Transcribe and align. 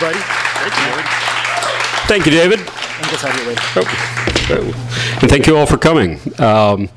Buddy. 0.00 0.18
Thank 2.08 2.24
you, 2.24 2.32
David. 2.32 2.60
Just 3.10 3.24
have 3.24 3.38
you 3.38 3.48
wait. 3.48 4.29
And 4.58 5.30
thank 5.30 5.46
you 5.46 5.56
all 5.56 5.66
for 5.66 5.78
coming. 5.78 6.18
Um, 6.40 6.88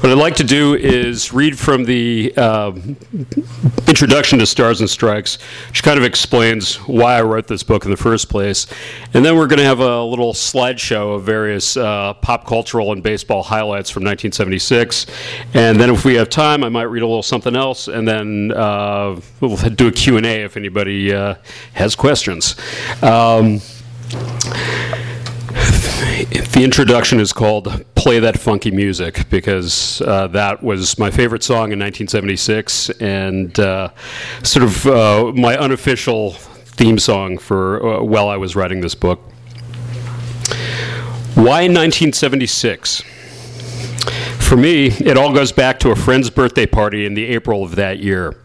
what 0.00 0.10
I'd 0.10 0.18
like 0.18 0.36
to 0.36 0.44
do 0.44 0.74
is 0.74 1.32
read 1.32 1.58
from 1.58 1.84
the 1.84 2.32
uh, 2.36 2.72
introduction 3.86 4.38
to 4.38 4.46
Stars 4.46 4.80
and 4.80 4.88
Strikes, 4.88 5.38
which 5.68 5.82
kind 5.82 5.98
of 5.98 6.04
explains 6.04 6.76
why 6.76 7.18
I 7.18 7.22
wrote 7.22 7.48
this 7.48 7.62
book 7.62 7.84
in 7.84 7.90
the 7.90 7.96
first 7.96 8.28
place. 8.28 8.66
And 9.12 9.24
then 9.24 9.36
we're 9.36 9.46
going 9.46 9.58
to 9.58 9.64
have 9.64 9.80
a 9.80 10.02
little 10.02 10.32
slideshow 10.32 11.16
of 11.16 11.24
various 11.24 11.76
uh, 11.76 12.14
pop 12.14 12.46
cultural 12.46 12.92
and 12.92 13.02
baseball 13.02 13.42
highlights 13.42 13.90
from 13.90 14.04
1976. 14.04 15.06
And 15.52 15.78
then 15.78 15.90
if 15.90 16.04
we 16.04 16.14
have 16.14 16.30
time, 16.30 16.64
I 16.64 16.70
might 16.70 16.84
read 16.84 17.02
a 17.02 17.06
little 17.06 17.22
something 17.22 17.54
else, 17.54 17.88
and 17.88 18.08
then 18.08 18.52
uh, 18.52 19.20
we'll 19.40 19.56
do 19.56 19.88
a 19.88 19.92
Q&A 19.92 20.44
if 20.44 20.56
anybody 20.56 21.12
uh, 21.12 21.34
has 21.74 21.94
questions. 21.94 22.56
Um, 23.02 23.60
the 26.24 26.62
introduction 26.62 27.20
is 27.20 27.32
called 27.32 27.84
Play 27.94 28.20
That 28.20 28.38
Funky 28.38 28.70
Music 28.70 29.28
because 29.30 30.00
uh, 30.02 30.28
that 30.28 30.62
was 30.62 30.98
my 30.98 31.10
favorite 31.10 31.42
song 31.42 31.72
in 31.72 31.78
1976 31.78 32.90
and 33.00 33.58
uh, 33.58 33.88
sort 34.42 34.64
of 34.64 34.86
uh, 34.86 35.32
my 35.34 35.56
unofficial 35.56 36.32
theme 36.32 36.98
song 36.98 37.38
for 37.38 38.00
uh, 38.00 38.02
while 38.02 38.28
I 38.28 38.36
was 38.36 38.54
writing 38.54 38.80
this 38.80 38.94
book. 38.94 39.20
Why 41.34 41.66
1976? 41.66 43.02
For 44.38 44.56
me, 44.56 44.88
it 44.88 45.16
all 45.16 45.32
goes 45.32 45.50
back 45.50 45.80
to 45.80 45.90
a 45.90 45.96
friend's 45.96 46.28
birthday 46.30 46.66
party 46.66 47.06
in 47.06 47.14
the 47.14 47.24
April 47.24 47.64
of 47.64 47.76
that 47.76 48.00
year. 48.00 48.41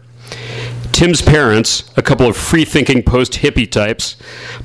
Tim's 0.98 1.22
parents, 1.22 1.88
a 1.96 2.02
couple 2.02 2.26
of 2.26 2.36
free 2.36 2.64
thinking 2.64 3.04
post 3.04 3.34
hippie 3.34 3.70
types, 3.70 4.16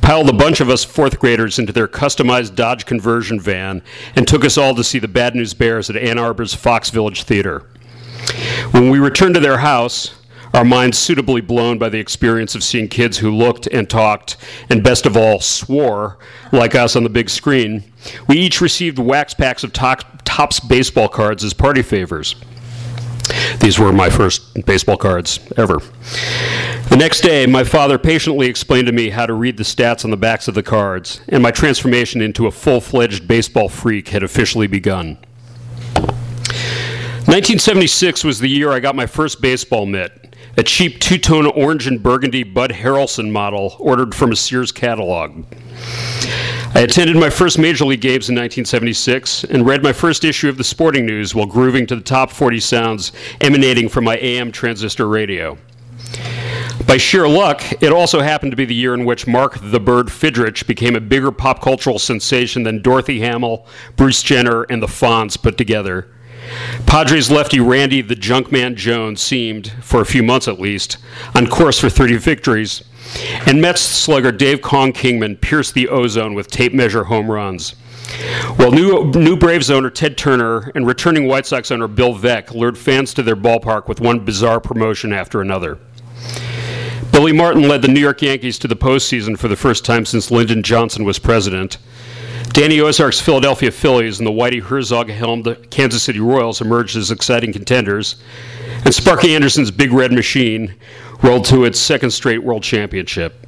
piled 0.01 0.27
a 0.27 0.33
bunch 0.33 0.61
of 0.61 0.67
us 0.67 0.83
fourth 0.83 1.19
graders 1.19 1.59
into 1.59 1.71
their 1.71 1.88
customized 1.88 2.55
Dodge 2.55 2.88
conversion 2.88 3.39
van 3.39 3.83
and 4.16 4.27
took 4.27 4.44
us 4.44 4.57
all 4.57 4.73
to 4.73 4.83
see 4.83 4.97
the 4.97 5.07
Bad 5.07 5.35
News 5.35 5.53
Bears 5.53 5.91
at 5.91 5.95
Ann 5.95 6.17
Arbor's 6.17 6.55
Fox 6.55 6.89
Village 6.89 7.21
Theater. 7.21 7.69
When 8.71 8.89
we 8.89 8.97
returned 8.97 9.35
to 9.35 9.41
their 9.41 9.59
house, 9.59 10.16
our 10.55 10.66
minds 10.66 10.97
suitably 10.97 11.41
blown 11.41 11.77
by 11.77 11.89
the 11.89 11.99
experience 11.99 12.55
of 12.55 12.63
seeing 12.63 12.88
kids 12.88 13.19
who 13.19 13.29
looked 13.29 13.67
and 13.67 13.88
talked, 13.88 14.35
and 14.71 14.83
best 14.83 15.05
of 15.05 15.15
all, 15.15 15.39
swore 15.39 16.17
like 16.51 16.73
us 16.73 16.95
on 16.95 17.03
the 17.03 17.09
big 17.11 17.29
screen, 17.29 17.83
we 18.27 18.39
each 18.39 18.59
received 18.59 18.97
wax 18.97 19.35
packs 19.35 19.63
of 19.63 19.71
Topps 19.71 20.59
baseball 20.61 21.09
cards 21.09 21.44
as 21.44 21.53
party 21.53 21.83
favors. 21.83 22.33
These 23.59 23.79
were 23.79 23.94
my 23.94 24.09
first 24.09 24.66
baseball 24.66 24.97
cards 24.97 25.39
ever. 25.57 25.79
The 26.89 26.97
next 26.97 27.22
day, 27.22 27.45
my 27.45 27.63
father 27.63 27.97
patiently 27.97 28.47
explained 28.47 28.88
to 28.88 28.94
me 28.94 29.09
how 29.09 29.25
to 29.25 29.34
read 29.34 29.57
the 29.57 29.63
stats 29.63 30.03
on 30.03 30.11
the 30.11 30.17
backs 30.17 30.47
of 30.47 30.53
the 30.53 30.63
cards, 30.63 31.22
and 31.29 31.41
my 31.41 31.51
transformation 31.51 32.22
into 32.22 32.45
a 32.45 32.51
full 32.51 32.81
fledged 32.81 33.28
baseball 33.28 33.69
freak 33.69 34.09
had 34.09 34.22
officially 34.22 34.67
begun. 34.67 35.17
1976 37.25 38.23
was 38.23 38.39
the 38.39 38.50
year 38.50 38.72
I 38.72 38.79
got 38.79 38.95
my 38.95 39.06
first 39.06 39.41
baseball 39.41 39.85
mitt, 39.85 40.35
a 40.57 40.63
cheap 40.63 41.00
two 41.00 41.17
tone 41.17 41.45
orange 41.47 41.88
and 41.88 42.03
burgundy 42.03 42.44
Bud 42.44 42.72
Harrelson 42.72 43.31
model 43.31 43.75
ordered 43.79 44.13
from 44.13 44.31
a 44.31 44.35
Sears 44.35 44.72
catalog. 44.72 45.45
I 46.75 46.79
attended 46.79 47.16
my 47.16 47.29
first 47.29 47.59
major 47.59 47.85
league 47.85 48.01
games 48.01 48.29
in 48.29 48.35
1976 48.35 49.44
and 49.44 49.63
read 49.63 49.84
my 49.84 49.94
first 49.94 50.23
issue 50.23 50.50
of 50.50 50.57
the 50.57 50.63
Sporting 50.63 51.06
News 51.06 51.35
while 51.35 51.45
grooving 51.45 51.85
to 51.85 51.95
the 51.95 52.01
top 52.01 52.31
40 52.31 52.59
sounds 52.59 53.11
emanating 53.41 53.88
from 53.88 54.06
my 54.06 54.17
AM 54.17 54.51
transistor 54.51 55.07
radio. 55.07 55.56
By 56.88 56.97
sheer 56.97 57.28
luck, 57.28 57.62
it 57.79 57.94
also 57.94 58.22
happened 58.22 58.53
to 58.53 58.56
be 58.56 58.66
the 58.66 58.73
year 58.73 58.95
in 58.95 59.06
which 59.06 59.28
Mark 59.28 59.59
the 59.62 59.79
Bird 59.79 60.07
Fidrych 60.07 60.66
became 60.66 60.95
a 60.95 61.00
bigger 61.00 61.31
pop 61.31 61.62
cultural 61.62 62.00
sensation 62.00 62.63
than 62.63 62.81
Dorothy 62.81 63.19
Hamill, 63.19 63.67
Bruce 63.95 64.23
Jenner, 64.23 64.63
and 64.63 64.81
the 64.81 64.88
Fonz 64.88 65.39
put 65.39 65.59
together. 65.59 66.07
Padres 66.88 67.29
lefty 67.29 67.59
Randy 67.59 68.01
the 68.01 68.16
Junkman 68.16 68.73
Jones 68.75 69.22
seemed, 69.22 69.72
for 69.83 70.01
a 70.01 70.06
few 70.06 70.23
months 70.23 70.47
at 70.47 70.59
least, 70.59 70.97
on 71.35 71.45
course 71.45 71.79
for 71.79 71.89
30 71.89 72.17
victories 72.17 72.83
and 73.47 73.62
Mets 73.62 73.81
slugger 73.81 74.31
Dave 74.31 74.62
Kong 74.62 74.91
Kingman 74.91 75.38
pierced 75.38 75.74
the 75.74 75.88
ozone 75.88 76.34
with 76.34 76.47
tape 76.47 76.74
measure 76.74 77.06
home 77.06 77.29
runs. 77.29 77.75
While 78.57 78.72
new, 78.72 79.12
new 79.12 79.35
Braves 79.35 79.72
owner 79.72 79.90
Ted 79.90 80.18
Turner 80.18 80.72
and 80.75 80.85
returning 80.85 81.28
White 81.28 81.46
Sox 81.46 81.72
owner 81.72 81.88
Bill 81.88 82.13
Veeck 82.13 82.53
lured 82.53 82.78
fans 82.78 83.13
to 83.16 83.24
their 83.24 83.35
ballpark 83.35 83.88
with 83.88 84.01
one 84.01 84.25
bizarre 84.25 84.59
promotion 84.59 85.13
after 85.13 85.41
another. 85.41 85.79
Billy 87.12 87.31
Martin 87.31 87.68
led 87.68 87.81
the 87.81 87.88
New 87.88 88.00
York 88.00 88.22
Yankees 88.22 88.57
to 88.59 88.68
the 88.68 88.75
postseason 88.75 89.38
for 89.38 89.47
the 89.47 89.56
first 89.56 89.85
time 89.85 90.06
since 90.06 90.31
Lyndon 90.31 90.63
Johnson 90.63 91.03
was 91.06 91.19
president. 91.19 91.78
Danny 92.53 92.80
Ozark's 92.80 93.19
Philadelphia 93.19 93.72
Phillies 93.72 94.19
and 94.19 94.28
the 94.28 94.31
Whitey 94.31 94.62
Herzog 94.62 95.09
helmed 95.09 95.57
Kansas 95.72 96.03
City 96.03 96.19
Royals 96.19 96.62
emerged 96.62 96.95
as 96.95 97.09
exciting 97.09 97.53
contenders. 97.53 98.22
And 98.85 98.94
Sparky 98.94 99.34
Anderson's 99.34 99.72
Big 99.72 99.91
Red 99.91 100.12
Machine 100.12 100.75
rolled 101.23 101.45
to 101.45 101.63
its 101.63 101.79
second 101.79 102.11
straight 102.11 102.44
world 102.44 102.61
championship. 102.61 103.47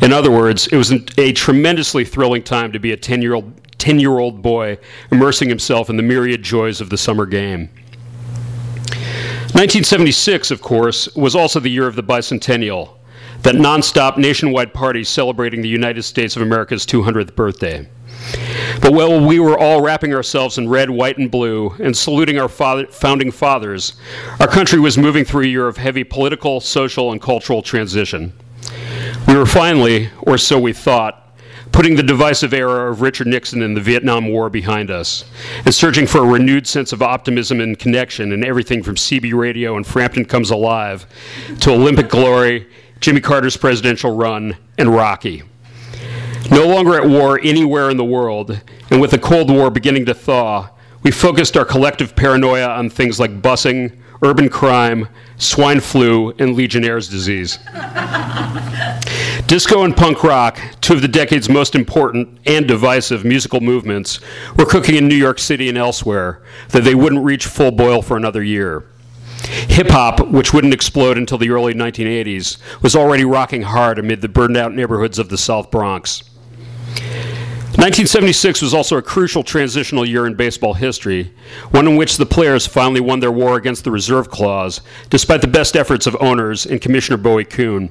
In 0.00 0.12
other 0.12 0.30
words, 0.30 0.68
it 0.68 0.76
was 0.76 0.92
a 1.18 1.32
tremendously 1.32 2.04
thrilling 2.04 2.42
time 2.42 2.72
to 2.72 2.78
be 2.78 2.92
a 2.92 2.96
10 2.96 3.20
year 3.20 3.34
old 3.34 3.60
10 3.78 4.00
year 4.00 4.18
old 4.18 4.40
boy 4.40 4.78
immersing 5.10 5.48
himself 5.48 5.90
in 5.90 5.96
the 5.96 6.02
myriad 6.02 6.42
joys 6.42 6.80
of 6.80 6.88
the 6.88 6.96
summer 6.96 7.26
game. 7.26 7.68
1976, 9.54 10.50
of 10.50 10.62
course, 10.62 11.14
was 11.14 11.36
also 11.36 11.60
the 11.60 11.68
year 11.68 11.86
of 11.86 11.94
the 11.94 12.02
bicentennial, 12.02 12.96
that 13.42 13.54
nonstop 13.54 14.16
nationwide 14.16 14.72
party 14.72 15.04
celebrating 15.04 15.62
the 15.62 15.68
United 15.68 16.02
States 16.02 16.34
of 16.34 16.42
America's 16.42 16.86
200th 16.86 17.34
birthday. 17.34 17.86
But 18.80 18.92
while 18.92 19.24
we 19.24 19.38
were 19.38 19.58
all 19.58 19.80
wrapping 19.80 20.14
ourselves 20.14 20.58
in 20.58 20.68
red, 20.68 20.90
white, 20.90 21.18
and 21.18 21.30
blue 21.30 21.74
and 21.80 21.96
saluting 21.96 22.38
our 22.38 22.48
father, 22.48 22.86
founding 22.86 23.30
fathers, 23.30 23.96
our 24.40 24.48
country 24.48 24.80
was 24.80 24.98
moving 24.98 25.24
through 25.24 25.44
a 25.44 25.48
year 25.48 25.68
of 25.68 25.76
heavy 25.76 26.04
political, 26.04 26.60
social, 26.60 27.12
and 27.12 27.20
cultural 27.20 27.62
transition. 27.62 28.32
We 29.26 29.36
were 29.36 29.46
finally, 29.46 30.10
or 30.22 30.36
so 30.38 30.58
we 30.58 30.72
thought, 30.72 31.20
putting 31.72 31.96
the 31.96 32.02
divisive 32.02 32.54
era 32.54 32.90
of 32.90 33.00
Richard 33.00 33.26
Nixon 33.26 33.62
and 33.62 33.76
the 33.76 33.80
Vietnam 33.80 34.28
War 34.28 34.48
behind 34.48 34.90
us, 34.90 35.24
and 35.64 35.74
searching 35.74 36.06
for 36.06 36.18
a 36.18 36.26
renewed 36.26 36.66
sense 36.66 36.92
of 36.92 37.02
optimism 37.02 37.60
and 37.60 37.78
connection 37.78 38.32
in 38.32 38.44
everything 38.44 38.82
from 38.82 38.94
CB 38.94 39.34
radio 39.34 39.76
and 39.76 39.86
Frampton 39.86 40.24
Comes 40.24 40.50
Alive 40.50 41.06
to 41.60 41.72
Olympic 41.72 42.08
Glory, 42.08 42.68
Jimmy 43.00 43.20
Carter's 43.20 43.56
presidential 43.56 44.14
run, 44.14 44.56
and 44.78 44.94
Rocky. 44.94 45.42
No 46.50 46.66
longer 46.66 46.94
at 46.94 47.08
war 47.08 47.40
anywhere 47.42 47.90
in 47.90 47.96
the 47.96 48.04
world, 48.04 48.60
and 48.90 49.00
with 49.00 49.10
the 49.10 49.18
Cold 49.18 49.50
War 49.50 49.70
beginning 49.70 50.04
to 50.06 50.14
thaw, 50.14 50.70
we 51.02 51.10
focused 51.10 51.56
our 51.56 51.64
collective 51.64 52.14
paranoia 52.14 52.68
on 52.68 52.90
things 52.90 53.18
like 53.20 53.42
busing, 53.42 53.96
urban 54.22 54.48
crime, 54.48 55.08
swine 55.36 55.80
flu, 55.80 56.32
and 56.38 56.54
Legionnaire's 56.54 57.08
disease. 57.08 57.58
Disco 59.46 59.84
and 59.84 59.96
punk 59.96 60.22
rock, 60.22 60.58
two 60.80 60.94
of 60.94 61.02
the 61.02 61.08
decade's 61.08 61.48
most 61.48 61.74
important 61.74 62.38
and 62.46 62.66
divisive 62.66 63.24
musical 63.24 63.60
movements, 63.60 64.20
were 64.56 64.64
cooking 64.64 64.96
in 64.96 65.08
New 65.08 65.14
York 65.14 65.38
City 65.38 65.68
and 65.68 65.76
elsewhere, 65.76 66.42
that 66.70 66.84
they 66.84 66.94
wouldn't 66.94 67.24
reach 67.24 67.46
full 67.46 67.70
boil 67.70 68.00
for 68.00 68.16
another 68.16 68.42
year. 68.42 68.86
Hip 69.68 69.88
hop, 69.90 70.26
which 70.28 70.54
wouldn't 70.54 70.72
explode 70.72 71.18
until 71.18 71.36
the 71.36 71.50
early 71.50 71.74
1980s, 71.74 72.56
was 72.82 72.96
already 72.96 73.24
rocking 73.24 73.62
hard 73.62 73.98
amid 73.98 74.22
the 74.22 74.28
burned 74.28 74.56
out 74.56 74.74
neighborhoods 74.74 75.18
of 75.18 75.28
the 75.28 75.36
South 75.36 75.70
Bronx. 75.70 76.22
1976 77.76 78.62
was 78.62 78.72
also 78.72 78.96
a 78.96 79.02
crucial 79.02 79.42
transitional 79.42 80.06
year 80.06 80.26
in 80.26 80.34
baseball 80.34 80.74
history, 80.74 81.32
one 81.72 81.88
in 81.88 81.96
which 81.96 82.16
the 82.16 82.24
players 82.24 82.68
finally 82.68 83.00
won 83.00 83.18
their 83.18 83.32
war 83.32 83.56
against 83.56 83.82
the 83.82 83.90
reserve 83.90 84.30
clause, 84.30 84.80
despite 85.10 85.40
the 85.40 85.48
best 85.48 85.74
efforts 85.74 86.06
of 86.06 86.16
owners 86.20 86.66
and 86.66 86.80
Commissioner 86.80 87.16
Bowie 87.16 87.44
Kuhn, 87.44 87.90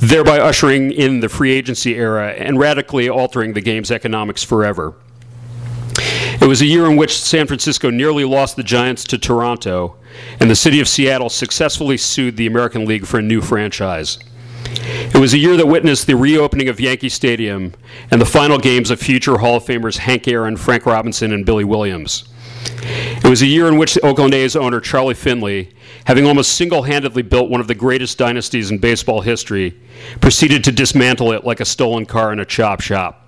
thereby 0.00 0.40
ushering 0.40 0.90
in 0.90 1.20
the 1.20 1.28
free 1.28 1.52
agency 1.52 1.94
era 1.94 2.32
and 2.32 2.58
radically 2.58 3.08
altering 3.08 3.52
the 3.52 3.60
game's 3.60 3.92
economics 3.92 4.42
forever. 4.42 4.94
It 6.40 6.48
was 6.48 6.60
a 6.60 6.66
year 6.66 6.90
in 6.90 6.96
which 6.96 7.16
San 7.16 7.46
Francisco 7.46 7.90
nearly 7.90 8.24
lost 8.24 8.56
the 8.56 8.64
Giants 8.64 9.04
to 9.04 9.18
Toronto, 9.18 9.94
and 10.40 10.50
the 10.50 10.56
city 10.56 10.80
of 10.80 10.88
Seattle 10.88 11.30
successfully 11.30 11.96
sued 11.96 12.36
the 12.36 12.48
American 12.48 12.86
League 12.86 13.06
for 13.06 13.18
a 13.18 13.22
new 13.22 13.40
franchise. 13.40 14.18
It 15.14 15.18
was 15.18 15.34
a 15.34 15.38
year 15.38 15.56
that 15.56 15.66
witnessed 15.66 16.06
the 16.06 16.16
reopening 16.16 16.68
of 16.68 16.80
Yankee 16.80 17.08
Stadium 17.08 17.74
and 18.10 18.20
the 18.20 18.26
final 18.26 18.58
games 18.58 18.90
of 18.90 19.00
future 19.00 19.38
Hall 19.38 19.56
of 19.56 19.64
Famers 19.64 19.98
Hank 19.98 20.26
Aaron, 20.26 20.56
Frank 20.56 20.86
Robinson, 20.86 21.32
and 21.32 21.44
Billy 21.44 21.64
Williams. 21.64 22.24
It 22.82 23.28
was 23.28 23.42
a 23.42 23.46
year 23.46 23.68
in 23.68 23.76
which 23.76 23.94
the 23.94 24.04
Oakland 24.04 24.34
A's 24.34 24.56
owner 24.56 24.80
Charlie 24.80 25.14
Finley, 25.14 25.74
having 26.06 26.26
almost 26.26 26.54
single 26.54 26.82
handedly 26.82 27.22
built 27.22 27.50
one 27.50 27.60
of 27.60 27.68
the 27.68 27.74
greatest 27.74 28.18
dynasties 28.18 28.70
in 28.70 28.78
baseball 28.78 29.20
history, 29.20 29.78
proceeded 30.20 30.64
to 30.64 30.72
dismantle 30.72 31.32
it 31.32 31.44
like 31.44 31.60
a 31.60 31.64
stolen 31.64 32.06
car 32.06 32.32
in 32.32 32.40
a 32.40 32.44
chop 32.44 32.80
shop. 32.80 33.21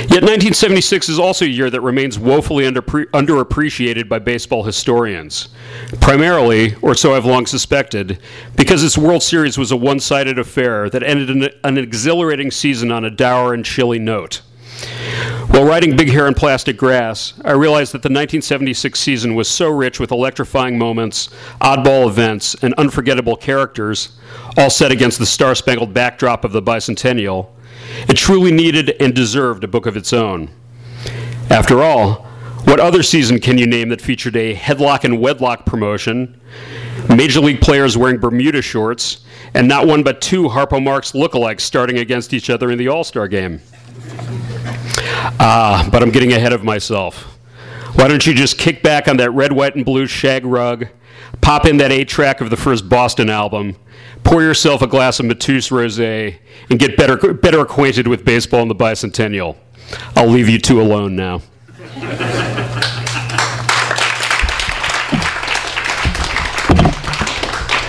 Yet 0.00 0.22
1976 0.22 1.10
is 1.10 1.18
also 1.18 1.44
a 1.44 1.48
year 1.48 1.68
that 1.68 1.82
remains 1.82 2.18
woefully 2.18 2.66
under, 2.66 2.80
underappreciated 2.80 4.08
by 4.08 4.18
baseball 4.18 4.64
historians. 4.64 5.50
Primarily, 6.00 6.74
or 6.76 6.94
so 6.94 7.14
I've 7.14 7.26
long 7.26 7.44
suspected, 7.44 8.18
because 8.56 8.82
its 8.82 8.96
World 8.96 9.22
Series 9.22 9.58
was 9.58 9.72
a 9.72 9.76
one 9.76 10.00
sided 10.00 10.38
affair 10.38 10.88
that 10.88 11.02
ended 11.02 11.30
an, 11.30 11.50
an 11.64 11.76
exhilarating 11.76 12.50
season 12.50 12.90
on 12.90 13.04
a 13.04 13.10
dour 13.10 13.52
and 13.52 13.62
chilly 13.62 13.98
note. 13.98 14.40
While 15.48 15.64
writing 15.64 15.96
Big 15.96 16.08
Hair 16.08 16.28
and 16.28 16.36
Plastic 16.36 16.78
Grass, 16.78 17.34
I 17.44 17.52
realized 17.52 17.92
that 17.92 18.02
the 18.02 18.08
1976 18.08 18.98
season 18.98 19.34
was 19.34 19.48
so 19.48 19.68
rich 19.68 20.00
with 20.00 20.12
electrifying 20.12 20.78
moments, 20.78 21.28
oddball 21.60 22.08
events, 22.08 22.54
and 22.62 22.72
unforgettable 22.74 23.36
characters, 23.36 24.16
all 24.56 24.70
set 24.70 24.92
against 24.92 25.18
the 25.18 25.26
star 25.26 25.54
spangled 25.54 25.92
backdrop 25.92 26.44
of 26.44 26.52
the 26.52 26.62
bicentennial, 26.62 27.48
it 28.08 28.16
truly 28.16 28.52
needed 28.52 28.96
and 29.00 29.14
deserved 29.14 29.64
a 29.64 29.68
book 29.68 29.86
of 29.86 29.96
its 29.96 30.12
own. 30.12 30.50
After 31.50 31.82
all, 31.82 32.26
what 32.64 32.78
other 32.78 33.02
season 33.02 33.40
can 33.40 33.58
you 33.58 33.66
name 33.66 33.88
that 33.88 34.00
featured 34.00 34.36
a 34.36 34.54
headlock 34.54 35.04
and 35.04 35.20
wedlock 35.20 35.66
promotion, 35.66 36.40
major 37.08 37.40
league 37.40 37.60
players 37.60 37.96
wearing 37.96 38.18
Bermuda 38.18 38.62
shorts, 38.62 39.20
and 39.54 39.66
not 39.66 39.86
one 39.86 40.02
but 40.02 40.20
two 40.20 40.44
Harpo 40.44 40.82
Marx 40.82 41.12
lookalikes 41.12 41.62
starting 41.62 41.98
against 41.98 42.32
each 42.32 42.50
other 42.50 42.70
in 42.70 42.78
the 42.78 42.88
All 42.88 43.02
Star 43.02 43.26
game? 43.26 43.60
Ah, 45.40 45.88
but 45.90 46.02
I'm 46.02 46.10
getting 46.10 46.32
ahead 46.32 46.52
of 46.52 46.62
myself. 46.62 47.22
Why 47.94 48.08
don't 48.08 48.24
you 48.26 48.34
just 48.34 48.58
kick 48.58 48.82
back 48.82 49.08
on 49.08 49.16
that 49.16 49.30
red, 49.32 49.52
white, 49.52 49.74
and 49.74 49.84
blue 49.84 50.06
shag 50.06 50.44
rug, 50.44 50.86
pop 51.40 51.66
in 51.66 51.78
that 51.78 51.90
eight 51.90 52.08
track 52.08 52.40
of 52.40 52.50
the 52.50 52.56
first 52.56 52.88
Boston 52.88 53.28
album, 53.28 53.76
pour 54.24 54.42
yourself 54.42 54.82
a 54.82 54.86
glass 54.86 55.20
of 55.20 55.26
Mateus 55.26 55.70
Rosé, 55.70 56.38
and 56.68 56.78
get 56.78 56.96
better, 56.96 57.16
better 57.34 57.60
acquainted 57.60 58.06
with 58.06 58.24
baseball 58.24 58.62
and 58.62 58.70
the 58.70 58.74
bicentennial. 58.74 59.56
I'll 60.16 60.28
leave 60.28 60.48
you 60.48 60.58
two 60.58 60.80
alone 60.80 61.16
now. 61.16 61.42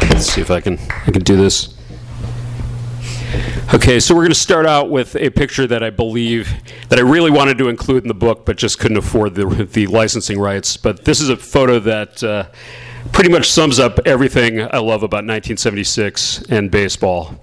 Let's 0.09 0.33
see 0.33 0.41
if 0.41 0.51
I 0.51 0.61
can 0.61 0.79
I 1.07 1.11
can 1.11 1.23
do 1.23 1.35
this. 1.35 1.77
Okay, 3.73 4.01
so 4.01 4.13
we're 4.13 4.21
going 4.21 4.31
to 4.31 4.35
start 4.35 4.65
out 4.65 4.89
with 4.89 5.15
a 5.15 5.29
picture 5.29 5.65
that 5.65 5.81
I 5.81 5.91
believe 5.91 6.51
that 6.89 6.99
I 6.99 7.03
really 7.03 7.31
wanted 7.31 7.57
to 7.59 7.69
include 7.69 8.03
in 8.03 8.09
the 8.09 8.13
book, 8.13 8.45
but 8.45 8.57
just 8.57 8.79
couldn't 8.79 8.97
afford 8.97 9.35
the, 9.35 9.45
the 9.45 9.87
licensing 9.87 10.39
rights. 10.39 10.75
But 10.75 11.05
this 11.05 11.21
is 11.21 11.29
a 11.29 11.37
photo 11.37 11.79
that 11.79 12.21
uh, 12.21 12.47
pretty 13.11 13.29
much 13.29 13.49
sums 13.49 13.79
up 13.79 13.99
everything 14.05 14.61
I 14.61 14.77
love 14.77 15.03
about 15.03 15.25
1976 15.25 16.43
and 16.49 16.71
baseball. 16.71 17.39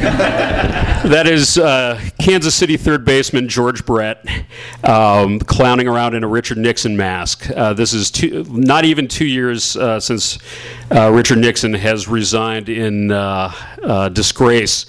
that 0.00 1.26
is 1.26 1.56
uh, 1.58 2.00
Kansas 2.20 2.54
City 2.54 2.76
third 2.76 3.04
baseman 3.04 3.48
George 3.48 3.84
Brett 3.86 4.24
um, 4.84 5.38
clowning 5.40 5.88
around 5.88 6.14
in 6.14 6.24
a 6.24 6.28
Richard 6.28 6.58
Nixon 6.58 6.96
mask. 6.96 7.50
Uh, 7.50 7.72
this 7.72 7.92
is 7.92 8.10
two, 8.10 8.44
not 8.48 8.84
even 8.84 9.08
two 9.08 9.26
years 9.26 9.76
uh, 9.76 9.98
since 9.98 10.38
uh, 10.94 11.10
Richard 11.10 11.38
Nixon 11.38 11.72
has 11.74 12.08
resigned 12.08 12.68
in 12.68 13.10
uh, 13.10 13.52
uh, 13.82 14.08
disgrace. 14.10 14.86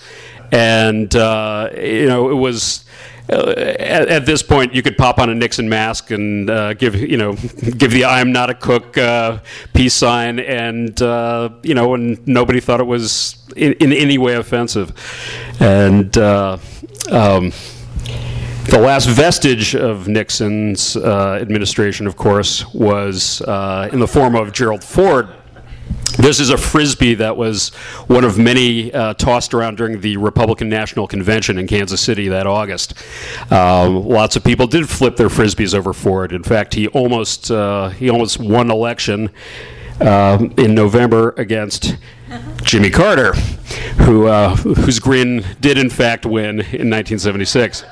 And, 0.51 1.13
you 1.13 2.07
know, 2.07 2.29
it 2.29 2.35
was 2.35 2.83
uh, 3.31 3.53
at, 3.57 4.09
at, 4.09 4.25
this 4.25 4.43
point, 4.43 4.75
you 4.75 4.81
could 4.81 4.97
pop 4.97 5.17
on 5.17 5.29
a 5.29 5.35
Nixon 5.35 5.69
mask 5.69 6.11
and 6.11 6.49
uh, 6.49 6.73
give 6.73 6.95
you 6.95 7.17
know 7.17 7.33
give 7.77 7.91
the 7.91 8.05
"I'm 8.05 8.31
not 8.31 8.49
a 8.49 8.53
cook" 8.53 8.97
uh, 8.97 9.39
peace 9.73 9.93
sign, 9.93 10.39
and 10.39 11.01
uh, 11.01 11.49
you 11.63 11.73
know, 11.73 11.93
and 11.93 12.25
nobody 12.27 12.59
thought 12.59 12.79
it 12.79 12.87
was 12.87 13.47
in, 13.55 13.73
in 13.73 13.93
any 13.93 14.17
way 14.17 14.35
offensive. 14.35 14.91
And 15.59 16.17
uh, 16.17 16.57
um, 17.09 17.51
the 18.65 18.79
last 18.79 19.07
vestige 19.07 19.75
of 19.75 20.07
Nixon's 20.07 20.97
administration, 20.97 22.07
of 22.07 22.17
course, 22.17 22.65
was 22.73 23.41
in 23.41 23.99
the 23.99 24.09
form 24.09 24.35
of 24.35 24.51
Gerald 24.51 24.83
Ford 24.83 25.29
this 26.17 26.39
is 26.39 26.49
a 26.49 26.57
frisbee 26.57 27.15
that 27.15 27.37
was 27.37 27.69
one 28.07 28.23
of 28.23 28.37
many 28.37 28.93
uh, 28.93 29.13
tossed 29.13 29.53
around 29.53 29.77
during 29.77 30.01
the 30.01 30.17
Republican 30.17 30.69
National 30.69 31.07
Convention 31.07 31.57
in 31.57 31.67
Kansas 31.67 32.01
City 32.01 32.27
that 32.27 32.47
August. 32.47 32.93
Um, 33.51 34.07
lots 34.07 34.35
of 34.35 34.43
people 34.43 34.67
did 34.67 34.89
flip 34.89 35.15
their 35.15 35.29
frisbees 35.29 35.73
over 35.73 35.93
Ford. 35.93 36.31
In 36.31 36.43
fact, 36.43 36.73
he 36.73 36.87
almost 36.89 37.49
uh, 37.49 37.89
he 37.89 38.09
almost 38.09 38.39
won 38.39 38.69
election 38.69 39.29
uh, 39.99 40.47
in 40.57 40.75
November 40.75 41.33
against 41.37 41.95
Jimmy 42.63 42.89
Carter, 42.89 43.33
who 44.03 44.27
uh, 44.27 44.55
whose 44.55 44.99
grin 44.99 45.45
did 45.59 45.77
in 45.77 45.89
fact 45.89 46.25
win 46.25 46.59
in 46.59 46.89
1976. 46.89 47.83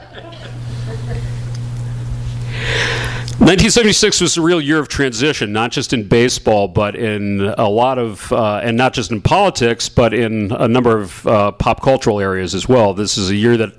1976 3.39 4.19
was 4.19 4.35
a 4.35 4.41
real 4.41 4.59
year 4.59 4.79
of 4.79 4.89
transition, 4.89 5.53
not 5.53 5.71
just 5.71 5.93
in 5.93 6.05
baseball, 6.05 6.67
but 6.67 6.93
in 6.93 7.39
a 7.57 7.69
lot 7.69 7.97
of, 7.97 8.29
uh, 8.33 8.59
and 8.61 8.75
not 8.75 8.91
just 8.91 9.11
in 9.13 9.21
politics, 9.21 9.87
but 9.87 10.13
in 10.13 10.51
a 10.51 10.67
number 10.67 10.97
of 10.97 11.25
uh, 11.25 11.49
pop 11.53 11.81
cultural 11.81 12.19
areas 12.19 12.53
as 12.53 12.67
well. 12.67 12.93
This 12.93 13.17
is 13.17 13.29
a 13.29 13.35
year 13.35 13.55
that 13.55 13.71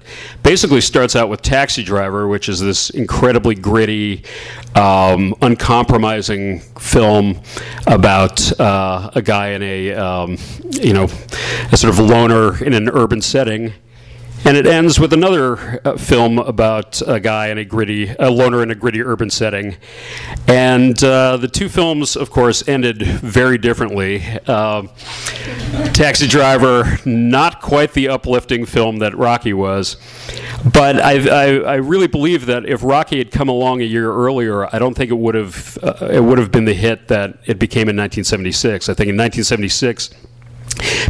basically 0.43 0.81
starts 0.81 1.15
out 1.15 1.29
with 1.29 1.43
Taxi 1.43 1.83
Driver, 1.83 2.27
which 2.27 2.49
is 2.49 2.59
this 2.59 2.89
incredibly 2.89 3.55
gritty, 3.55 4.25
um, 4.77 5.35
uncompromising 5.43 6.61
film 6.79 7.39
about 7.87 8.59
uh, 8.59 9.11
a 9.15 9.21
guy 9.21 9.49
in 9.49 9.63
a, 9.63 9.93
um, 9.93 10.39
you 10.71 10.95
know, 10.95 11.05
a 11.71 11.77
sort 11.77 11.93
of 11.93 11.99
loner 11.99 12.65
in 12.65 12.73
an 12.73 12.89
urban 12.89 13.21
setting 13.21 13.75
and 14.45 14.57
it 14.57 14.67
ends 14.67 14.99
with 14.99 15.13
another 15.13 15.81
uh, 15.87 15.97
film 15.97 16.39
about 16.39 17.01
a 17.07 17.21
guy 17.21 17.49
in 17.49 17.59
a 17.59 17.65
gritty, 17.65 18.09
a 18.19 18.31
loner 18.31 18.63
in 18.63 18.71
a 18.71 18.75
gritty 18.75 19.03
urban 19.03 19.31
setting. 19.31 19.77
And 20.49 21.03
uh, 21.05 21.37
the 21.37 21.49
two 21.49 21.69
films, 21.69 22.17
of 22.17 22.31
course, 22.31 22.67
ended 22.69 23.03
very 23.03 23.59
differently. 23.59 24.23
Uh, 24.47 24.85
Taxi 25.93 26.27
Driver, 26.27 26.99
not 27.05 27.61
quite 27.61 27.93
the 27.93 28.09
uplifting 28.09 28.65
film 28.65 28.99
that 28.99 29.17
Rocky 29.17 29.53
was. 29.53 29.97
But 30.73 30.97
I, 30.97 31.13
I, 31.29 31.57
I, 31.59 31.75
really 31.77 32.07
believe 32.07 32.47
that 32.47 32.67
if 32.67 32.83
Rocky 32.83 33.19
had 33.19 33.31
come 33.31 33.49
along 33.49 33.81
a 33.81 33.85
year 33.85 34.13
earlier, 34.13 34.67
I 34.75 34.79
don't 34.79 34.95
think 34.95 35.11
it 35.11 35.17
would 35.17 35.35
have 35.35 35.79
uh, 35.83 36.09
it 36.11 36.21
would 36.21 36.39
have 36.39 36.53
been 36.53 36.67
the 36.67 36.75
hit 36.75 37.09
that 37.09 37.39
it 37.47 37.59
became 37.59 37.89
in 37.89 37.97
1976. 37.97 38.89
I 38.89 38.95
think 38.95 39.09
in 39.09 39.17
1976 39.17 40.11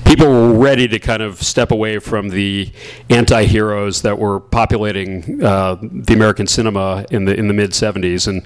people 0.05 0.27
were 0.27 0.53
ready 0.53 0.89
to 0.89 0.99
kind 0.99 1.23
of 1.23 1.43
step 1.43 1.71
away 1.71 1.99
from 1.99 2.29
the 2.29 2.71
anti-heroes 3.09 4.03
that 4.03 4.19
were 4.19 4.41
populating 4.41 5.43
uh, 5.43 5.77
the 5.81 6.13
American 6.13 6.47
cinema 6.47 7.05
in 7.11 7.25
the 7.25 7.35
in 7.35 7.49
the 7.49 7.55
mid 7.55 7.71
70s 7.71 8.27
and 8.27 8.45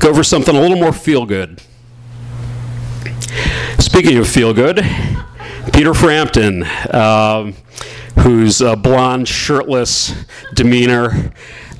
go 0.00 0.14
for 0.14 0.24
something 0.24 0.54
a 0.54 0.60
little 0.60 0.78
more 0.78 0.92
feel 0.92 1.26
good. 1.26 1.60
Speaking 3.78 4.16
of 4.18 4.28
feel 4.28 4.52
good, 4.52 4.84
Peter 5.72 5.94
Frampton, 5.94 6.64
um, 6.92 7.54
whose 8.20 8.60
uh, 8.60 8.76
blonde, 8.76 9.28
shirtless 9.28 10.14
demeanor 10.54 11.32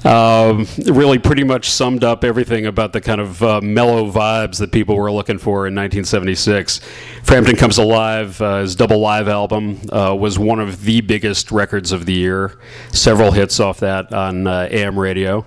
um, 0.05 0.67
really 0.87 1.19
pretty 1.19 1.45
much 1.45 1.71
summed 1.71 2.05
up 2.05 2.25
everything 2.25 2.67
about 2.67 2.93
the 2.93 3.01
kind 3.01 3.21
of 3.21 3.43
uh, 3.43 3.61
mellow 3.63 4.11
vibes 4.11 4.59
that 4.59 4.71
people 4.71 4.97
were 4.97 5.11
looking 5.11 5.39
for 5.39 5.67
in 5.67 5.75
1976. 5.75 6.81
Frampton 7.23 7.57
Comes 7.57 7.79
Alive, 7.79 8.41
uh, 8.41 8.61
his 8.61 8.77
double 8.77 8.99
live 8.99 9.29
album, 9.29 9.81
uh, 9.91 10.15
was 10.15 10.39
one 10.39 10.61
of 10.61 10.83
the 10.85 11.01
biggest 11.01 11.51
records 11.51 11.93
of 11.93 12.07
the 12.07 12.13
year. 12.13 12.59
Several 12.93 13.31
hits 13.31 13.61
off 13.61 13.81
that 13.81 14.13
on 14.13 14.47
uh, 14.47 14.69
AM 14.71 14.99
radio. 14.99 15.47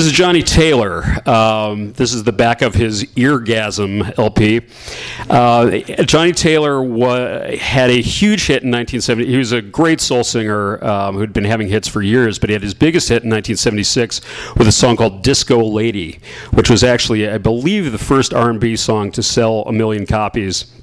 This 0.00 0.06
is 0.06 0.12
Johnnie 0.14 0.42
Taylor. 0.42 1.04
Um, 1.28 1.92
this 1.92 2.14
is 2.14 2.24
the 2.24 2.32
back 2.32 2.62
of 2.62 2.72
his 2.72 3.04
Eargasm 3.16 4.18
LP. 4.18 4.62
Uh, 5.28 5.76
Johnnie 6.04 6.32
Taylor 6.32 6.82
wa- 6.82 7.54
had 7.58 7.90
a 7.90 8.00
huge 8.00 8.46
hit 8.46 8.62
in 8.62 8.70
1970. 8.70 9.26
He 9.26 9.36
was 9.36 9.52
a 9.52 9.60
great 9.60 10.00
soul 10.00 10.24
singer 10.24 10.82
um, 10.82 11.16
who'd 11.16 11.34
been 11.34 11.44
having 11.44 11.68
hits 11.68 11.86
for 11.86 12.00
years, 12.00 12.38
but 12.38 12.48
he 12.48 12.54
had 12.54 12.62
his 12.62 12.72
biggest 12.72 13.10
hit 13.10 13.24
in 13.24 13.28
1976 13.28 14.22
with 14.56 14.66
a 14.66 14.72
song 14.72 14.96
called 14.96 15.22
"Disco 15.22 15.62
Lady," 15.62 16.18
which 16.54 16.70
was 16.70 16.82
actually, 16.82 17.28
I 17.28 17.36
believe, 17.36 17.92
the 17.92 17.98
first 17.98 18.32
R&B 18.32 18.76
song 18.76 19.12
to 19.12 19.22
sell 19.22 19.64
a 19.66 19.72
million 19.74 20.06
copies 20.06 20.80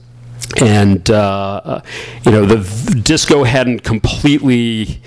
and 0.62 1.10
uh, 1.10 1.82
you 2.24 2.32
know 2.32 2.46
the 2.46 2.58
v- 2.58 3.02
disco 3.02 3.44
hadn't 3.44 3.84
completely 3.84 5.02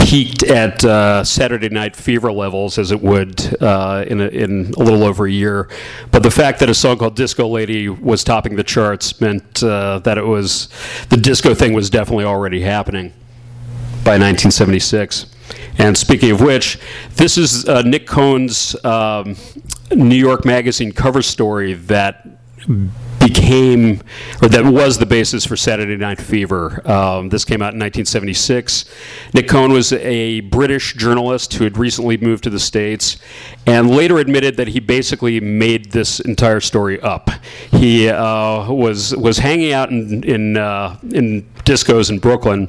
peaked 0.00 0.42
at 0.42 0.84
uh, 0.84 1.22
Saturday 1.22 1.68
Night 1.68 1.94
Fever 1.94 2.32
levels 2.32 2.78
as 2.78 2.90
it 2.90 3.00
would 3.00 3.62
uh, 3.62 4.04
in, 4.06 4.20
a, 4.20 4.26
in 4.28 4.72
a 4.76 4.82
little 4.82 5.04
over 5.04 5.26
a 5.26 5.30
year. 5.30 5.68
But 6.10 6.22
the 6.22 6.30
fact 6.30 6.60
that 6.60 6.68
a 6.68 6.74
song 6.74 6.98
called 6.98 7.16
Disco 7.16 7.46
Lady 7.46 7.88
was 7.88 8.24
topping 8.24 8.56
the 8.56 8.64
charts 8.64 9.20
meant 9.20 9.62
uh, 9.62 10.00
that 10.00 10.18
it 10.18 10.26
was 10.26 10.68
the 11.08 11.16
disco 11.16 11.54
thing 11.54 11.72
was 11.72 11.90
definitely 11.90 12.24
already 12.24 12.60
happening 12.60 13.12
by 14.04 14.18
1976. 14.18 15.26
And 15.78 15.96
speaking 15.96 16.30
of 16.30 16.40
which, 16.40 16.78
this 17.14 17.38
is 17.38 17.68
uh, 17.68 17.82
Nick 17.82 18.06
Cohn's 18.06 18.82
um, 18.84 19.36
New 19.94 20.16
York 20.16 20.44
Magazine 20.44 20.92
cover 20.92 21.22
story 21.22 21.74
that 21.74 22.26
became, 23.26 24.02
or 24.40 24.48
that 24.48 24.64
was 24.64 24.98
the 24.98 25.06
basis 25.06 25.44
for 25.44 25.56
Saturday 25.56 25.96
Night 25.96 26.20
Fever. 26.20 26.88
Um, 26.88 27.28
this 27.28 27.44
came 27.44 27.60
out 27.60 27.74
in 27.74 27.80
1976. 27.80 28.84
Nick 29.34 29.48
Cohn 29.48 29.72
was 29.72 29.92
a 29.92 30.40
British 30.40 30.94
journalist 30.94 31.54
who 31.54 31.64
had 31.64 31.76
recently 31.76 32.16
moved 32.16 32.44
to 32.44 32.50
the 32.50 32.60
States 32.60 33.18
and 33.66 33.90
later 33.90 34.18
admitted 34.18 34.56
that 34.58 34.68
he 34.68 34.80
basically 34.80 35.40
made 35.40 35.92
this 35.92 36.20
entire 36.20 36.60
story 36.60 37.00
up. 37.00 37.30
He 37.72 38.08
uh, 38.08 38.70
was, 38.70 39.14
was 39.16 39.38
hanging 39.38 39.72
out 39.72 39.90
in, 39.90 40.22
in, 40.22 40.56
uh, 40.56 40.98
in 41.12 41.42
discos 41.64 42.10
in 42.10 42.18
Brooklyn 42.18 42.68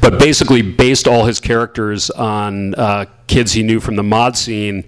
but 0.00 0.18
basically 0.18 0.62
based 0.62 1.06
all 1.06 1.24
his 1.24 1.40
characters 1.40 2.10
on 2.10 2.74
uh, 2.74 3.04
kids 3.26 3.52
he 3.52 3.62
knew 3.62 3.78
from 3.80 3.96
the 3.96 4.02
mod 4.02 4.36
scene 4.36 4.84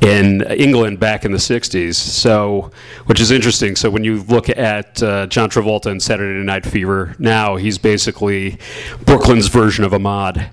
in 0.00 0.42
England 0.42 1.00
back 1.00 1.24
in 1.24 1.32
the 1.32 1.38
60s. 1.38 1.94
So, 1.94 2.70
which 3.06 3.20
is 3.20 3.30
interesting. 3.30 3.76
So, 3.76 3.90
when 3.90 4.04
you 4.04 4.22
look 4.22 4.48
at 4.48 5.02
uh, 5.02 5.26
John 5.26 5.48
Travolta 5.48 5.90
in 5.90 6.00
Saturday 6.00 6.44
Night 6.44 6.66
Fever 6.66 7.14
now, 7.18 7.56
he's 7.56 7.78
basically 7.78 8.58
Brooklyn's 9.04 9.48
version 9.48 9.84
of 9.84 9.92
a 9.92 9.98
mod. 9.98 10.50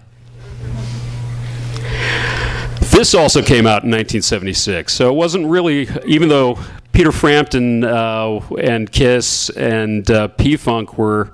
This 2.92 3.16
also 3.16 3.42
came 3.42 3.66
out 3.66 3.84
in 3.84 3.90
1976, 3.90 4.94
so 4.94 5.10
it 5.10 5.16
wasn't 5.16 5.48
really, 5.48 5.88
even 6.06 6.30
though 6.30 6.60
Peter 6.94 7.12
Frampton 7.12 7.84
uh, 7.84 8.40
and 8.60 8.92
Kiss 8.92 9.50
and 9.52 10.10
uh, 10.12 10.28
P 10.28 10.58
Funk 10.58 10.98
were, 10.98 11.32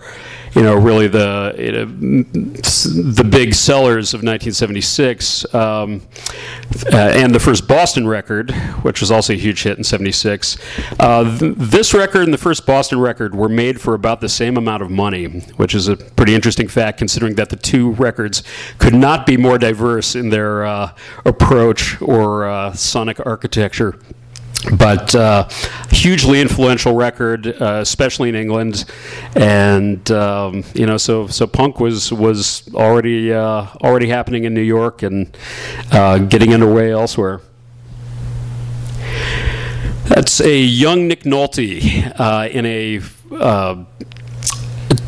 you 0.53 0.61
know, 0.61 0.75
really 0.75 1.07
the 1.07 1.55
you 1.57 1.71
know, 1.71 1.85
the 1.85 3.27
big 3.27 3.55
sellers 3.55 4.13
of 4.13 4.19
1976, 4.19 5.53
um, 5.55 6.01
uh, 6.93 6.97
and 6.97 7.33
the 7.33 7.39
first 7.39 7.67
Boston 7.67 8.07
record, 8.07 8.51
which 8.83 9.01
was 9.01 9.09
also 9.09 9.33
a 9.33 9.35
huge 9.35 9.63
hit 9.63 9.77
in 9.79 9.83
'76. 9.83 10.57
Uh, 10.99 11.37
th- 11.39 11.55
this 11.57 11.93
record 11.93 12.23
and 12.23 12.33
the 12.33 12.37
first 12.37 12.65
Boston 12.67 12.99
record 12.99 13.33
were 13.33 13.49
made 13.49 13.81
for 13.81 13.95
about 13.95 14.21
the 14.21 14.29
same 14.29 14.57
amount 14.57 14.83
of 14.83 14.91
money, 14.91 15.25
which 15.57 15.73
is 15.73 15.87
a 15.87 15.97
pretty 15.97 16.35
interesting 16.35 16.67
fact 16.67 16.99
considering 16.99 17.33
that 17.35 17.49
the 17.49 17.55
two 17.55 17.91
records 17.93 18.43
could 18.77 18.93
not 18.93 19.25
be 19.25 19.37
more 19.37 19.57
diverse 19.57 20.15
in 20.15 20.29
their 20.29 20.65
uh, 20.65 20.93
approach 21.25 21.99
or 21.99 22.47
uh, 22.47 22.73
sonic 22.73 23.25
architecture 23.25 23.97
but 24.77 25.13
uh, 25.15 25.47
hugely 25.91 26.41
influential 26.41 26.93
record, 26.93 27.47
uh, 27.61 27.79
especially 27.81 28.29
in 28.29 28.35
England, 28.35 28.85
and 29.35 30.09
um, 30.11 30.63
you 30.73 30.85
know, 30.85 30.97
so 30.97 31.27
so 31.27 31.47
punk 31.47 31.79
was 31.79 32.11
was 32.11 32.67
already 32.73 33.33
uh, 33.33 33.67
already 33.81 34.07
happening 34.07 34.43
in 34.43 34.53
New 34.53 34.61
York 34.61 35.03
and 35.03 35.35
uh, 35.91 36.17
getting 36.17 36.53
underway 36.53 36.91
elsewhere. 36.91 37.41
That's 40.05 40.39
a 40.39 40.57
young 40.57 41.07
Nick 41.07 41.23
Nolte 41.23 42.13
uh, 42.17 42.47
in 42.49 42.65
a 42.65 43.01
uh, 43.31 43.83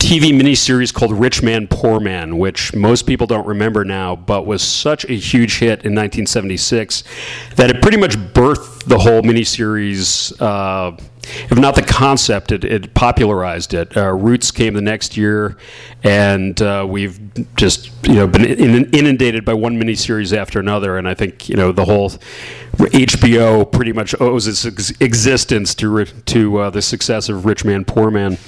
TV 0.09 0.33
miniseries 0.33 0.91
called 0.91 1.11
Rich 1.11 1.43
Man, 1.43 1.67
Poor 1.67 1.99
Man, 1.99 2.39
which 2.39 2.73
most 2.73 3.05
people 3.05 3.27
don't 3.27 3.45
remember 3.45 3.85
now, 3.85 4.15
but 4.15 4.47
was 4.47 4.63
such 4.63 5.05
a 5.05 5.13
huge 5.13 5.59
hit 5.59 5.85
in 5.85 5.93
1976 5.93 7.03
that 7.57 7.69
it 7.69 7.79
pretty 7.83 7.97
much 7.97 8.17
birthed 8.17 8.85
the 8.85 8.97
whole 8.97 9.21
miniseries. 9.21 10.33
Uh, 10.41 10.97
if 11.51 11.59
not 11.59 11.75
the 11.75 11.83
concept, 11.83 12.51
it, 12.51 12.63
it 12.63 12.95
popularized 12.95 13.75
it. 13.75 13.95
Uh, 13.95 14.11
Roots 14.11 14.49
came 14.49 14.73
the 14.73 14.81
next 14.81 15.15
year, 15.15 15.57
and 16.03 16.59
uh, 16.59 16.87
we've 16.89 17.19
just 17.55 17.91
you 18.07 18.15
know 18.15 18.25
been 18.25 18.45
in, 18.45 18.89
inundated 18.89 19.45
by 19.45 19.53
one 19.53 19.79
miniseries 19.79 20.35
after 20.35 20.59
another. 20.59 20.97
And 20.97 21.07
I 21.07 21.13
think 21.13 21.47
you 21.47 21.55
know 21.55 21.71
the 21.71 21.85
whole 21.85 22.09
HBO 22.77 23.71
pretty 23.71 23.93
much 23.93 24.19
owes 24.19 24.47
its 24.47 24.65
ex- 24.65 24.89
existence 24.99 25.75
to 25.75 26.05
to 26.05 26.57
uh, 26.57 26.69
the 26.71 26.81
success 26.81 27.29
of 27.29 27.45
Rich 27.45 27.63
Man, 27.63 27.85
Poor 27.85 28.09
Man. 28.09 28.39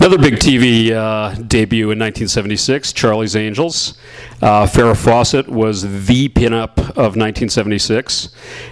Another 0.00 0.16
big 0.18 0.36
TV 0.36 0.92
uh, 0.92 1.34
debut 1.42 1.84
in 1.90 1.98
1976, 1.98 2.92
Charlie's 2.92 3.36
Angels. 3.36 3.98
Uh, 4.40 4.64
Farrah 4.64 4.96
Fawcett 4.96 5.48
was 5.48 6.06
the 6.06 6.28
pinup 6.30 6.78
of 6.78 7.16
1976, 7.16 8.30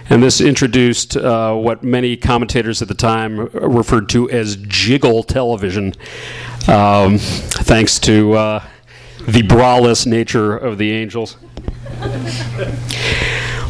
and 0.09 0.23
this 0.23 0.41
introduced 0.41 1.15
uh, 1.15 1.53
what 1.53 1.83
many 1.83 2.17
commentators 2.17 2.81
at 2.81 2.87
the 2.87 2.95
time 2.95 3.45
referred 3.53 4.09
to 4.09 4.29
as 4.31 4.55
jiggle 4.55 5.21
television, 5.21 5.93
um, 6.67 7.19
thanks 7.19 7.99
to 7.99 8.33
uh, 8.33 8.65
the 9.27 9.43
braless 9.43 10.07
nature 10.07 10.57
of 10.57 10.79
the 10.79 10.91
Angels. 10.91 11.37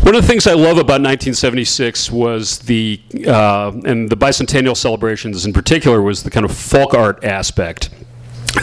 One 0.10 0.16
of 0.16 0.24
the 0.24 0.28
things 0.28 0.48
I 0.48 0.54
love 0.54 0.80
about 0.80 1.04
1976 1.04 2.10
was 2.10 2.58
the, 2.58 3.00
uh, 3.28 3.72
and 3.86 4.10
the 4.10 4.18
bicentennial 4.18 4.76
celebrations 4.76 5.46
in 5.46 5.54
particular, 5.54 6.02
was 6.02 6.24
the 6.24 6.32
kind 6.32 6.48
of 6.48 6.52
folk 6.52 6.96
art 6.96 7.24
aspect. 7.24 7.92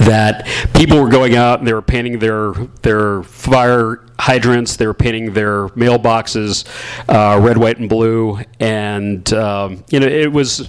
That 0.01 0.49
people 0.75 1.01
were 1.01 1.09
going 1.09 1.37
out 1.37 1.61
and 1.61 1.69
they 1.69 1.73
were 1.73 1.83
painting 1.83 2.19
their 2.19 2.53
their 2.83 3.23
fire 3.23 4.05
hydrants, 4.19 4.75
they 4.75 4.89
were 4.89 4.93
painting 4.93 5.35
their 5.35 5.69
mailboxes 5.69 6.67
uh, 7.09 7.41
red, 7.41 7.57
white, 7.59 7.79
and 7.79 7.89
blue, 7.89 8.41
and 8.59 9.33
um, 9.33 9.85
you 9.89 10.01
know 10.01 10.09
it 10.09 10.33
was 10.33 10.69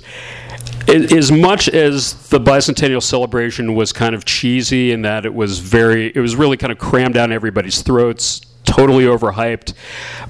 as 0.87 1.31
much 1.31 1.67
as 1.69 2.13
the 2.29 2.39
bicentennial 2.39 3.01
celebration 3.01 3.73
was 3.73 3.91
kind 3.91 4.13
of 4.13 4.25
cheesy 4.25 4.91
in 4.91 5.01
that 5.01 5.25
it 5.25 5.33
was 5.33 5.57
very, 5.59 6.15
it 6.15 6.19
was 6.19 6.35
really 6.35 6.55
kind 6.55 6.71
of 6.71 6.77
crammed 6.77 7.15
down 7.15 7.31
everybody's 7.31 7.81
throats, 7.81 8.41
totally 8.67 9.05
overhyped. 9.05 9.73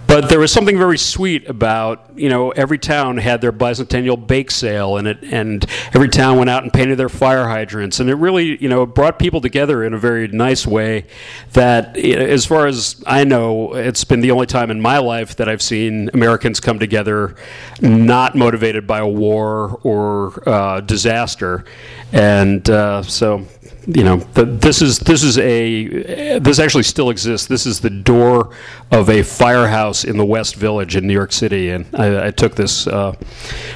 But 0.07 0.29
there 0.29 0.39
was 0.39 0.53
something 0.53 0.77
very 0.77 0.97
sweet 0.97 1.49
about, 1.49 2.11
you 2.15 2.29
know, 2.29 2.51
every 2.51 2.79
town 2.79 3.17
had 3.17 3.41
their 3.41 3.51
bicentennial 3.51 4.25
bake 4.25 4.51
sale 4.51 4.95
and 4.95 5.05
it 5.05 5.21
and 5.23 5.65
every 5.93 6.07
town 6.07 6.37
went 6.37 6.49
out 6.49 6.63
and 6.63 6.71
painted 6.71 6.97
their 6.97 7.09
fire 7.09 7.45
hydrants 7.45 7.99
and 7.99 8.09
it 8.09 8.15
really, 8.15 8.61
you 8.61 8.69
know, 8.69 8.85
brought 8.85 9.19
people 9.19 9.41
together 9.41 9.83
in 9.83 9.93
a 9.93 9.97
very 9.97 10.29
nice 10.29 10.65
way 10.65 11.05
that 11.51 11.97
as 11.97 12.45
far 12.45 12.67
as 12.67 13.03
I 13.05 13.25
know, 13.25 13.73
it's 13.73 14.05
been 14.05 14.21
the 14.21 14.31
only 14.31 14.45
time 14.45 14.71
in 14.71 14.79
my 14.79 14.99
life 14.99 15.35
that 15.35 15.49
I've 15.49 15.61
seen 15.61 16.09
Americans 16.13 16.61
come 16.61 16.79
together 16.79 17.35
not 17.81 18.35
motivated 18.35 18.87
by 18.87 18.99
a 18.99 19.07
war 19.07 19.79
or 19.83 20.47
uh, 20.47 20.79
disaster. 20.81 21.65
And 22.13 22.69
uh, 22.69 23.01
so 23.03 23.45
you 23.87 24.03
know, 24.03 24.17
this 24.33 24.81
is 24.81 24.99
this 24.99 25.23
is 25.23 25.37
a 25.37 26.39
this 26.39 26.59
actually 26.59 26.83
still 26.83 27.09
exists. 27.09 27.47
This 27.47 27.65
is 27.65 27.79
the 27.79 27.89
door 27.89 28.53
of 28.91 29.09
a 29.09 29.23
firehouse 29.23 30.03
in 30.03 30.17
the 30.17 30.25
West 30.25 30.55
Village 30.55 30.97
in 30.97 31.07
New 31.07 31.13
York 31.13 31.31
City, 31.31 31.69
and 31.69 31.85
I, 31.95 32.27
I 32.27 32.31
took 32.31 32.55
this 32.55 32.85
uh, 32.85 33.13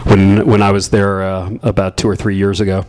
when 0.04 0.46
when 0.46 0.62
I 0.62 0.72
was 0.72 0.90
there 0.90 1.24
uh, 1.24 1.52
about 1.64 1.96
two 1.96 2.10
or 2.10 2.18
three 2.18 2.36
years 2.36 2.60
ago. 2.60 2.86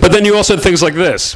But 0.00 0.12
then 0.12 0.24
you 0.24 0.34
also 0.34 0.54
had 0.54 0.62
things 0.62 0.82
like 0.82 0.94
this. 0.94 1.34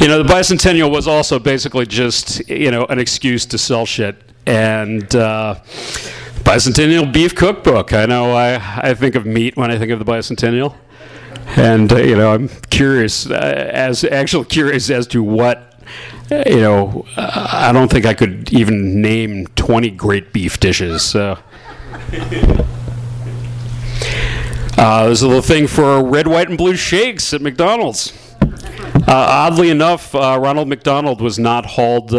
You 0.00 0.06
know, 0.06 0.22
the 0.22 0.32
bicentennial 0.32 0.92
was 0.92 1.08
also 1.08 1.40
basically 1.40 1.86
just 1.86 2.48
you 2.48 2.70
know 2.70 2.84
an 2.84 3.00
excuse 3.00 3.44
to 3.46 3.58
sell 3.58 3.84
shit 3.84 4.16
and. 4.46 5.14
Uh, 5.14 5.56
bicentennial 6.44 7.12
beef 7.12 7.34
cookbook. 7.34 7.92
I 7.92 8.06
know 8.06 8.32
I, 8.32 8.54
I 8.78 8.94
think 8.94 9.16
of 9.16 9.26
meat 9.26 9.54
when 9.54 9.70
I 9.70 9.76
think 9.76 9.90
of 9.90 9.98
the 9.98 10.04
bicentennial 10.06 10.74
and 11.56 11.92
uh, 11.92 11.96
you 11.96 12.16
know 12.16 12.32
I'm 12.34 12.48
curious 12.70 13.28
uh, 13.28 13.34
as 13.72 14.04
actually 14.04 14.46
curious 14.46 14.90
as 14.90 15.06
to 15.08 15.22
what 15.22 15.74
uh, 16.30 16.44
you 16.46 16.60
know 16.60 17.06
I 17.16 17.70
don't 17.72 17.90
think 17.90 18.06
I 18.06 18.14
could 18.14 18.52
even 18.52 19.00
name 19.00 19.46
20 19.56 19.90
great 19.90 20.32
beef 20.32 20.60
dishes 20.60 21.02
so. 21.02 21.38
Uh, 24.78 25.06
there's 25.06 25.22
a 25.22 25.26
little 25.26 25.42
thing 25.42 25.66
for 25.66 26.04
red 26.04 26.28
white 26.28 26.48
and 26.48 26.56
blue 26.56 26.76
shakes 26.76 27.34
at 27.34 27.42
McDonald's. 27.42 28.12
Uh, 28.40 29.02
oddly 29.08 29.70
enough, 29.70 30.14
uh, 30.14 30.38
Ronald 30.40 30.68
McDonald 30.68 31.20
was 31.20 31.36
not 31.36 31.66
hauled 31.66 32.14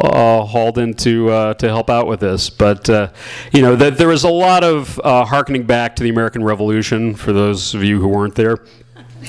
uh, 0.00 0.06
uh 0.06 0.44
hauled 0.44 0.78
in 0.78 0.94
to, 0.94 1.30
uh, 1.30 1.54
to 1.54 1.68
help 1.68 1.90
out 1.90 2.06
with 2.06 2.20
this, 2.20 2.50
but 2.50 2.88
uh, 2.88 3.10
you 3.52 3.62
know 3.62 3.76
th- 3.76 3.94
there 3.94 4.08
was 4.08 4.24
a 4.24 4.30
lot 4.30 4.64
of 4.64 5.00
harkening 5.04 5.64
back 5.64 5.96
to 5.96 6.02
the 6.02 6.08
American 6.10 6.42
Revolution 6.42 7.14
for 7.14 7.32
those 7.32 7.74
of 7.74 7.82
you 7.82 8.00
who 8.00 8.08
weren't 8.08 8.34
there 8.34 8.58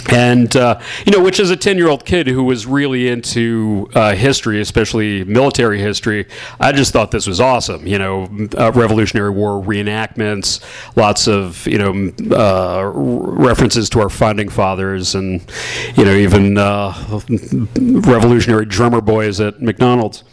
and 0.09 0.55
uh, 0.55 0.79
you 1.05 1.12
know, 1.12 1.21
which 1.21 1.39
is 1.39 1.50
a 1.50 1.57
ten-year-old 1.57 2.05
kid 2.05 2.27
who 2.27 2.43
was 2.43 2.65
really 2.65 3.07
into 3.07 3.89
uh, 3.93 4.13
history, 4.13 4.62
especially 4.62 5.24
military 5.24 5.79
history. 5.79 6.27
I 6.59 6.71
just 6.71 6.93
thought 6.93 7.12
this 7.12 7.27
was 7.27 7.39
awesome. 7.39 7.86
You 7.86 8.00
know, 8.00 8.47
uh, 8.57 8.71
Revolutionary 8.74 9.31
War 9.31 9.62
reenactments, 9.62 10.63
lots 10.95 11.27
of 11.27 11.65
you 11.67 11.77
know 11.77 12.12
uh, 12.36 12.89
references 12.93 13.89
to 13.91 14.00
our 14.01 14.09
founding 14.09 14.50
fathers, 14.50 15.15
and 15.15 15.41
you 15.95 16.05
know 16.05 16.13
even 16.13 16.57
uh, 16.57 17.21
Revolutionary 17.77 18.65
drummer 18.65 19.01
boys 19.01 19.39
at 19.39 19.62
McDonald's. 19.62 20.24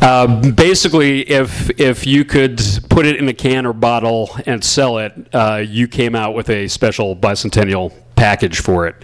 Uh, 0.00 0.50
basically, 0.50 1.20
if 1.30 1.70
if 1.78 2.06
you 2.06 2.24
could 2.24 2.60
put 2.90 3.06
it 3.06 3.16
in 3.16 3.28
a 3.28 3.32
can 3.32 3.64
or 3.64 3.72
bottle 3.72 4.30
and 4.46 4.64
sell 4.64 4.98
it, 4.98 5.12
uh, 5.32 5.62
you 5.64 5.86
came 5.86 6.16
out 6.16 6.34
with 6.34 6.50
a 6.50 6.66
special 6.66 7.14
bicentennial 7.14 7.92
package 8.16 8.60
for 8.60 8.86
it 8.86 8.94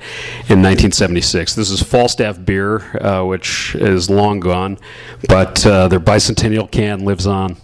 in 0.48 0.62
1976. 0.62 1.54
This 1.54 1.70
is 1.70 1.82
Falstaff 1.82 2.44
beer, 2.44 2.96
uh, 3.00 3.24
which 3.24 3.76
is 3.76 4.10
long 4.10 4.40
gone, 4.40 4.78
but 5.28 5.64
uh, 5.64 5.88
their 5.88 6.00
bicentennial 6.00 6.70
can 6.70 7.04
lives 7.04 7.26
on. 7.26 7.56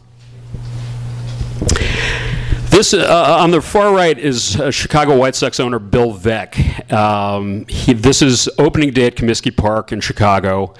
This 2.74 2.92
uh, 2.92 3.36
on 3.38 3.52
the 3.52 3.60
far 3.60 3.94
right 3.94 4.18
is 4.18 4.60
uh, 4.60 4.72
Chicago 4.72 5.16
White 5.16 5.36
Sox 5.36 5.60
owner 5.60 5.78
Bill 5.78 6.12
Veeck. 6.12 6.92
Um, 6.92 7.66
he, 7.68 7.92
this 7.92 8.20
is 8.20 8.48
opening 8.58 8.92
day 8.92 9.06
at 9.06 9.14
Comiskey 9.14 9.56
Park 9.56 9.92
in 9.92 10.00
Chicago. 10.00 10.74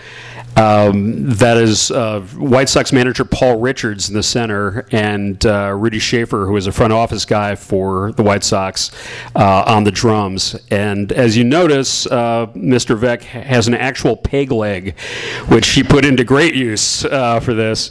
Um, 0.57 1.29
that 1.31 1.57
is 1.57 1.91
uh, 1.91 2.21
White 2.37 2.69
Sox 2.69 2.93
manager 2.93 3.25
Paul 3.25 3.59
Richards 3.59 4.09
in 4.09 4.15
the 4.15 4.23
center, 4.23 4.87
and 4.93 5.45
uh, 5.45 5.75
Rudy 5.77 5.99
Schaefer, 5.99 6.47
who 6.47 6.57
is 6.57 6.67
a 6.67 6.73
front 6.73 6.93
office 6.93 7.25
guy 7.25 7.55
for 7.55 8.13
the 8.13 8.23
White 8.23 8.45
Sox, 8.45 8.91
uh, 9.35 9.65
on 9.67 9.85
the 9.85 9.91
drums. 9.91 10.55
And 10.71 11.11
as 11.13 11.37
you 11.37 11.45
notice, 11.45 12.07
uh, 12.07 12.47
Mr. 12.55 12.97
Veeck 12.97 13.23
has 13.23 13.67
an 13.67 13.75
actual 13.75 14.17
peg 14.17 14.53
leg, 14.53 14.99
which 15.49 15.69
he 15.71 15.83
put 15.83 16.05
into 16.05 16.25
great 16.25 16.55
use 16.55 17.05
uh, 17.05 17.41
for 17.41 17.55
this. 17.55 17.91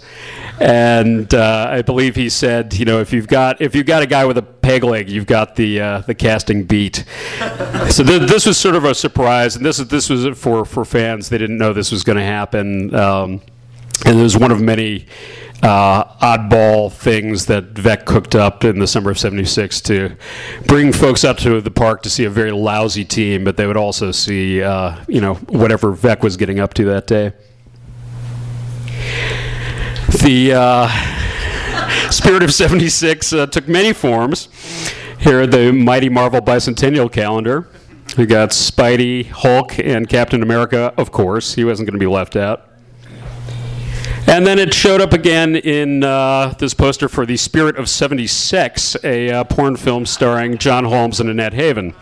And 0.59 1.33
uh, 1.33 1.67
I 1.69 1.81
believe 1.81 2.15
he 2.15 2.29
said, 2.29 2.73
you 2.75 2.85
know, 2.85 2.99
if 3.01 3.11
you've 3.11 3.27
got 3.27 3.61
if 3.61 3.75
you've 3.75 3.87
got 3.87 4.03
a 4.03 4.07
guy 4.07 4.25
with 4.25 4.37
a 4.37 4.52
peg 4.63 4.83
leg, 4.83 5.09
you've 5.09 5.27
got 5.27 5.55
the 5.55 6.03
the 6.07 6.15
casting 6.15 6.63
beat. 6.63 7.05
so 7.89 8.03
th- 8.03 8.29
this 8.29 8.45
was 8.45 8.57
sort 8.57 8.75
of 8.75 8.85
a 8.85 8.95
surprise, 8.95 9.55
and 9.55 9.65
this 9.65 9.77
this 9.77 10.09
was 10.09 10.37
for 10.37 10.65
for 10.65 10.85
fans. 10.85 11.29
They 11.29 11.37
didn't 11.37 11.57
know 11.57 11.73
this 11.73 11.91
was 11.91 12.03
going 12.03 12.17
to 12.17 12.23
happen 12.23 12.53
happen. 12.53 12.93
Um, 12.95 13.41
and 14.05 14.19
it 14.19 14.21
was 14.21 14.37
one 14.37 14.51
of 14.51 14.59
many 14.59 15.05
uh, 15.61 16.03
oddball 16.17 16.91
things 16.91 17.45
that 17.45 17.73
Veeck 17.73 18.05
cooked 18.05 18.35
up 18.35 18.63
in 18.63 18.79
the 18.79 18.87
summer 18.87 19.11
of 19.11 19.19
76 19.19 19.79
to 19.81 20.17
bring 20.65 20.91
folks 20.91 21.23
out 21.23 21.37
to 21.39 21.61
the 21.61 21.71
park 21.71 22.01
to 22.03 22.09
see 22.09 22.25
a 22.25 22.29
very 22.29 22.51
lousy 22.51 23.05
team, 23.05 23.43
but 23.43 23.55
they 23.55 23.65
would 23.65 23.77
also 23.77 24.11
see, 24.11 24.61
uh, 24.61 24.97
you 25.07 25.21
know, 25.21 25.35
whatever 25.35 25.95
Veeck 25.95 26.21
was 26.21 26.35
getting 26.35 26.59
up 26.59 26.73
to 26.73 26.85
that 26.85 27.07
day. 27.07 27.31
The 30.21 30.53
uh, 30.53 31.22
spirit 32.13 32.43
of 32.43 32.53
76 32.53 33.33
uh, 33.33 33.47
took 33.47 33.67
many 33.67 33.91
forms. 33.91 34.47
Here, 35.19 35.47
the 35.47 35.71
mighty 35.71 36.09
Marvel 36.09 36.41
bicentennial 36.41 37.11
calendar. 37.11 37.67
We 38.17 38.25
got 38.25 38.49
Spidey, 38.49 39.27
Hulk, 39.27 39.79
and 39.79 40.07
Captain 40.07 40.43
America, 40.43 40.93
of 40.97 41.11
course. 41.11 41.55
He 41.55 41.63
wasn't 41.63 41.89
going 41.89 41.99
to 41.99 42.05
be 42.05 42.11
left 42.11 42.35
out. 42.35 42.69
And 44.27 44.45
then 44.45 44.59
it 44.59 44.73
showed 44.73 45.01
up 45.01 45.11
again 45.11 45.55
in 45.55 46.03
uh, 46.03 46.53
this 46.57 46.73
poster 46.73 47.09
for 47.09 47.25
The 47.25 47.35
Spirit 47.35 47.77
of 47.77 47.89
76, 47.89 48.95
a 49.03 49.31
uh, 49.31 49.43
porn 49.43 49.75
film 49.75 50.05
starring 50.05 50.57
John 50.57 50.85
Holmes 50.85 51.19
and 51.19 51.29
Annette 51.29 51.53
Haven. 51.53 51.93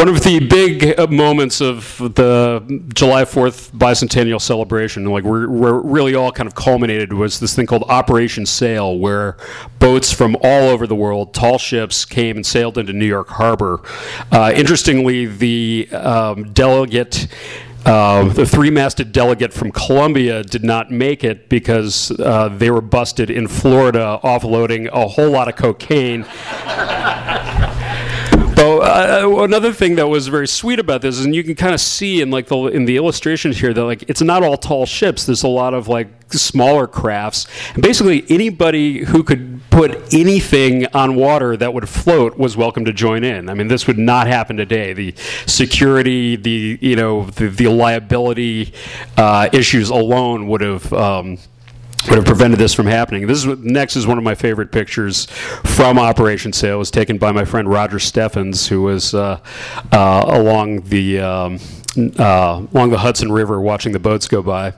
One 0.00 0.08
of 0.08 0.22
the 0.22 0.38
big 0.40 0.98
uh, 0.98 1.08
moments 1.08 1.60
of 1.60 1.98
the 1.98 2.82
July 2.94 3.24
4th 3.24 3.70
bicentennial 3.72 4.40
celebration, 4.40 5.04
like 5.04 5.24
we're, 5.24 5.46
really 5.46 6.14
all 6.14 6.32
kind 6.32 6.46
of 6.46 6.54
culminated, 6.54 7.12
was 7.12 7.38
this 7.38 7.54
thing 7.54 7.66
called 7.66 7.82
Operation 7.82 8.46
Sail, 8.46 8.98
where 8.98 9.36
boats 9.78 10.10
from 10.10 10.38
all 10.42 10.70
over 10.70 10.86
the 10.86 10.94
world, 10.94 11.34
tall 11.34 11.58
ships, 11.58 12.06
came 12.06 12.36
and 12.36 12.46
sailed 12.46 12.78
into 12.78 12.94
New 12.94 13.04
York 13.04 13.28
Harbor. 13.28 13.82
Uh, 14.32 14.50
interestingly, 14.56 15.26
the 15.26 15.86
um, 15.92 16.50
delegate. 16.54 17.26
Uh, 17.84 18.26
the 18.30 18.46
three-masted 18.46 19.12
delegate 19.12 19.52
from 19.52 19.70
Colombia 19.70 20.42
did 20.42 20.64
not 20.64 20.90
make 20.90 21.24
it 21.24 21.50
because 21.50 22.10
uh, 22.20 22.48
they 22.48 22.70
were 22.70 22.80
busted 22.80 23.28
in 23.28 23.48
Florida 23.48 24.18
offloading 24.24 24.88
a 24.92 25.08
whole 25.08 25.30
lot 25.30 25.46
of 25.46 25.56
cocaine. 25.56 26.24
So 28.60 28.82
uh, 28.82 29.42
another 29.42 29.72
thing 29.72 29.94
that 29.94 30.08
was 30.08 30.28
very 30.28 30.46
sweet 30.46 30.78
about 30.78 31.00
this, 31.00 31.24
and 31.24 31.34
you 31.34 31.42
can 31.42 31.54
kind 31.54 31.72
of 31.72 31.80
see 31.80 32.20
in 32.20 32.30
like 32.30 32.48
the 32.48 32.66
in 32.66 32.84
the 32.84 32.98
illustrations 32.98 33.58
here 33.58 33.72
that 33.72 33.84
like 33.84 34.02
it's 34.02 34.20
not 34.20 34.42
all 34.42 34.58
tall 34.58 34.84
ships. 34.84 35.24
There's 35.24 35.44
a 35.44 35.48
lot 35.48 35.72
of 35.72 35.88
like 35.88 36.08
smaller 36.30 36.86
crafts, 36.86 37.46
and 37.72 37.82
basically 37.82 38.22
anybody 38.28 39.06
who 39.06 39.22
could 39.22 39.62
put 39.70 40.12
anything 40.12 40.86
on 40.88 41.14
water 41.14 41.56
that 41.56 41.72
would 41.72 41.88
float 41.88 42.36
was 42.36 42.54
welcome 42.54 42.84
to 42.84 42.92
join 42.92 43.24
in. 43.24 43.48
I 43.48 43.54
mean, 43.54 43.68
this 43.68 43.86
would 43.86 43.96
not 43.96 44.26
happen 44.26 44.58
today. 44.58 44.92
The 44.92 45.14
security, 45.46 46.36
the 46.36 46.78
you 46.82 46.96
know, 46.96 47.24
the, 47.30 47.48
the 47.48 47.68
liability 47.68 48.74
uh, 49.16 49.48
issues 49.54 49.88
alone 49.88 50.48
would 50.48 50.60
have. 50.60 50.92
Um, 50.92 51.38
would 52.08 52.16
have 52.16 52.24
prevented 52.24 52.58
this 52.58 52.72
from 52.72 52.86
happening. 52.86 53.26
This 53.26 53.44
is 53.44 53.58
next 53.58 53.96
is 53.96 54.06
one 54.06 54.18
of 54.18 54.24
my 54.24 54.34
favorite 54.34 54.72
pictures 54.72 55.26
from 55.26 55.98
Operation 55.98 56.52
Sail. 56.52 56.76
It 56.76 56.78
was 56.78 56.90
taken 56.90 57.18
by 57.18 57.32
my 57.32 57.44
friend 57.44 57.68
Roger 57.68 57.98
Steffens, 57.98 58.68
who 58.68 58.82
was 58.82 59.14
uh, 59.14 59.40
uh, 59.92 60.24
along 60.26 60.82
the 60.82 61.20
um, 61.20 61.58
uh, 62.18 62.66
along 62.72 62.90
the 62.90 62.98
Hudson 62.98 63.30
River 63.32 63.60
watching 63.60 63.92
the 63.92 63.98
boats 63.98 64.28
go 64.28 64.42
by. 64.42 64.74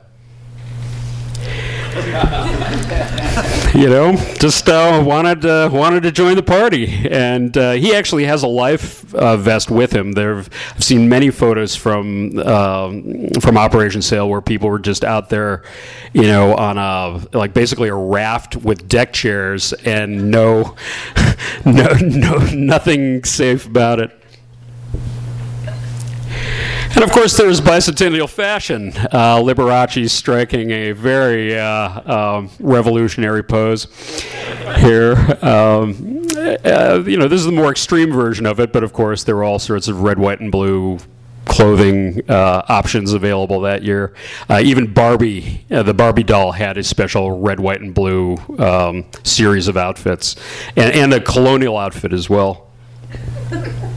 you 3.74 3.88
know, 3.88 4.14
just 4.38 4.68
uh, 4.68 5.02
wanted 5.02 5.46
uh, 5.46 5.70
wanted 5.72 6.02
to 6.02 6.12
join 6.12 6.36
the 6.36 6.42
party, 6.42 7.08
and 7.08 7.56
uh, 7.56 7.72
he 7.72 7.94
actually 7.94 8.24
has 8.24 8.42
a 8.42 8.46
life 8.48 9.14
uh, 9.14 9.38
vest 9.38 9.70
with 9.70 9.92
him. 9.92 10.12
There, 10.12 10.40
I've 10.40 10.50
seen 10.84 11.08
many 11.08 11.30
photos 11.30 11.74
from 11.74 12.38
um, 12.40 13.28
from 13.40 13.56
Operation 13.56 14.02
Sail 14.02 14.28
where 14.28 14.42
people 14.42 14.68
were 14.68 14.78
just 14.78 15.04
out 15.04 15.30
there, 15.30 15.62
you 16.12 16.22
know, 16.22 16.54
on 16.54 16.76
a 16.76 17.26
like 17.34 17.54
basically 17.54 17.88
a 17.88 17.94
raft 17.94 18.56
with 18.56 18.88
deck 18.88 19.14
chairs 19.14 19.72
and 19.72 20.30
no, 20.30 20.76
no, 21.64 21.94
no, 22.02 22.36
nothing 22.52 23.24
safe 23.24 23.64
about 23.66 24.00
it. 24.00 24.21
And 26.94 27.02
of 27.02 27.10
course, 27.10 27.36
there's 27.38 27.60
bicentennial 27.60 28.28
fashion. 28.28 28.92
Uh, 28.94 29.38
Liberace 29.38 30.10
striking 30.10 30.70
a 30.70 30.92
very 30.92 31.58
uh, 31.58 31.64
uh, 31.64 32.48
revolutionary 32.60 33.42
pose 33.42 33.86
here. 34.76 35.14
Um, 35.40 36.26
uh, 36.36 37.02
you 37.06 37.16
know, 37.16 37.28
this 37.28 37.40
is 37.40 37.46
the 37.46 37.52
more 37.52 37.70
extreme 37.70 38.12
version 38.12 38.44
of 38.44 38.60
it, 38.60 38.74
but 38.74 38.84
of 38.84 38.92
course, 38.92 39.24
there 39.24 39.36
were 39.36 39.44
all 39.44 39.58
sorts 39.58 39.88
of 39.88 40.02
red, 40.02 40.18
white, 40.18 40.40
and 40.40 40.52
blue 40.52 40.98
clothing 41.46 42.20
uh, 42.30 42.62
options 42.68 43.14
available 43.14 43.60
that 43.62 43.82
year. 43.82 44.14
Uh, 44.50 44.60
even 44.62 44.92
Barbie, 44.92 45.64
uh, 45.70 45.82
the 45.82 45.94
Barbie 45.94 46.24
doll, 46.24 46.52
had 46.52 46.76
a 46.76 46.84
special 46.84 47.40
red, 47.40 47.58
white, 47.58 47.80
and 47.80 47.94
blue 47.94 48.36
um, 48.58 49.06
series 49.22 49.66
of 49.66 49.78
outfits, 49.78 50.36
and, 50.76 50.94
and 50.94 51.14
a 51.14 51.20
colonial 51.20 51.78
outfit 51.78 52.12
as 52.12 52.28
well. 52.28 52.68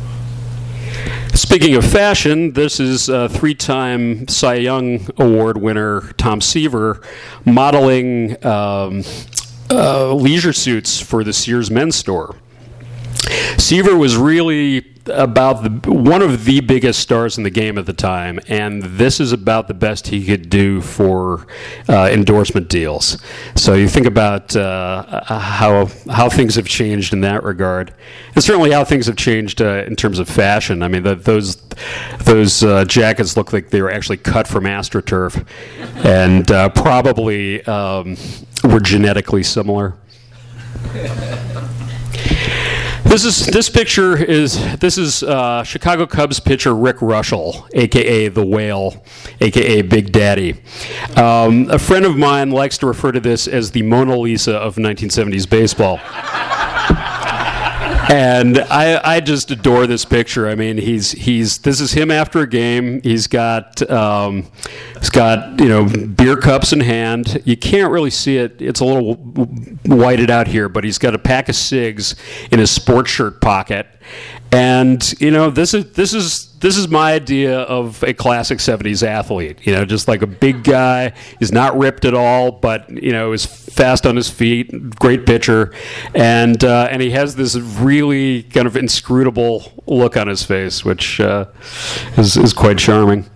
Speaking 1.35 1.75
of 1.75 1.85
fashion, 1.85 2.53
this 2.53 2.79
is 2.79 3.09
a 3.09 3.27
three 3.27 3.53
time 3.53 4.25
Cy 4.29 4.55
Young 4.55 5.05
Award 5.17 5.57
winner 5.57 6.13
Tom 6.13 6.39
Seaver 6.39 7.01
modeling 7.43 8.43
um, 8.45 9.03
uh, 9.69 10.13
leisure 10.13 10.53
suits 10.53 11.01
for 11.01 11.25
the 11.25 11.33
Sears 11.33 11.69
men's 11.69 11.97
store. 11.97 12.37
Seaver 13.57 13.97
was 13.97 14.15
really 14.15 14.94
about 15.07 15.63
the 15.63 15.91
one 15.91 16.21
of 16.21 16.45
the 16.45 16.61
biggest 16.61 16.99
stars 16.99 17.37
in 17.37 17.43
the 17.43 17.49
game 17.49 17.77
at 17.77 17.85
the 17.85 17.93
time, 17.93 18.39
and 18.47 18.81
this 18.83 19.19
is 19.19 19.31
about 19.31 19.67
the 19.67 19.73
best 19.73 20.07
he 20.07 20.25
could 20.25 20.49
do 20.49 20.81
for 20.81 21.45
uh, 21.87 22.09
endorsement 22.11 22.69
deals. 22.69 23.17
So 23.55 23.73
you 23.73 23.87
think 23.87 24.05
about 24.05 24.55
uh, 24.55 25.23
how 25.25 25.87
how 26.09 26.29
things 26.29 26.55
have 26.55 26.67
changed 26.67 27.13
in 27.13 27.21
that 27.21 27.43
regard, 27.43 27.93
and 28.33 28.43
certainly 28.43 28.71
how 28.71 28.83
things 28.83 29.05
have 29.07 29.15
changed 29.15 29.61
uh, 29.61 29.83
in 29.85 29.95
terms 29.95 30.19
of 30.19 30.27
fashion. 30.27 30.81
I 30.81 30.87
mean, 30.87 31.03
the, 31.03 31.15
those 31.15 31.57
those 32.23 32.63
uh, 32.63 32.85
jackets 32.85 33.37
look 33.37 33.53
like 33.53 33.69
they 33.69 33.81
were 33.81 33.91
actually 33.91 34.17
cut 34.17 34.47
from 34.47 34.63
AstroTurf, 34.63 35.45
and 36.05 36.51
uh, 36.51 36.69
probably 36.69 37.63
um, 37.65 38.17
were 38.63 38.79
genetically 38.79 39.43
similar. 39.43 39.95
This 43.15 43.23
is 43.23 43.45
this 43.45 43.69
picture 43.69 44.21
is 44.21 44.59
this 44.79 44.97
is 44.97 45.23
uh, 45.23 45.63
Chicago 45.63 46.05
Cubs 46.05 46.41
pitcher 46.41 46.75
Rick 46.75 46.97
Reuschel, 46.97 47.65
aka 47.73 48.27
the 48.27 48.45
Whale, 48.45 49.05
aka 49.39 49.83
Big 49.83 50.11
Daddy. 50.11 50.55
Um, 51.15 51.69
a 51.69 51.79
friend 51.79 52.03
of 52.03 52.17
mine 52.17 52.51
likes 52.51 52.77
to 52.79 52.87
refer 52.87 53.13
to 53.13 53.21
this 53.21 53.47
as 53.47 53.71
the 53.71 53.83
Mona 53.83 54.17
Lisa 54.17 54.55
of 54.57 54.75
1970s 54.75 55.49
baseball 55.49 56.01
and 58.09 58.59
I, 58.59 59.15
I 59.15 59.19
just 59.19 59.51
adore 59.51 59.87
this 59.87 60.05
picture. 60.05 60.47
I 60.47 60.55
mean, 60.55 60.77
he's 60.77 61.11
he's 61.11 61.59
this 61.59 61.79
is 61.79 61.93
him 61.93 62.11
after 62.11 62.41
a 62.41 62.47
game. 62.47 63.01
He's 63.01 63.27
got 63.27 63.89
um, 63.89 64.47
he's 64.99 65.09
got 65.09 65.59
you 65.59 65.67
know 65.67 65.85
beer 65.85 66.37
cups 66.37 66.73
in 66.73 66.81
hand. 66.81 67.41
You 67.45 67.57
can't 67.57 67.91
really 67.91 68.09
see 68.09 68.37
it. 68.37 68.61
It's 68.61 68.79
a 68.79 68.85
little 68.85 69.15
whited 69.15 70.29
out 70.29 70.47
here, 70.47 70.69
but 70.69 70.83
he's 70.83 70.97
got 70.97 71.15
a 71.15 71.19
pack 71.19 71.49
of 71.49 71.55
cigs 71.55 72.15
in 72.51 72.59
his 72.59 72.71
sports 72.71 73.11
shirt 73.11 73.41
pocket, 73.41 73.87
and 74.55 75.13
you 75.19 75.31
know, 75.31 75.49
this 75.49 75.73
is 75.73 75.91
this 75.91 76.13
is 76.13 76.47
this 76.59 76.77
is 76.77 76.87
my 76.87 77.11
idea 77.11 77.59
of 77.59 78.01
a 78.03 78.13
classic 78.13 78.59
'70s 78.59 79.05
athlete. 79.05 79.59
You 79.67 79.73
know, 79.73 79.83
just 79.83 80.07
like 80.07 80.21
a 80.21 80.27
big 80.27 80.63
guy. 80.63 81.11
He's 81.39 81.51
not 81.51 81.77
ripped 81.77 82.05
at 82.05 82.13
all, 82.13 82.53
but 82.53 82.89
you 82.89 83.11
know, 83.11 83.33
is 83.33 83.45
fast 83.45 84.05
on 84.05 84.15
his 84.15 84.29
feet. 84.29 84.95
Great 84.97 85.25
pitcher, 85.25 85.73
and 86.13 86.63
uh, 86.63 86.87
and 86.89 87.01
he 87.01 87.11
has 87.11 87.35
this 87.35 87.57
really 87.57 88.43
kind 88.43 88.65
of 88.65 88.77
inscrutable 88.77 89.73
look 89.87 90.15
on 90.15 90.29
his 90.29 90.45
face, 90.45 90.85
which 90.85 91.19
uh, 91.19 91.47
is 92.15 92.37
is 92.37 92.53
quite 92.53 92.77
charming. 92.77 93.29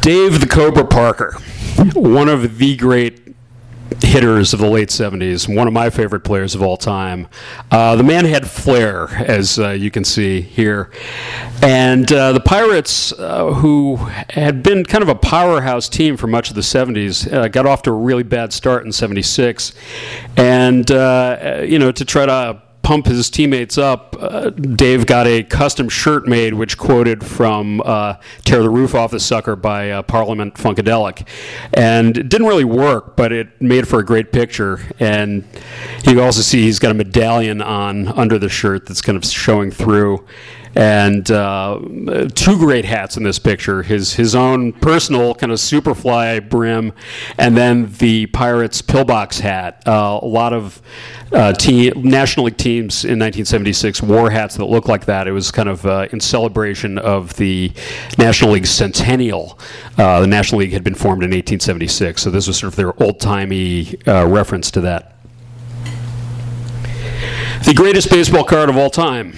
Dave 0.00 0.40
the 0.40 0.48
Cobra 0.50 0.86
Parker, 0.86 1.36
one 1.92 2.30
of 2.30 2.56
the 2.56 2.74
great 2.76 3.23
hitters 4.02 4.52
of 4.52 4.60
the 4.60 4.68
late 4.68 4.88
70s, 4.88 5.54
one 5.54 5.66
of 5.66 5.72
my 5.72 5.90
favorite 5.90 6.20
players 6.20 6.54
of 6.54 6.62
all 6.62 6.76
time. 6.76 7.28
Uh, 7.70 7.96
the 7.96 8.02
man 8.02 8.24
had 8.24 8.48
flair, 8.48 9.08
as 9.08 9.58
uh, 9.58 9.70
you 9.70 9.90
can 9.90 10.04
see 10.04 10.40
here. 10.40 10.90
And 11.62 12.10
uh, 12.12 12.32
the 12.32 12.40
Pirates, 12.40 13.12
uh, 13.12 13.52
who 13.52 13.96
had 13.96 14.62
been 14.62 14.84
kind 14.84 15.02
of 15.02 15.08
a 15.08 15.14
powerhouse 15.14 15.88
team 15.88 16.16
for 16.16 16.26
much 16.26 16.48
of 16.48 16.54
the 16.54 16.62
70s, 16.62 17.32
uh, 17.32 17.48
got 17.48 17.66
off 17.66 17.82
to 17.82 17.90
a 17.90 17.94
really 17.94 18.22
bad 18.22 18.52
start 18.52 18.84
in 18.84 18.92
76. 18.92 19.72
And, 20.36 20.90
uh, 20.90 21.62
you 21.64 21.78
know, 21.78 21.92
to 21.92 22.04
try 22.04 22.26
to 22.26 22.63
pump 22.84 23.06
his 23.06 23.28
teammates 23.30 23.76
up, 23.76 24.14
uh, 24.20 24.50
Dave 24.50 25.06
got 25.06 25.26
a 25.26 25.42
custom 25.42 25.88
shirt 25.88 26.28
made, 26.28 26.54
which 26.54 26.78
quoted 26.78 27.24
from 27.24 27.80
uh, 27.84 28.14
"Tear 28.44 28.62
the 28.62 28.70
Roof 28.70 28.94
Off 28.94 29.10
the 29.10 29.18
Sucker" 29.18 29.56
by 29.56 29.90
uh, 29.90 30.02
Parliament 30.02 30.54
Funkadelic, 30.54 31.26
and 31.72 32.16
it 32.16 32.28
didn't 32.28 32.46
really 32.46 32.64
work, 32.64 33.16
but 33.16 33.32
it 33.32 33.60
made 33.60 33.88
for 33.88 33.98
a 33.98 34.04
great 34.04 34.30
picture. 34.30 34.80
And 35.00 35.44
you 36.06 36.20
also 36.22 36.42
see 36.42 36.62
he's 36.62 36.78
got 36.78 36.92
a 36.92 36.94
medallion 36.94 37.60
on 37.60 38.08
under 38.08 38.38
the 38.38 38.48
shirt 38.48 38.86
that's 38.86 39.02
kind 39.02 39.16
of 39.16 39.24
showing 39.24 39.70
through 39.70 40.24
and 40.74 41.30
uh, 41.30 41.78
two 42.34 42.58
great 42.58 42.84
hats 42.84 43.16
in 43.16 43.22
this 43.22 43.38
picture 43.38 43.82
his 43.82 44.14
his 44.14 44.34
own 44.34 44.72
personal 44.72 45.34
kind 45.34 45.52
of 45.52 45.58
superfly 45.58 46.46
brim 46.48 46.92
and 47.38 47.56
then 47.56 47.90
the 47.98 48.26
pirates 48.26 48.82
pillbox 48.82 49.38
hat. 49.38 49.82
Uh, 49.86 50.18
a 50.22 50.26
lot 50.26 50.52
of 50.52 50.82
uh, 51.32 51.52
team, 51.52 51.92
national 52.02 52.46
league 52.46 52.56
teams 52.56 53.04
in 53.04 53.18
1976 53.18 54.02
wore 54.02 54.30
hats 54.30 54.56
that 54.56 54.64
looked 54.66 54.88
like 54.88 55.04
that. 55.06 55.26
It 55.26 55.32
was 55.32 55.50
kind 55.50 55.68
of 55.68 55.84
uh, 55.86 56.08
in 56.12 56.20
celebration 56.20 56.98
of 56.98 57.34
the 57.36 57.72
national 58.18 58.52
league 58.52 58.66
centennial 58.66 59.58
uh, 59.98 60.20
the 60.20 60.26
national 60.26 60.60
league 60.60 60.72
had 60.72 60.84
been 60.84 60.94
formed 60.94 61.22
in 61.22 61.30
1876 61.30 62.22
so 62.22 62.30
this 62.30 62.46
was 62.46 62.58
sort 62.58 62.72
of 62.72 62.76
their 62.76 63.02
old-timey 63.02 63.96
uh, 64.06 64.26
reference 64.26 64.70
to 64.72 64.80
that. 64.80 65.12
The 67.64 67.74
greatest 67.74 68.10
baseball 68.10 68.44
card 68.44 68.68
of 68.68 68.76
all 68.76 68.90
time 68.90 69.34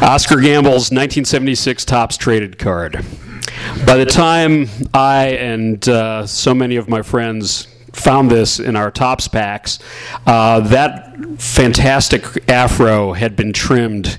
Oscar 0.00 0.40
Gamble's 0.40 0.92
1976 0.92 1.84
Topps 1.84 2.16
traded 2.16 2.56
card. 2.56 3.04
By 3.84 3.96
the 3.96 4.06
time 4.06 4.68
I 4.94 5.30
and 5.30 5.86
uh, 5.88 6.24
so 6.24 6.54
many 6.54 6.76
of 6.76 6.88
my 6.88 7.02
friends 7.02 7.66
found 7.92 8.30
this 8.30 8.60
in 8.60 8.76
our 8.76 8.92
Topps 8.92 9.26
packs, 9.26 9.80
uh, 10.24 10.60
that 10.60 11.07
fantastic 11.38 12.48
afro 12.48 13.12
had 13.12 13.36
been 13.36 13.52
trimmed 13.52 14.18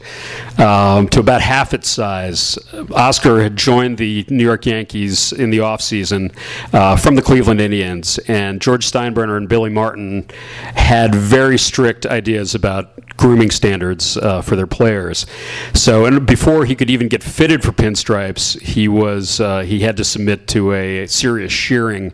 um, 0.58 1.08
to 1.10 1.20
about 1.20 1.42
half 1.42 1.74
its 1.74 1.90
size. 1.90 2.58
Oscar 2.92 3.42
had 3.42 3.56
joined 3.56 3.98
the 3.98 4.26
New 4.30 4.44
York 4.44 4.66
Yankees 4.66 5.32
in 5.32 5.50
the 5.50 5.60
offseason 5.60 6.36
uh, 6.74 6.96
from 6.96 7.16
the 7.16 7.22
Cleveland 7.22 7.62
Indians, 7.62 8.18
and 8.28 8.62
George 8.62 8.90
Steinbrenner 8.90 9.38
and 9.38 9.48
Billy 9.48 9.70
Martin 9.70 10.28
had 10.76 11.16
very 11.16 11.58
strict 11.58 12.06
ideas 12.06 12.56
about 12.56 12.92
grooming 13.20 13.52
standards 13.52 14.16
uh, 14.16 14.42
for 14.42 14.56
their 14.56 14.68
players. 14.68 15.26
So, 15.74 16.06
and 16.06 16.26
before 16.26 16.64
he 16.64 16.74
could 16.74 16.90
even 16.90 17.10
get 17.10 17.22
fitted 17.22 17.64
for 17.64 17.74
pinstripes, 17.74 18.60
he 18.62 18.88
was 18.88 19.42
uh, 19.42 19.62
he 19.62 19.82
had 19.82 19.98
to 19.98 20.06
submit 20.06 20.48
to 20.50 20.74
a 20.74 21.06
serious 21.06 21.52
shearing. 21.52 22.14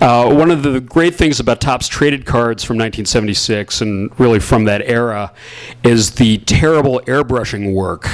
Uh, 0.00 0.34
one 0.34 0.50
of 0.50 0.62
the 0.62 0.80
great 0.80 1.14
things 1.14 1.40
about 1.40 1.60
Topps 1.60 1.88
traded 1.88 2.24
cards 2.24 2.64
from 2.64 2.76
1976 2.76 3.82
and 3.82 4.18
really 4.26 4.40
from 4.40 4.64
that 4.64 4.82
era 4.82 5.32
is 5.84 6.12
the 6.16 6.38
terrible 6.38 7.00
airbrushing 7.06 7.72
work 7.72 8.08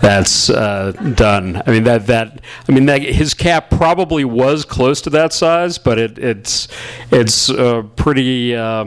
that's 0.00 0.50
uh, 0.50 0.90
done. 1.14 1.62
I 1.64 1.70
mean 1.70 1.84
that 1.84 2.06
that 2.08 2.40
I 2.68 2.72
mean 2.72 2.86
that 2.86 3.02
his 3.02 3.32
cap 3.32 3.70
probably 3.70 4.24
was 4.24 4.64
close 4.64 5.00
to 5.02 5.10
that 5.10 5.32
size, 5.32 5.78
but 5.78 5.98
it, 5.98 6.18
it's 6.18 6.66
it's 7.12 7.48
uh, 7.48 7.82
pretty 7.94 8.56
uh, 8.56 8.86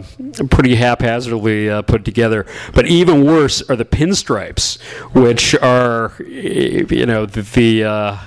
pretty 0.49 0.75
haphazardly 0.75 1.81
put 1.83 2.03
together. 2.03 2.45
But 2.73 2.87
even 2.87 3.25
worse 3.25 3.61
are 3.69 3.77
the 3.77 3.85
pinstripes, 3.85 4.81
which 5.13 5.55
are 5.55 6.11
you 6.19 7.05
know 7.05 7.25
the, 7.25 7.41
the 7.41 7.83
uh, 7.85 8.17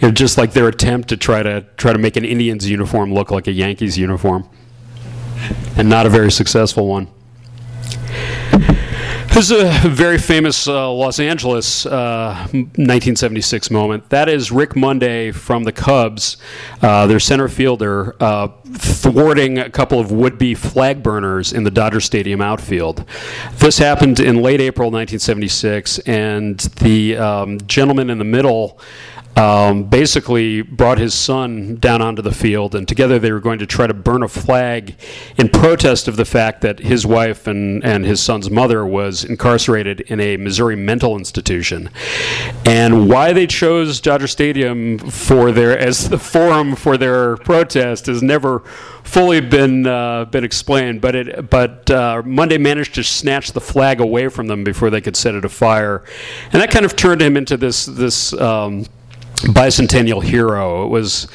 you 0.00 0.08
know, 0.08 0.12
just 0.12 0.36
like 0.36 0.54
their 0.54 0.66
attempt 0.66 1.08
to 1.10 1.16
try 1.16 1.42
to 1.44 1.62
try 1.76 1.92
to 1.92 1.98
make 1.98 2.16
an 2.16 2.24
Indians 2.24 2.68
uniform 2.68 3.14
look 3.14 3.30
like 3.30 3.46
a 3.46 3.52
Yankees 3.52 3.96
uniform, 3.96 4.48
and 5.76 5.88
not 5.88 6.06
a 6.06 6.10
very 6.10 6.32
successful 6.32 6.88
one. 6.88 7.06
This 8.52 9.50
is 9.50 9.84
a 9.84 9.88
very 9.88 10.18
famous 10.18 10.68
uh, 10.68 10.92
Los 10.92 11.18
Angeles 11.18 11.86
uh, 11.86 12.34
1976 12.52 13.70
moment. 13.70 14.10
That 14.10 14.28
is 14.28 14.52
Rick 14.52 14.76
Monday 14.76 15.32
from 15.32 15.64
the 15.64 15.72
Cubs, 15.72 16.36
uh, 16.82 17.06
their 17.06 17.18
center 17.18 17.48
fielder, 17.48 18.14
uh, 18.20 18.48
thwarting 18.74 19.58
a 19.58 19.70
couple 19.70 19.98
of 19.98 20.12
would 20.12 20.36
be 20.36 20.54
flag 20.54 21.02
burners 21.02 21.54
in 21.54 21.64
the 21.64 21.70
Dodger 21.70 22.00
Stadium 22.00 22.42
outfield. 22.42 23.06
This 23.54 23.78
happened 23.78 24.20
in 24.20 24.42
late 24.42 24.60
April 24.60 24.90
1976, 24.90 26.00
and 26.00 26.60
the 26.60 27.16
um, 27.16 27.58
gentleman 27.66 28.10
in 28.10 28.18
the 28.18 28.24
middle 28.24 28.78
um, 29.36 29.84
basically 29.84 30.60
brought 30.62 30.98
his 30.98 31.14
son 31.14 31.76
down 31.76 32.02
onto 32.02 32.20
the 32.20 32.32
field, 32.32 32.74
and 32.74 32.86
together 32.86 33.18
they 33.18 33.32
were 33.32 33.40
going 33.40 33.58
to 33.58 33.66
try 33.66 33.86
to 33.86 33.94
burn 33.94 34.22
a 34.22 34.28
flag 34.28 34.94
in 35.38 35.48
protest 35.48 36.06
of 36.06 36.16
the 36.16 36.24
fact 36.24 36.60
that 36.60 36.80
his 36.80 37.06
wife 37.06 37.46
and, 37.46 37.82
and 37.84 38.04
his 38.04 38.20
son's 38.20 38.50
mother 38.50 38.84
was 38.84 39.24
incarcerated 39.24 40.00
in 40.02 40.20
a 40.20 40.36
Missouri 40.36 40.76
mental 40.76 41.16
institution. 41.16 41.88
And 42.66 43.08
why 43.08 43.32
they 43.32 43.46
chose 43.46 44.00
Dodger 44.00 44.26
Stadium 44.26 44.98
for 44.98 45.50
their 45.50 45.78
as 45.78 46.08
the 46.08 46.18
forum 46.18 46.76
for 46.76 46.96
their 46.96 47.36
protest 47.38 48.06
has 48.06 48.22
never 48.22 48.60
fully 49.02 49.40
been 49.40 49.86
uh, 49.86 50.26
been 50.26 50.44
explained. 50.44 51.00
But 51.00 51.14
it 51.14 51.50
but 51.50 51.90
uh, 51.90 52.22
Monday 52.24 52.58
managed 52.58 52.94
to 52.96 53.04
snatch 53.04 53.52
the 53.52 53.60
flag 53.60 54.00
away 54.00 54.28
from 54.28 54.46
them 54.46 54.64
before 54.64 54.90
they 54.90 55.00
could 55.00 55.16
set 55.16 55.34
it 55.34 55.44
afire, 55.44 56.04
and 56.52 56.60
that 56.60 56.70
kind 56.70 56.84
of 56.84 56.96
turned 56.96 57.20
him 57.20 57.36
into 57.36 57.56
this 57.56 57.86
this. 57.86 58.32
Um, 58.34 58.86
bicentennial 59.42 60.22
hero. 60.22 60.84
It 60.84 60.88
was 60.88 61.28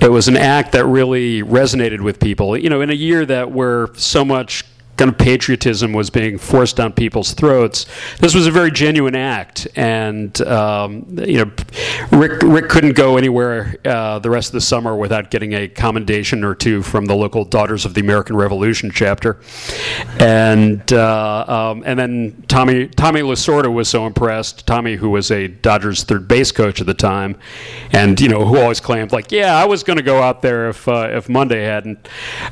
it 0.00 0.10
was 0.10 0.28
an 0.28 0.36
act 0.36 0.72
that 0.72 0.84
really 0.86 1.42
resonated 1.42 2.00
with 2.00 2.20
people. 2.20 2.56
You 2.56 2.70
know, 2.70 2.80
in 2.80 2.90
a 2.90 2.94
year 2.94 3.24
that 3.26 3.50
where 3.50 3.88
so 3.94 4.24
much 4.24 4.64
kind 4.96 5.10
of 5.10 5.18
patriotism 5.18 5.92
was 5.92 6.10
being 6.10 6.38
forced 6.38 6.76
down 6.76 6.92
people's 6.92 7.32
throats. 7.32 7.86
This 8.18 8.34
was 8.34 8.46
a 8.46 8.50
very 8.50 8.70
genuine 8.70 9.14
act, 9.14 9.68
and 9.76 10.40
um, 10.42 11.06
you 11.18 11.44
know, 11.44 11.50
Rick 12.12 12.42
Rick 12.42 12.68
couldn't 12.68 12.94
go 12.94 13.16
anywhere 13.16 13.76
uh, 13.84 14.18
the 14.18 14.30
rest 14.30 14.48
of 14.48 14.52
the 14.52 14.60
summer 14.60 14.96
without 14.96 15.30
getting 15.30 15.52
a 15.52 15.68
commendation 15.68 16.44
or 16.44 16.54
two 16.54 16.82
from 16.82 17.06
the 17.06 17.14
local 17.14 17.44
Daughters 17.44 17.84
of 17.84 17.94
the 17.94 18.00
American 18.00 18.36
Revolution 18.36 18.90
chapter, 18.90 19.38
and 20.18 20.92
uh, 20.92 21.44
um, 21.46 21.82
and 21.86 21.98
then 21.98 22.44
Tommy 22.48 22.88
Tommy 22.88 23.20
Lasorda 23.20 23.72
was 23.72 23.88
so 23.88 24.06
impressed. 24.06 24.66
Tommy, 24.66 24.96
who 24.96 25.10
was 25.10 25.30
a 25.30 25.48
Dodgers 25.48 26.04
third 26.04 26.26
base 26.26 26.52
coach 26.52 26.80
at 26.80 26.86
the 26.86 26.94
time, 26.94 27.36
and 27.92 28.18
you 28.20 28.28
know 28.28 28.44
who 28.46 28.58
always 28.58 28.80
claimed 28.80 29.12
like, 29.12 29.30
yeah, 29.30 29.54
I 29.56 29.66
was 29.66 29.82
going 29.82 29.98
to 29.98 30.02
go 30.02 30.22
out 30.22 30.42
there 30.42 30.70
if 30.70 30.88
uh, 30.88 31.08
if 31.10 31.28
Monday 31.28 31.64
hadn't. 31.64 32.08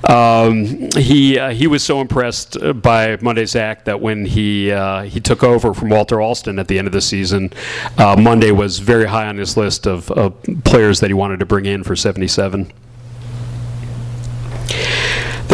Um, 0.08 0.90
he 0.92 1.38
uh, 1.38 1.50
he 1.50 1.66
was 1.66 1.82
so 1.82 2.00
impressed 2.00 2.33
impressed 2.34 2.82
by 2.82 3.16
Monday's 3.20 3.56
act 3.56 3.84
that 3.84 4.00
when 4.00 4.24
he 4.24 4.72
uh, 4.72 5.02
he 5.02 5.20
took 5.20 5.42
over 5.42 5.74
from 5.74 5.88
Walter 5.88 6.20
Alston 6.20 6.58
at 6.58 6.68
the 6.68 6.78
end 6.78 6.86
of 6.86 6.92
the 6.92 7.00
season, 7.00 7.52
uh, 7.98 8.16
Monday 8.18 8.50
was 8.50 8.78
very 8.78 9.06
high 9.06 9.26
on 9.26 9.36
his 9.36 9.56
list 9.56 9.86
of, 9.86 10.10
of 10.10 10.34
players 10.64 11.00
that 11.00 11.08
he 11.08 11.14
wanted 11.14 11.40
to 11.40 11.46
bring 11.46 11.66
in 11.66 11.84
for 11.84 11.96
77. 11.96 12.72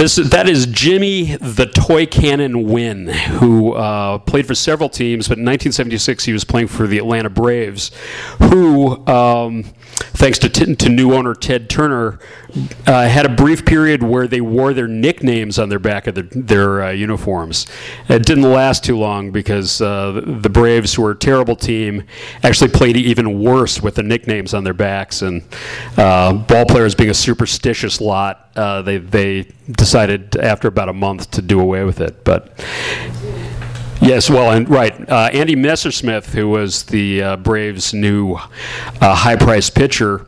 This, 0.01 0.17
that 0.17 0.49
is 0.49 0.65
Jimmy 0.65 1.37
the 1.37 1.67
Toy 1.67 2.07
Cannon 2.07 2.67
Wynn, 2.71 3.09
who 3.09 3.75
uh, 3.75 4.17
played 4.17 4.47
for 4.47 4.55
several 4.55 4.89
teams, 4.89 5.29
but 5.29 5.37
in 5.37 5.45
1976 5.45 6.25
he 6.25 6.33
was 6.33 6.43
playing 6.43 6.69
for 6.69 6.87
the 6.87 6.97
Atlanta 6.97 7.29
Braves, 7.29 7.91
who, 8.39 9.07
um, 9.07 9.65
thanks 9.91 10.39
to, 10.39 10.49
t- 10.49 10.75
to 10.75 10.89
new 10.89 11.13
owner 11.13 11.35
Ted 11.35 11.69
Turner, 11.69 12.19
uh, 12.87 13.09
had 13.09 13.27
a 13.27 13.29
brief 13.29 13.67
period 13.67 14.03
where 14.03 14.27
they 14.27 14.41
wore 14.41 14.73
their 14.73 14.89
nicknames 14.89 15.59
on 15.59 15.69
their 15.69 15.79
back 15.79 16.07
of 16.07 16.15
their, 16.15 16.25
their 16.25 16.83
uh, 16.83 16.91
uniforms. 16.93 17.67
It 18.09 18.25
didn't 18.25 18.51
last 18.51 18.83
too 18.83 18.97
long 18.97 19.31
because 19.33 19.83
uh, 19.83 20.23
the 20.25 20.49
Braves, 20.49 20.95
who 20.95 21.03
were 21.03 21.11
a 21.11 21.15
terrible 21.19 21.57
team, 21.57 22.05
actually 22.43 22.71
played 22.71 22.97
even 22.97 23.45
worse 23.45 23.83
with 23.83 23.97
the 23.97 24.03
nicknames 24.03 24.55
on 24.55 24.65
their 24.65 24.73
backs, 24.73 25.21
and 25.21 25.43
uh, 25.99 26.33
ball 26.33 26.65
players 26.65 26.95
being 26.95 27.11
a 27.11 27.15
superstitious 27.15 28.01
lot, 28.01 28.51
uh, 28.57 28.83
they 28.83 28.99
they 28.99 29.43
decided 29.71 29.90
after 29.95 30.69
about 30.69 30.89
a 30.89 30.93
month 30.93 31.31
to 31.33 31.43
do 31.43 31.61
away 31.61 31.85
with 31.85 32.01
it. 32.01 32.25
But 32.25 32.53
Yes, 34.03 34.31
well, 34.31 34.51
and 34.51 34.67
right, 34.67 35.11
uh, 35.11 35.29
Andy 35.31 35.55
Messersmith, 35.55 36.33
who 36.33 36.49
was 36.49 36.85
the 36.85 37.23
uh, 37.23 37.37
Braves' 37.37 37.93
new 37.93 38.37
uh, 38.37 39.15
high-priced 39.15 39.75
pitcher, 39.75 40.27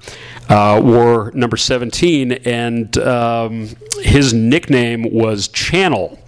uh, 0.53 0.79
wore 0.83 1.31
number 1.33 1.57
17, 1.57 2.33
and 2.33 2.99
um, 2.99 3.71
his 4.03 4.35
nickname 4.35 5.11
was 5.11 5.49
Channel, 5.49 6.19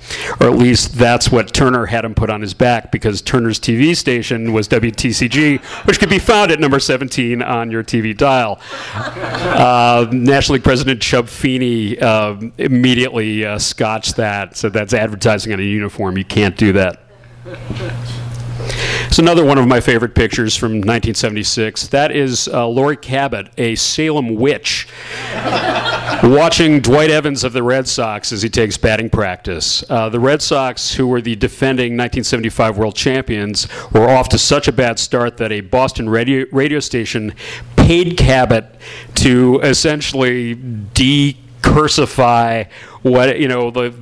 or 0.41 0.47
at 0.47 0.57
least 0.57 0.95
that's 0.95 1.31
what 1.31 1.53
Turner 1.53 1.85
had 1.85 2.07
him 2.07 2.15
put 2.15 2.31
on 2.31 2.41
his 2.41 2.55
back 2.55 2.91
because 2.91 3.21
Turner's 3.21 3.61
TV 3.61 3.95
station 3.95 4.55
was 4.55 4.67
WTCG, 4.69 5.61
which 5.87 5.99
could 5.99 6.09
be 6.09 6.19
found 6.19 6.51
at 6.51 6.59
number 6.59 6.81
17 6.81 7.43
on 7.43 7.71
your 7.71 7.85
TV 7.85 8.17
dial. 8.17 8.59
Uh, 8.95 10.07
National 10.11 10.55
League 10.55 10.65
President 10.65 11.03
Chub 11.03 11.29
Feeney 11.29 11.99
uh, 11.99 12.41
immediately 12.57 13.59
scotched 13.59 14.17
that, 14.17 14.57
so 14.57 14.71
that's 14.71 14.95
advertising 14.95 15.53
on 15.53 15.61
a 15.61 15.63
uniform. 15.63 16.17
You 16.17 16.25
can't 16.25 16.57
do 16.57 16.73
that. 16.73 18.24
It's 19.15 19.21
another 19.21 19.45
one 19.45 19.59
of 19.59 19.69
my 19.69 19.79
favorite 19.79 20.17
pictures 20.17 20.57
from 20.57 20.73
1976. 20.73 21.87
That 21.87 22.11
is 22.11 22.49
uh, 22.49 22.67
Laurie 22.67 22.97
Cabot, 22.97 23.49
a 23.57 23.77
Salem 23.77 24.35
witch, 24.35 24.89
watching 26.25 26.81
Dwight 26.81 27.11
Evans 27.11 27.45
of 27.45 27.53
the 27.53 27.63
Red 27.63 27.87
Sox 27.87 28.33
as 28.33 28.43
he 28.43 28.49
takes 28.49 28.77
batting 28.77 29.09
practice. 29.09 29.89
Uh, 29.89 30.09
the 30.09 30.19
Red 30.19 30.43
Sox, 30.43 30.95
who 30.95 31.07
were 31.07 31.21
the 31.21 31.37
defending 31.37 31.93
1975 31.93 32.77
world 32.77 32.97
champions, 32.97 33.69
were 33.93 34.11
off 34.11 34.29
to 34.31 34.37
such 34.37 34.67
a 34.67 34.73
bad 34.73 34.99
start 34.99 35.37
that 35.37 35.53
a 35.53 35.61
Boston 35.61 36.11
radio, 36.11 36.47
radio 36.51 36.81
station 36.81 37.35
paid 37.77 38.17
Cabot 38.17 38.65
to 39.15 39.61
essentially 39.63 40.57
decursify 40.57 42.67
what 43.05 43.39
you 43.39 43.47
know 43.47 43.71
the 43.71 43.95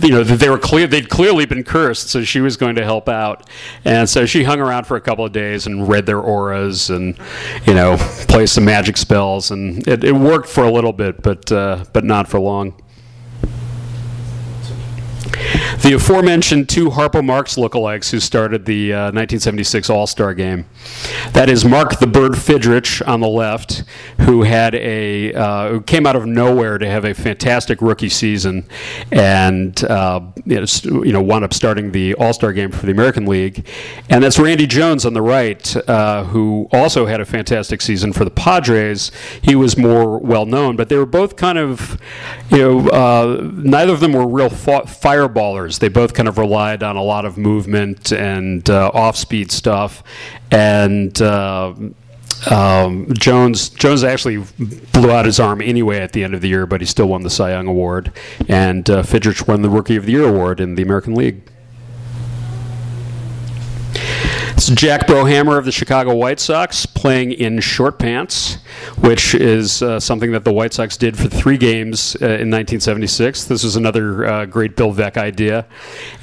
you 0.00 0.08
know 0.08 0.24
they 0.24 0.48
were 0.48 0.58
clear 0.58 0.86
they'd 0.86 1.10
clearly 1.10 1.44
been 1.44 1.62
cursed 1.62 2.08
so 2.08 2.24
she 2.24 2.40
was 2.40 2.56
going 2.56 2.76
to 2.76 2.82
help 2.82 3.08
out. 3.08 3.48
And 3.84 4.08
so 4.08 4.24
she 4.24 4.42
hung 4.42 4.58
around 4.58 4.84
for 4.84 4.96
a 4.96 5.00
couple 5.02 5.24
of 5.24 5.32
days 5.32 5.66
and 5.66 5.86
read 5.86 6.06
their 6.06 6.20
auras 6.20 6.88
and 6.88 7.18
you 7.66 7.74
know 7.74 7.96
play 8.26 8.46
some 8.46 8.64
magic 8.64 8.96
spells. 8.96 9.50
And 9.50 9.86
it, 9.86 10.02
it 10.02 10.12
worked 10.12 10.48
for 10.48 10.64
a 10.64 10.72
little 10.72 10.94
bit 10.94 11.22
but 11.22 11.52
uh, 11.52 11.84
but 11.92 12.04
not 12.04 12.26
for 12.26 12.40
long 12.40 12.74
the 15.82 15.92
aforementioned 15.94 16.68
two 16.68 16.90
Harpo 16.90 17.24
Marx 17.24 17.56
lookalikes 17.56 18.10
who 18.10 18.20
started 18.20 18.64
the 18.64 18.92
uh, 18.92 18.96
1976 19.12 19.88
All 19.88 20.06
Star 20.06 20.34
game. 20.34 20.66
That 21.32 21.48
is 21.48 21.64
Mark 21.64 21.98
the 22.00 22.06
Bird 22.06 22.32
Fidrych 22.32 23.06
on 23.06 23.20
the 23.20 23.28
left, 23.28 23.84
who 24.20 24.42
had 24.42 24.74
a 24.74 25.32
uh, 25.34 25.68
who 25.68 25.80
came 25.80 26.06
out 26.06 26.16
of 26.16 26.26
nowhere 26.26 26.78
to 26.78 26.88
have 26.88 27.04
a 27.04 27.14
fantastic 27.14 27.80
rookie 27.80 28.08
season, 28.08 28.66
and 29.12 29.82
uh, 29.84 30.20
you, 30.44 31.12
know, 31.12 31.22
wound 31.22 31.44
up 31.44 31.54
starting 31.54 31.92
the 31.92 32.14
All 32.14 32.32
Star 32.32 32.52
game 32.52 32.70
for 32.70 32.84
the 32.86 32.92
American 32.92 33.26
League. 33.26 33.66
And 34.08 34.22
that's 34.24 34.38
Randy 34.38 34.66
Jones 34.66 35.06
on 35.06 35.14
the 35.14 35.22
right, 35.22 35.76
uh, 35.88 36.24
who 36.24 36.68
also 36.72 37.06
had 37.06 37.20
a 37.20 37.24
fantastic 37.24 37.80
season 37.82 38.12
for 38.12 38.24
the 38.24 38.30
Padres. 38.30 39.12
He 39.42 39.54
was 39.54 39.76
more 39.76 40.18
well 40.18 40.46
known, 40.46 40.76
but 40.76 40.88
they 40.88 40.96
were 40.96 41.06
both 41.06 41.36
kind 41.36 41.58
of, 41.58 42.00
you 42.50 42.58
know, 42.58 42.88
uh, 42.88 43.48
neither 43.52 43.92
of 43.92 44.00
them 44.00 44.12
were 44.12 44.26
real 44.26 44.50
fa- 44.50 44.86
fireballers. 45.68 45.78
They 45.78 45.88
both 45.88 46.14
kind 46.14 46.28
of 46.28 46.38
relied 46.38 46.82
on 46.82 46.96
a 46.96 47.02
lot 47.02 47.24
of 47.24 47.38
movement 47.38 48.12
and 48.12 48.68
uh, 48.68 48.90
off-speed 48.92 49.50
stuff, 49.52 50.02
and. 50.50 51.20
Uh, 51.20 51.74
um, 52.52 53.12
Jones 53.14 53.68
Jones 53.68 54.04
actually 54.04 54.44
blew 54.92 55.10
out 55.10 55.24
his 55.24 55.40
arm 55.40 55.60
anyway 55.60 55.98
at 55.98 56.12
the 56.12 56.22
end 56.22 56.34
of 56.34 56.40
the 56.40 56.46
year, 56.46 56.66
but 56.66 56.80
he 56.80 56.86
still 56.86 57.08
won 57.08 57.22
the 57.22 57.30
Cy 57.30 57.50
Young 57.50 57.66
Award, 57.66 58.12
and 58.46 58.88
uh, 58.88 59.02
Fidrych 59.02 59.48
won 59.48 59.62
the 59.62 59.68
Rookie 59.68 59.96
of 59.96 60.06
the 60.06 60.12
Year 60.12 60.28
award 60.28 60.60
in 60.60 60.76
the 60.76 60.82
American 60.82 61.16
League. 61.16 61.42
It's 64.58 64.70
Jack 64.70 65.06
Brohamer 65.06 65.56
of 65.56 65.66
the 65.66 65.70
Chicago 65.70 66.16
White 66.16 66.40
Sox 66.40 66.84
playing 66.84 67.30
in 67.30 67.60
short 67.60 67.96
pants, 67.96 68.56
which 68.96 69.36
is 69.36 69.82
uh, 69.82 70.00
something 70.00 70.32
that 70.32 70.42
the 70.42 70.52
White 70.52 70.74
Sox 70.74 70.96
did 70.96 71.16
for 71.16 71.28
three 71.28 71.56
games 71.56 72.16
uh, 72.16 72.26
in 72.26 72.50
1976. 72.50 73.44
This 73.44 73.62
was 73.62 73.76
another 73.76 74.26
uh, 74.26 74.46
great 74.46 74.74
Bill 74.74 74.92
Veeck 74.92 75.16
idea, 75.16 75.64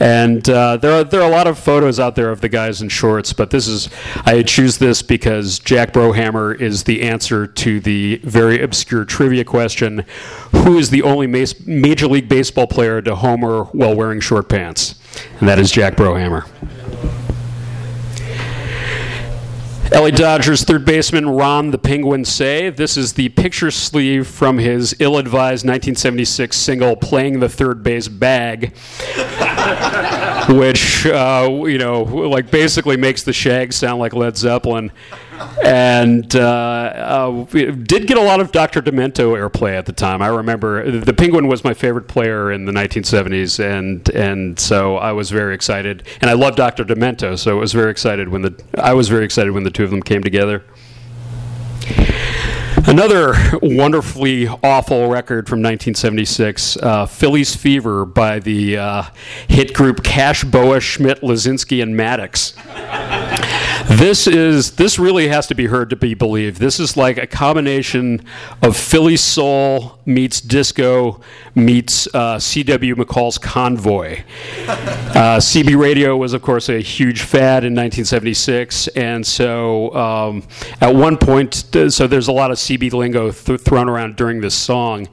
and 0.01 0.49
uh, 0.49 0.75
there 0.75 0.91
are 0.91 1.03
there 1.05 1.21
are 1.21 1.31
a 1.31 1.33
lot 1.33 1.47
of 1.47 1.57
photos 1.57 1.97
out 1.97 2.17
there 2.17 2.29
of 2.29 2.41
the 2.41 2.49
guys 2.49 2.81
in 2.81 2.89
shorts. 2.89 3.31
But 3.31 3.51
this 3.51 3.69
is 3.69 3.87
I 4.25 4.43
choose 4.43 4.79
this 4.79 5.01
because 5.01 5.57
Jack 5.57 5.93
Brohamer 5.93 6.59
is 6.59 6.83
the 6.83 7.03
answer 7.03 7.47
to 7.47 7.79
the 7.79 8.17
very 8.17 8.61
obscure 8.61 9.05
trivia 9.05 9.45
question: 9.45 10.03
Who 10.51 10.77
is 10.77 10.89
the 10.89 11.03
only 11.03 11.27
Major 11.27 12.07
League 12.07 12.27
Baseball 12.27 12.67
player 12.67 13.01
to 13.01 13.15
homer 13.15 13.63
while 13.63 13.95
wearing 13.95 14.19
short 14.19 14.49
pants? 14.49 14.95
And 15.39 15.47
that 15.47 15.57
is 15.57 15.71
Jack 15.71 15.95
Brohamer. 15.95 16.45
LA 19.95 20.09
Dodgers 20.09 20.65
third 20.65 20.83
baseman 20.83 21.29
Ron 21.29 21.71
the 21.71 21.77
Penguin 21.77 22.25
Cey. 22.25 22.69
This 22.69 22.97
is 22.97 23.13
the 23.13 23.29
picture 23.29 23.71
sleeve 23.71 24.27
from 24.27 24.57
his 24.57 24.93
ill 24.99 25.17
advised 25.17 25.65
1976 25.65 26.57
single, 26.57 26.97
Playing 26.97 27.39
the 27.39 27.47
Third 27.47 27.81
Base 27.81 28.09
Bag, 28.09 28.75
which, 30.49 31.05
uh, 31.05 31.47
you 31.49 31.77
know, 31.77 32.03
like 32.03 32.51
basically 32.51 32.97
makes 32.97 33.23
the 33.23 33.31
Shag 33.31 33.71
sound 33.71 34.01
like 34.01 34.13
Led 34.13 34.35
Zeppelin 34.35 34.91
and 35.63 36.35
uh, 36.35 36.39
uh, 36.39 37.43
did 37.45 38.07
get 38.07 38.17
a 38.17 38.21
lot 38.21 38.39
of 38.39 38.51
Dr. 38.51 38.81
Demento 38.81 39.33
airplay 39.37 39.73
at 39.77 39.85
the 39.85 39.93
time. 39.93 40.21
I 40.21 40.27
remember 40.27 40.89
the 40.89 41.13
Penguin 41.13 41.47
was 41.47 41.63
my 41.63 41.73
favorite 41.73 42.07
player 42.07 42.51
in 42.51 42.65
the 42.65 42.71
1970s, 42.71 43.59
and 43.63 44.07
and 44.09 44.59
so 44.59 44.97
I 44.97 45.11
was 45.11 45.31
very 45.31 45.55
excited, 45.55 46.03
and 46.21 46.29
I 46.29 46.33
love 46.33 46.55
Dr. 46.55 46.83
Demento, 46.83 47.37
so 47.37 47.57
I 47.57 47.59
was 47.59 47.73
very 47.73 47.91
excited 47.91 48.29
when 48.29 48.41
the 48.43 48.63
I 48.77 48.93
was 48.93 49.09
very 49.09 49.25
excited 49.25 49.51
when 49.51 49.63
the 49.63 49.71
two 49.71 49.83
of 49.83 49.89
them 49.89 50.01
came 50.01 50.23
together. 50.23 50.63
Another 52.87 53.33
wonderfully 53.63 54.47
awful 54.47 55.09
record 55.09 55.47
from 55.47 55.57
1976, 55.57 56.77
uh, 56.77 57.07
Phillies 57.07 57.55
Fever 57.55 58.05
by 58.05 58.37
the 58.37 58.77
uh, 58.77 59.03
hit 59.47 59.73
group 59.73 60.03
Cash, 60.03 60.43
Bowa, 60.43 60.79
Schmidt, 60.79 61.21
Luzinski, 61.21 61.81
and 61.81 61.97
Maddox 61.97 62.53
this 63.87 64.27
is 64.27 64.71
this 64.71 64.97
really 64.97 65.27
has 65.27 65.47
to 65.47 65.55
be 65.55 65.67
heard 65.67 65.89
to 65.91 65.95
be 65.95 66.13
believed. 66.13 66.57
This 66.57 66.79
is 66.79 66.97
like 66.97 67.17
a 67.17 67.27
combination 67.27 68.25
of 68.61 68.75
Philly 68.75 69.17
soul 69.17 69.99
meets 70.05 70.41
disco 70.41 71.21
meets 71.55 72.07
uh, 72.13 72.37
C.W. 72.37 72.95
McCall's 72.95 73.37
Convoy. 73.37 74.23
Uh, 75.15 75.39
CB 75.39 75.79
radio 75.79 76.17
was, 76.17 76.33
of 76.33 76.41
course, 76.41 76.67
a 76.67 76.81
huge 76.81 77.21
fad 77.21 77.63
in 77.63 77.71
1976, 77.71 78.89
and 78.89 79.25
so 79.25 79.95
um, 79.95 80.43
at 80.81 80.93
one 80.93 81.15
point, 81.15 81.53
so 81.53 82.05
there's 82.05 82.27
a 82.27 82.33
lot 82.33 82.51
of 82.51 82.57
CB 82.57 82.91
lingo 82.91 83.31
th- 83.31 83.61
thrown 83.61 83.87
around 83.87 84.17
during 84.17 84.41
this 84.41 84.53
song. 84.53 85.07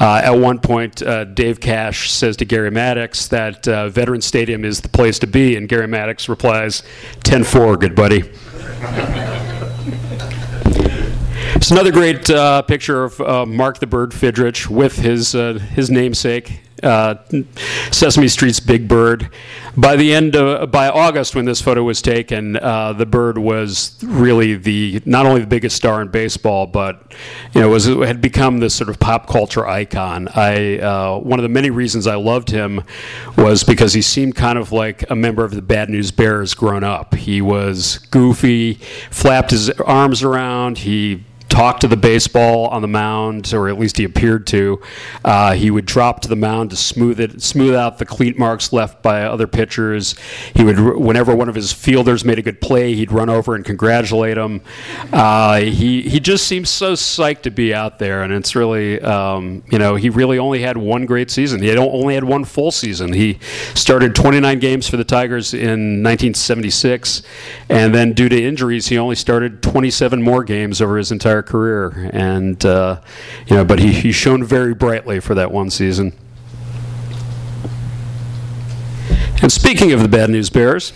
Uh, 0.00 0.20
at 0.24 0.32
one 0.32 0.58
point, 0.58 1.02
uh, 1.02 1.22
Dave 1.22 1.60
Cash 1.60 2.10
says 2.10 2.36
to 2.38 2.44
Garry 2.44 2.72
Maddox 2.72 3.28
that 3.28 3.68
uh, 3.68 3.88
Veteran 3.90 4.20
Stadium 4.20 4.64
is 4.64 4.80
the 4.80 4.88
place 4.88 5.20
to 5.20 5.28
be, 5.28 5.54
and 5.54 5.68
Garry 5.68 5.86
Maddox 5.86 6.28
replies, 6.28 6.82
10-4, 7.20 7.78
good 7.78 7.94
buddy. 7.94 8.13
It's 11.56 11.70
another 11.70 11.92
great 11.92 12.28
uh, 12.28 12.62
picture 12.62 13.04
of 13.04 13.20
uh, 13.20 13.46
Mark 13.46 13.78
the 13.78 13.86
Bird 13.86 14.10
Fidrych 14.12 14.68
with 14.68 14.96
his 14.96 15.34
uh, 15.34 15.54
his 15.54 15.90
namesake, 15.90 16.60
uh, 16.82 17.16
Sesame 17.90 18.28
Street's 18.28 18.60
Big 18.60 18.88
Bird. 18.88 19.30
By 19.76 19.96
the 19.96 20.14
end 20.14 20.36
of, 20.36 20.70
by 20.70 20.88
August, 20.88 21.34
when 21.34 21.46
this 21.46 21.60
photo 21.60 21.82
was 21.82 22.00
taken, 22.00 22.56
uh, 22.56 22.92
the 22.92 23.06
bird 23.06 23.38
was 23.38 23.98
really 24.04 24.54
the 24.54 25.02
not 25.04 25.26
only 25.26 25.40
the 25.40 25.46
biggest 25.46 25.76
star 25.76 26.00
in 26.00 26.08
baseball, 26.08 26.66
but 26.66 27.12
you 27.54 27.60
know 27.60 27.68
was 27.68 27.86
had 27.86 28.20
become 28.20 28.60
this 28.60 28.74
sort 28.74 28.88
of 28.88 29.00
pop 29.00 29.26
culture 29.26 29.66
icon. 29.66 30.28
I 30.28 30.78
uh, 30.78 31.18
one 31.18 31.38
of 31.38 31.42
the 31.42 31.48
many 31.48 31.70
reasons 31.70 32.06
I 32.06 32.16
loved 32.16 32.50
him 32.50 32.82
was 33.36 33.64
because 33.64 33.94
he 33.94 34.02
seemed 34.02 34.36
kind 34.36 34.58
of 34.58 34.70
like 34.70 35.10
a 35.10 35.16
member 35.16 35.44
of 35.44 35.54
the 35.54 35.62
Bad 35.62 35.90
News 35.90 36.10
Bears 36.10 36.54
grown 36.54 36.84
up. 36.84 37.14
He 37.14 37.40
was 37.40 37.98
goofy, 38.10 38.74
flapped 39.10 39.50
his 39.50 39.70
arms 39.70 40.22
around, 40.22 40.78
he 40.78 41.24
talk 41.54 41.78
to 41.78 41.86
the 41.86 41.96
baseball 41.96 42.66
on 42.66 42.82
the 42.82 42.88
mound, 42.88 43.54
or 43.54 43.68
at 43.68 43.78
least 43.78 43.96
he 43.96 44.02
appeared 44.02 44.44
to. 44.44 44.82
Uh, 45.24 45.52
he 45.52 45.70
would 45.70 45.86
drop 45.86 46.20
to 46.20 46.28
the 46.28 46.34
mound 46.34 46.70
to 46.70 46.76
smooth 46.76 47.20
it, 47.20 47.40
smooth 47.40 47.76
out 47.76 47.98
the 47.98 48.04
cleat 48.04 48.36
marks 48.36 48.72
left 48.72 49.02
by 49.02 49.22
other 49.22 49.46
pitchers. 49.46 50.16
He 50.52 50.64
would, 50.64 50.80
whenever 50.80 51.34
one 51.34 51.48
of 51.48 51.54
his 51.54 51.72
fielders 51.72 52.24
made 52.24 52.40
a 52.40 52.42
good 52.42 52.60
play, 52.60 52.94
he'd 52.94 53.12
run 53.12 53.30
over 53.30 53.54
and 53.54 53.64
congratulate 53.64 54.36
him. 54.36 54.62
Uh, 55.12 55.60
he 55.60 56.02
he 56.02 56.18
just 56.18 56.48
seems 56.48 56.70
so 56.70 56.94
psyched 56.94 57.42
to 57.42 57.52
be 57.52 57.72
out 57.72 58.00
there, 58.00 58.24
and 58.24 58.32
it's 58.32 58.56
really, 58.56 59.00
um, 59.00 59.62
you 59.70 59.78
know, 59.78 59.94
he 59.94 60.10
really 60.10 60.38
only 60.40 60.60
had 60.60 60.76
one 60.76 61.06
great 61.06 61.30
season. 61.30 61.62
He 61.62 61.76
only 61.76 62.14
had 62.14 62.24
one 62.24 62.44
full 62.44 62.72
season. 62.72 63.12
He 63.12 63.38
started 63.74 64.16
29 64.16 64.58
games 64.58 64.88
for 64.88 64.96
the 64.96 65.04
Tigers 65.04 65.54
in 65.54 66.02
1976, 66.02 67.22
and 67.68 67.94
then 67.94 68.12
due 68.12 68.28
to 68.28 68.42
injuries, 68.42 68.88
he 68.88 68.98
only 68.98 69.14
started 69.14 69.62
27 69.62 70.20
more 70.20 70.42
games 70.42 70.82
over 70.82 70.98
his 70.98 71.12
entire 71.12 71.43
career. 71.46 72.10
And 72.12 72.64
uh, 72.64 73.00
you 73.46 73.56
know, 73.56 73.64
but 73.64 73.78
he 73.78 73.92
he 73.92 74.12
shone 74.12 74.44
very 74.44 74.74
brightly 74.74 75.20
for 75.20 75.34
that 75.34 75.50
one 75.50 75.70
season. 75.70 76.12
And 79.42 79.52
speaking 79.52 79.92
of 79.92 80.00
the 80.00 80.08
Bad 80.08 80.30
News 80.30 80.48
Bears, 80.48 80.92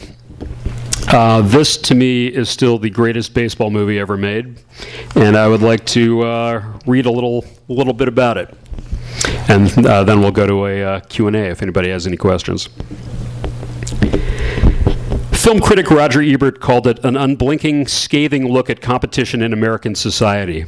uh, 1.08 1.42
this 1.42 1.76
to 1.76 1.94
me 1.94 2.26
is 2.26 2.48
still 2.48 2.78
the 2.78 2.90
greatest 2.90 3.34
baseball 3.34 3.70
movie 3.70 3.98
ever 3.98 4.16
made, 4.16 4.58
and 5.14 5.36
I 5.36 5.48
would 5.48 5.62
like 5.62 5.84
to 5.86 6.22
uh, 6.22 6.78
read 6.86 7.06
a 7.06 7.10
little 7.10 7.44
little 7.68 7.92
bit 7.92 8.08
about 8.08 8.36
it, 8.36 8.54
and 9.48 9.86
uh, 9.86 10.04
then 10.04 10.20
we'll 10.20 10.30
go 10.30 10.46
to 10.46 10.66
a 10.66 10.82
uh, 10.82 11.00
Q&A 11.00 11.50
if 11.50 11.62
anybody 11.62 11.90
has 11.90 12.06
any 12.06 12.16
questions. 12.16 12.68
Film 15.48 15.60
critic 15.62 15.90
Roger 15.90 16.20
Ebert 16.20 16.60
called 16.60 16.86
it 16.86 17.02
an 17.02 17.16
unblinking, 17.16 17.86
scathing 17.86 18.52
look 18.52 18.68
at 18.68 18.82
competition 18.82 19.40
in 19.40 19.54
American 19.54 19.94
society. 19.94 20.66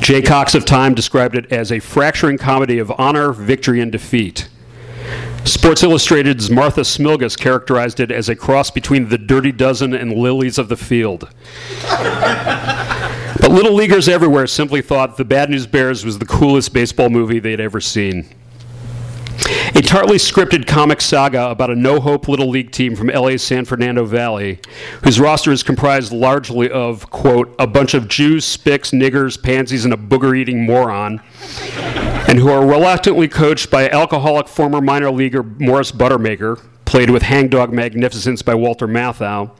Jay 0.00 0.20
Cocks 0.20 0.56
of 0.56 0.64
Time 0.64 0.92
described 0.92 1.36
it 1.36 1.52
as 1.52 1.70
a 1.70 1.78
fracturing 1.78 2.36
comedy 2.36 2.80
of 2.80 2.90
honor, 2.98 3.30
victory, 3.30 3.80
and 3.80 3.92
defeat. 3.92 4.48
Sports 5.44 5.84
Illustrated's 5.84 6.50
Martha 6.50 6.80
Smilgis 6.80 7.38
characterized 7.38 8.00
it 8.00 8.10
as 8.10 8.28
a 8.28 8.34
cross 8.34 8.72
between 8.72 9.08
The 9.08 9.18
Dirty 9.18 9.52
Dozen 9.52 9.94
and 9.94 10.14
Lilies 10.14 10.58
of 10.58 10.68
the 10.68 10.76
Field. 10.76 11.30
but 11.84 13.52
little 13.52 13.74
leaguers 13.74 14.08
everywhere 14.08 14.48
simply 14.48 14.82
thought 14.82 15.16
The 15.16 15.24
Bad 15.24 15.48
News 15.48 15.68
Bears 15.68 16.04
was 16.04 16.18
the 16.18 16.26
coolest 16.26 16.72
baseball 16.72 17.08
movie 17.08 17.38
they'd 17.38 17.60
ever 17.60 17.80
seen. 17.80 18.26
A 19.74 19.82
tartly 19.82 20.16
scripted 20.16 20.66
comic 20.66 21.00
saga 21.00 21.48
about 21.48 21.70
a 21.70 21.74
no 21.74 22.00
hope 22.00 22.28
little 22.28 22.48
league 22.48 22.72
team 22.72 22.94
from 22.94 23.08
LA's 23.08 23.42
San 23.42 23.64
Fernando 23.64 24.04
Valley, 24.04 24.60
whose 25.02 25.18
roster 25.18 25.50
is 25.50 25.62
comprised 25.62 26.12
largely 26.12 26.70
of, 26.70 27.10
quote, 27.10 27.54
a 27.58 27.66
bunch 27.66 27.94
of 27.94 28.08
Jews, 28.08 28.44
spicks, 28.44 28.90
niggers, 28.90 29.42
pansies, 29.42 29.84
and 29.84 29.94
a 29.94 29.96
booger 29.96 30.36
eating 30.36 30.66
moron, 30.66 31.22
and 32.28 32.38
who 32.38 32.48
are 32.48 32.66
reluctantly 32.66 33.28
coached 33.28 33.70
by 33.70 33.88
alcoholic 33.88 34.48
former 34.48 34.80
minor 34.80 35.10
leaguer 35.10 35.42
Morris 35.42 35.92
Buttermaker, 35.92 36.60
played 36.90 37.08
with 37.08 37.22
hangdog 37.22 37.72
magnificence 37.72 38.42
by 38.42 38.52
Walter 38.52 38.88
Matthau. 38.88 39.52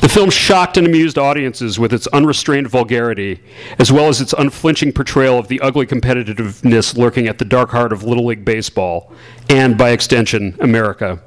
The 0.00 0.08
film 0.08 0.30
shocked 0.30 0.76
and 0.76 0.86
amused 0.86 1.18
audiences 1.18 1.80
with 1.80 1.92
its 1.92 2.06
unrestrained 2.08 2.68
vulgarity, 2.68 3.42
as 3.80 3.90
well 3.90 4.06
as 4.06 4.20
its 4.20 4.32
unflinching 4.34 4.92
portrayal 4.92 5.36
of 5.36 5.48
the 5.48 5.60
ugly 5.62 5.84
competitiveness 5.84 6.96
lurking 6.96 7.26
at 7.26 7.38
the 7.38 7.44
dark 7.44 7.70
heart 7.70 7.92
of 7.92 8.04
Little 8.04 8.24
League 8.26 8.44
Baseball, 8.44 9.12
and 9.48 9.76
by 9.76 9.90
extension, 9.90 10.56
America. 10.60 11.20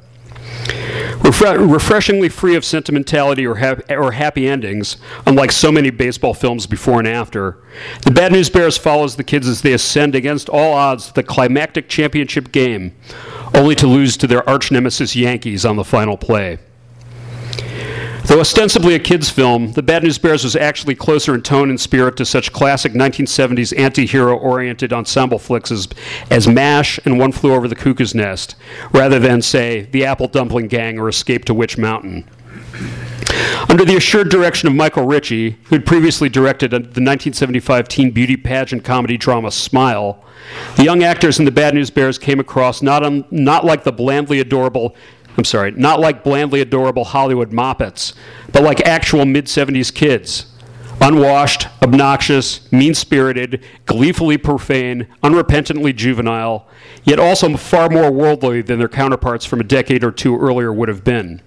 Refre- 1.19 1.69
refreshingly 1.69 2.29
free 2.29 2.55
of 2.55 2.63
sentimentality 2.63 3.45
or, 3.45 3.55
hap- 3.55 3.91
or 3.91 4.13
happy 4.13 4.47
endings, 4.47 4.95
unlike 5.27 5.51
so 5.51 5.73
many 5.73 5.89
baseball 5.89 6.33
films 6.33 6.67
before 6.67 6.99
and 6.99 7.07
after, 7.07 7.57
The 8.03 8.11
Bad 8.11 8.31
News 8.31 8.49
Bears 8.49 8.77
follows 8.77 9.17
the 9.17 9.25
kids 9.25 9.49
as 9.49 9.61
they 9.61 9.73
ascend 9.73 10.15
against 10.15 10.47
all 10.47 10.73
odds 10.73 11.07
to 11.07 11.13
the 11.13 11.23
climactic 11.23 11.89
championship 11.89 12.53
game, 12.53 12.95
only 13.55 13.75
to 13.75 13.87
lose 13.87 14.17
to 14.17 14.27
their 14.27 14.47
arch 14.47 14.71
nemesis 14.71 15.15
Yankees 15.15 15.65
on 15.65 15.75
the 15.75 15.83
final 15.83 16.17
play. 16.17 16.59
Though 18.25 18.39
ostensibly 18.39 18.95
a 18.95 18.99
kids' 18.99 19.29
film, 19.29 19.73
The 19.73 19.83
Bad 19.83 20.03
News 20.03 20.17
Bears 20.17 20.45
was 20.45 20.55
actually 20.55 20.95
closer 20.95 21.35
in 21.35 21.41
tone 21.41 21.69
and 21.69 21.79
spirit 21.79 22.15
to 22.17 22.25
such 22.25 22.53
classic 22.53 22.93
1970s 22.93 23.77
anti 23.77 24.05
hero 24.05 24.37
oriented 24.37 24.93
ensemble 24.93 25.39
flicks 25.39 25.71
as, 25.71 25.89
as 26.31 26.47
MASH 26.47 26.99
and 27.03 27.19
One 27.19 27.33
Flew 27.33 27.53
Over 27.53 27.67
the 27.67 27.75
Cuckoo's 27.75 28.15
Nest, 28.15 28.55
rather 28.93 29.19
than, 29.19 29.41
say, 29.41 29.83
The 29.91 30.05
Apple 30.05 30.29
Dumpling 30.29 30.69
Gang 30.69 30.97
or 30.97 31.09
Escape 31.09 31.43
to 31.45 31.53
Witch 31.53 31.77
Mountain. 31.77 32.23
Under 33.69 33.85
the 33.85 33.95
assured 33.95 34.29
direction 34.29 34.67
of 34.67 34.75
Michael 34.75 35.05
Ritchie, 35.05 35.57
who 35.63 35.75
had 35.75 35.85
previously 35.85 36.29
directed 36.29 36.71
the 36.71 36.77
1975 36.77 37.87
teen 37.87 38.11
beauty 38.11 38.37
pageant 38.37 38.83
comedy 38.83 39.17
drama 39.17 39.51
Smile, 39.51 40.23
the 40.75 40.83
young 40.83 41.03
actors 41.03 41.39
in 41.39 41.45
The 41.45 41.51
Bad 41.51 41.73
News 41.73 41.89
Bears 41.89 42.17
came 42.17 42.39
across 42.39 42.81
not, 42.81 43.03
un, 43.03 43.25
not 43.31 43.65
like 43.65 43.83
the 43.83 43.91
blandly 43.91 44.39
adorable, 44.39 44.95
I'm 45.37 45.43
sorry, 45.43 45.71
not 45.71 45.99
like 45.99 46.23
blandly 46.23 46.61
adorable 46.61 47.05
Hollywood 47.05 47.51
moppets, 47.51 48.13
but 48.51 48.63
like 48.63 48.81
actual 48.81 49.25
mid 49.25 49.45
70s 49.45 49.93
kids. 49.93 50.47
Unwashed, 51.01 51.67
obnoxious, 51.81 52.71
mean 52.71 52.93
spirited, 52.93 53.63
gleefully 53.85 54.37
profane, 54.37 55.07
unrepentantly 55.23 55.95
juvenile, 55.95 56.67
yet 57.03 57.19
also 57.19 57.57
far 57.57 57.89
more 57.89 58.11
worldly 58.11 58.61
than 58.61 58.79
their 58.79 58.87
counterparts 58.87 59.45
from 59.45 59.59
a 59.59 59.63
decade 59.65 60.03
or 60.03 60.11
two 60.11 60.37
earlier 60.39 60.71
would 60.71 60.89
have 60.89 61.03
been. 61.03 61.41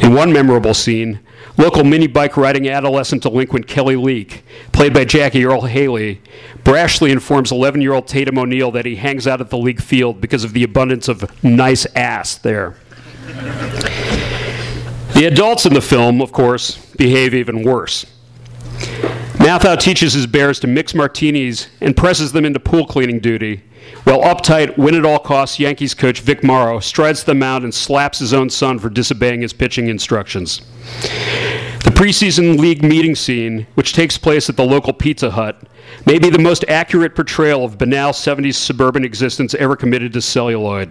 In 0.00 0.14
one 0.14 0.32
memorable 0.32 0.74
scene, 0.74 1.20
local 1.56 1.84
mini 1.84 2.06
bike 2.06 2.36
riding 2.36 2.68
adolescent 2.68 3.22
delinquent 3.22 3.66
Kelly 3.66 3.96
Leak, 3.96 4.44
played 4.72 4.92
by 4.92 5.04
Jackie 5.04 5.44
Earle 5.44 5.62
Haley, 5.62 6.20
brashly 6.64 7.10
informs 7.10 7.52
11 7.52 7.80
year 7.80 7.92
old 7.92 8.06
Tatum 8.06 8.38
O'Neal 8.38 8.70
that 8.72 8.86
he 8.86 8.96
hangs 8.96 9.26
out 9.26 9.40
at 9.40 9.50
the 9.50 9.58
league 9.58 9.80
field 9.80 10.20
because 10.20 10.44
of 10.44 10.52
the 10.52 10.64
abundance 10.64 11.08
of 11.08 11.44
nice 11.44 11.86
ass 11.94 12.36
there. 12.38 12.76
The 15.14 15.26
adults 15.26 15.64
in 15.64 15.74
the 15.74 15.80
film, 15.80 16.20
of 16.20 16.32
course, 16.32 16.84
behave 16.96 17.34
even 17.34 17.62
worse. 17.62 18.04
Matthau 19.34 19.78
teaches 19.78 20.12
his 20.12 20.26
bears 20.26 20.58
to 20.60 20.66
mix 20.66 20.94
martinis 20.94 21.68
and 21.80 21.96
presses 21.96 22.32
them 22.32 22.44
into 22.44 22.58
pool 22.58 22.86
cleaning 22.86 23.20
duty, 23.20 23.62
while 24.04 24.20
uptight, 24.20 24.76
win 24.76 24.94
at 24.94 25.06
all 25.06 25.18
costs 25.18 25.58
Yankees 25.58 25.94
coach 25.94 26.20
Vic 26.20 26.44
Morrow 26.44 26.78
strides 26.80 27.24
the 27.24 27.34
mound 27.34 27.64
and 27.64 27.74
slaps 27.74 28.18
his 28.18 28.34
own 28.34 28.50
son 28.50 28.78
for 28.78 28.90
disobeying 28.90 29.40
his 29.40 29.54
pitching 29.54 29.88
instructions. 29.88 30.60
The 31.84 31.90
preseason 31.90 32.58
league 32.58 32.82
meeting 32.82 33.14
scene, 33.14 33.66
which 33.74 33.94
takes 33.94 34.18
place 34.18 34.50
at 34.50 34.56
the 34.56 34.64
local 34.64 34.92
Pizza 34.92 35.30
Hut, 35.30 35.62
may 36.06 36.18
be 36.18 36.28
the 36.28 36.38
most 36.38 36.64
accurate 36.68 37.14
portrayal 37.14 37.64
of 37.64 37.78
banal 37.78 38.12
70s 38.12 38.56
suburban 38.56 39.04
existence 39.04 39.54
ever 39.54 39.74
committed 39.74 40.12
to 40.12 40.20
celluloid. 40.20 40.90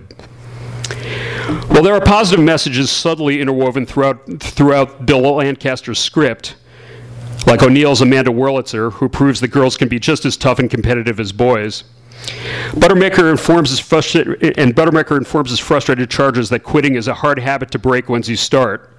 While 1.68 1.84
there 1.84 1.94
are 1.94 2.02
positive 2.02 2.44
messages 2.44 2.90
subtly 2.90 3.42
interwoven 3.42 3.86
throughout, 3.86 4.42
throughout 4.42 5.06
Bill 5.06 5.22
Lancaster's 5.22 6.00
script, 6.00 6.56
like 7.46 7.62
O'Neal's 7.62 8.02
Amanda 8.02 8.32
Wurlitzer, 8.32 8.94
who 8.94 9.10
proves 9.10 9.42
that 9.42 9.50
girls 9.50 9.78
can 9.78 9.88
be 9.88 10.00
just 10.00 10.26
as 10.26 10.38
tough 10.38 10.60
and 10.60 10.70
competitive 10.70 11.20
as 11.20 11.32
boys, 11.32 11.84
Buttermaker 12.72 13.30
informs 13.30 13.70
his 13.70 13.80
frustra- 13.80 14.38
and 14.58 14.76
Buttermaker 14.76 15.18
informs 15.18 15.50
his 15.50 15.60
frustrated 15.60 16.10
charges 16.10 16.50
that 16.50 16.60
quitting 16.60 16.96
is 16.96 17.08
a 17.08 17.14
hard 17.14 17.40
habit 17.40 17.72
to 17.72 17.80
break 17.80 18.10
once 18.10 18.28
you 18.28 18.36
start. 18.36 18.90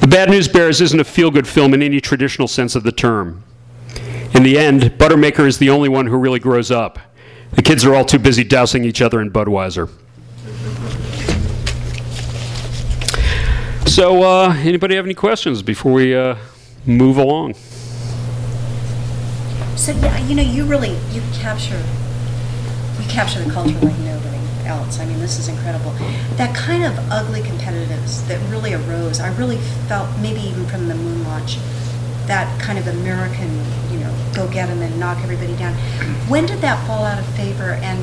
The 0.00 0.06
Bad 0.08 0.30
News 0.30 0.48
Bears 0.48 0.80
isn't 0.80 1.00
a 1.00 1.04
feel-good 1.04 1.46
film 1.46 1.74
in 1.74 1.82
any 1.82 2.00
traditional 2.00 2.48
sense 2.48 2.74
of 2.74 2.82
the 2.82 2.92
term. 2.92 3.42
In 4.34 4.42
the 4.42 4.58
end, 4.58 4.82
Buttermaker 4.82 5.46
is 5.46 5.58
the 5.58 5.70
only 5.70 5.88
one 5.88 6.06
who 6.06 6.16
really 6.16 6.38
grows 6.38 6.70
up. 6.70 6.98
The 7.52 7.62
kids 7.62 7.84
are 7.84 7.94
all 7.94 8.04
too 8.04 8.18
busy 8.18 8.44
dousing 8.44 8.84
each 8.84 9.02
other 9.02 9.20
in 9.20 9.30
Budweiser. 9.30 9.90
So, 13.86 14.22
uh, 14.22 14.54
anybody 14.58 14.94
have 14.94 15.04
any 15.04 15.14
questions 15.14 15.62
before 15.62 15.92
we 15.92 16.14
uh, 16.14 16.36
move 16.86 17.16
along? 17.16 17.54
So 19.80 19.92
yeah, 19.92 20.18
you 20.26 20.34
know, 20.34 20.42
you 20.42 20.64
really 20.64 20.96
you 21.10 21.22
capture 21.32 21.82
capture 23.10 23.42
the 23.42 23.50
culture 23.50 23.78
like 23.80 23.98
nobody 23.98 24.38
else. 24.64 25.00
I 25.00 25.04
mean, 25.04 25.18
this 25.18 25.38
is 25.38 25.48
incredible. 25.48 25.92
That 26.36 26.54
kind 26.54 26.84
of 26.84 26.96
ugly 27.10 27.40
competitiveness 27.42 28.26
that 28.28 28.40
really 28.50 28.72
arose, 28.72 29.20
I 29.20 29.34
really 29.36 29.58
felt 29.88 30.08
maybe 30.20 30.40
even 30.40 30.64
from 30.66 30.88
the 30.88 30.94
moon 30.94 31.24
launch, 31.24 31.58
that 32.26 32.46
kind 32.60 32.78
of 32.78 32.86
American, 32.86 33.50
you 33.90 33.98
know, 33.98 34.14
go 34.34 34.48
get 34.48 34.68
them 34.68 34.80
and 34.80 35.00
knock 35.00 35.18
everybody 35.24 35.56
down. 35.56 35.74
When 36.28 36.46
did 36.46 36.60
that 36.60 36.86
fall 36.86 37.04
out 37.04 37.18
of 37.18 37.26
favor, 37.34 37.72
and 37.82 37.98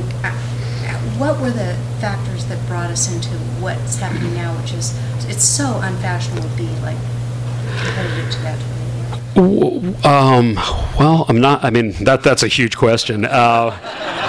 what 1.18 1.39
were 1.39 1.51
the 1.51 1.78
factors 1.99 2.45
that 2.45 2.60
brought 2.68 2.91
us 2.91 3.12
into 3.12 3.30
what's 3.62 3.97
happening 3.97 4.34
now, 4.34 4.53
which 4.60 4.74
is 4.74 4.93
it's 5.28 5.43
so 5.43 5.80
unfashionable 5.82 6.47
to 6.47 6.55
be 6.58 6.68
like 6.84 6.97
competitive 7.80 8.30
to 8.32 8.39
that 8.41 8.60
degree? 8.60 8.87
Um, 9.36 10.56
well, 11.00 11.26
I'm 11.28 11.40
not. 11.40 11.64
I 11.64 11.70
mean, 11.70 11.92
that 12.04 12.24
that's 12.24 12.44
a 12.44 12.48
huge 12.48 12.76
question. 12.76 13.26
Uh, 13.26 13.78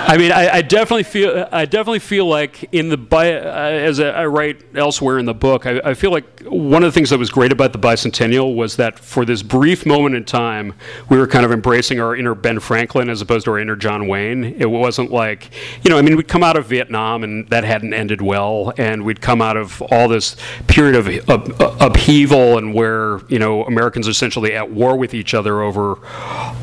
I 0.09 0.17
mean, 0.19 0.33
I, 0.33 0.57
I, 0.57 0.63
definitely 0.63 1.03
feel 1.03 1.47
I 1.53 1.65
definitely 1.65 1.99
feel 1.99 2.27
like 2.27 2.69
in 2.73 2.89
the 2.89 2.97
bi- 2.97 3.35
uh, 3.35 3.43
as 3.43 4.01
I 4.01 4.27
write 4.27 4.65
elsewhere 4.75 5.19
in 5.19 5.25
the 5.27 5.35
book, 5.35 5.67
I, 5.67 5.81
I, 5.85 5.95
feel 5.95 6.11
like 6.11 6.41
one 6.45 6.83
of 6.83 6.89
the 6.89 6.93
things 6.93 7.11
that 7.11 7.19
was 7.19 7.31
great 7.31 7.53
about 7.53 7.73
the 7.73 7.79
bicentennial 7.79 8.55
was 8.55 8.77
that 8.77 8.99
for 8.99 9.25
this 9.25 9.43
brief 9.43 9.87
moment 9.87 10.15
in 10.15 10.25
time, 10.25 10.75
we 11.09 11.17
were 11.17 11.27
kind 11.27 11.45
of 11.45 11.53
embracing 11.53 12.01
our 12.01 12.15
inner 12.15 12.35
Ben 12.35 12.61
Franklin 12.61 13.09
as 13.09 13.23
opposed 13.23 13.45
to 13.47 13.53
our 13.53 13.59
inner 13.59 13.77
John 13.77 14.09
Wayne. 14.09 14.45
It 14.45 14.71
wasn't 14.71 15.11
like 15.11 15.51
you 15.85 15.91
know, 15.91 15.97
I 15.97 16.03
mean, 16.03 16.17
we'd 16.17 16.29
come 16.29 16.43
out 16.43 16.57
of 16.57 16.67
Vietnam 16.67 17.25
and 17.25 17.49
that 17.49 17.65
hadn't 17.65 17.95
ended 17.95 18.21
well, 18.21 18.73
and 18.77 19.05
we'd 19.05 19.21
come 19.21 19.41
out 19.41 19.57
of 19.57 19.81
all 19.83 20.09
this 20.09 20.37
period 20.67 20.97
of 20.97 21.61
upheaval 21.81 22.59
and 22.59 22.75
where 22.75 23.21
you 23.29 23.39
know 23.39 23.65
Americans 23.65 24.07
are 24.07 24.11
essentially 24.11 24.53
at 24.55 24.71
war 24.71 24.98
with 24.99 25.15
each 25.15 25.33
other 25.35 25.63
over 25.63 25.99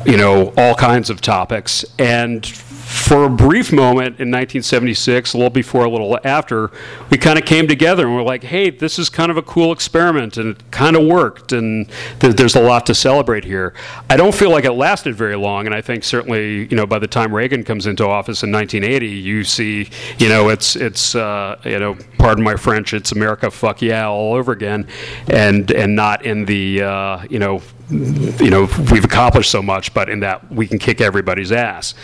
you 0.04 0.16
know 0.16 0.52
all 0.56 0.74
kinds 0.74 1.10
of 1.10 1.20
topics 1.20 1.84
and 1.98 2.46
for 2.86 3.24
a 3.24 3.28
brief 3.28 3.72
moment 3.72 4.20
in 4.20 4.30
1976, 4.30 5.34
a 5.34 5.36
little 5.36 5.50
before, 5.50 5.84
a 5.84 5.90
little 5.90 6.18
after, 6.22 6.70
we 7.10 7.18
kind 7.18 7.36
of 7.36 7.44
came 7.44 7.66
together 7.66 8.06
and 8.06 8.14
we're 8.14 8.22
like, 8.22 8.44
hey, 8.44 8.70
this 8.70 8.96
is 8.96 9.08
kind 9.08 9.28
of 9.28 9.36
a 9.36 9.42
cool 9.42 9.72
experiment 9.72 10.36
and 10.36 10.56
it 10.56 10.70
kind 10.70 10.94
of 10.94 11.04
worked 11.04 11.52
and 11.52 11.88
th- 12.20 12.36
there's 12.36 12.54
a 12.54 12.60
lot 12.60 12.86
to 12.86 12.94
celebrate 12.94 13.44
here. 13.44 13.74
I 14.08 14.16
don't 14.16 14.32
feel 14.34 14.50
like 14.50 14.64
it 14.64 14.72
lasted 14.72 15.16
very 15.16 15.34
long, 15.34 15.66
and 15.66 15.74
I 15.74 15.80
think 15.80 16.04
certainly, 16.04 16.68
you 16.68 16.76
know, 16.76 16.86
by 16.86 17.00
the 17.00 17.08
time 17.08 17.34
Reagan 17.34 17.64
comes 17.64 17.86
into 17.86 18.06
office 18.06 18.44
in 18.44 18.52
1980, 18.52 19.08
you 19.08 19.42
see, 19.42 19.88
you 20.18 20.28
know, 20.28 20.48
it's, 20.48 20.76
it's 20.76 21.16
uh, 21.16 21.60
you 21.64 21.80
know, 21.80 21.96
pardon 22.18 22.44
my 22.44 22.54
French, 22.54 22.94
it's 22.94 23.10
America, 23.10 23.50
fuck 23.50 23.82
yeah, 23.82 24.06
all 24.06 24.34
over 24.34 24.52
again, 24.52 24.86
and, 25.28 25.72
and 25.72 25.96
not 25.96 26.24
in 26.24 26.44
the, 26.44 26.82
uh, 26.82 27.24
you 27.28 27.40
know, 27.40 27.62
you 27.90 28.50
know, 28.50 28.68
we've 28.90 29.04
accomplished 29.04 29.50
so 29.50 29.62
much, 29.62 29.94
but 29.94 30.08
in 30.08 30.20
that 30.20 30.50
we 30.50 30.66
can 30.66 30.78
kick 30.78 31.00
everybody's 31.00 31.52
ass. 31.52 31.94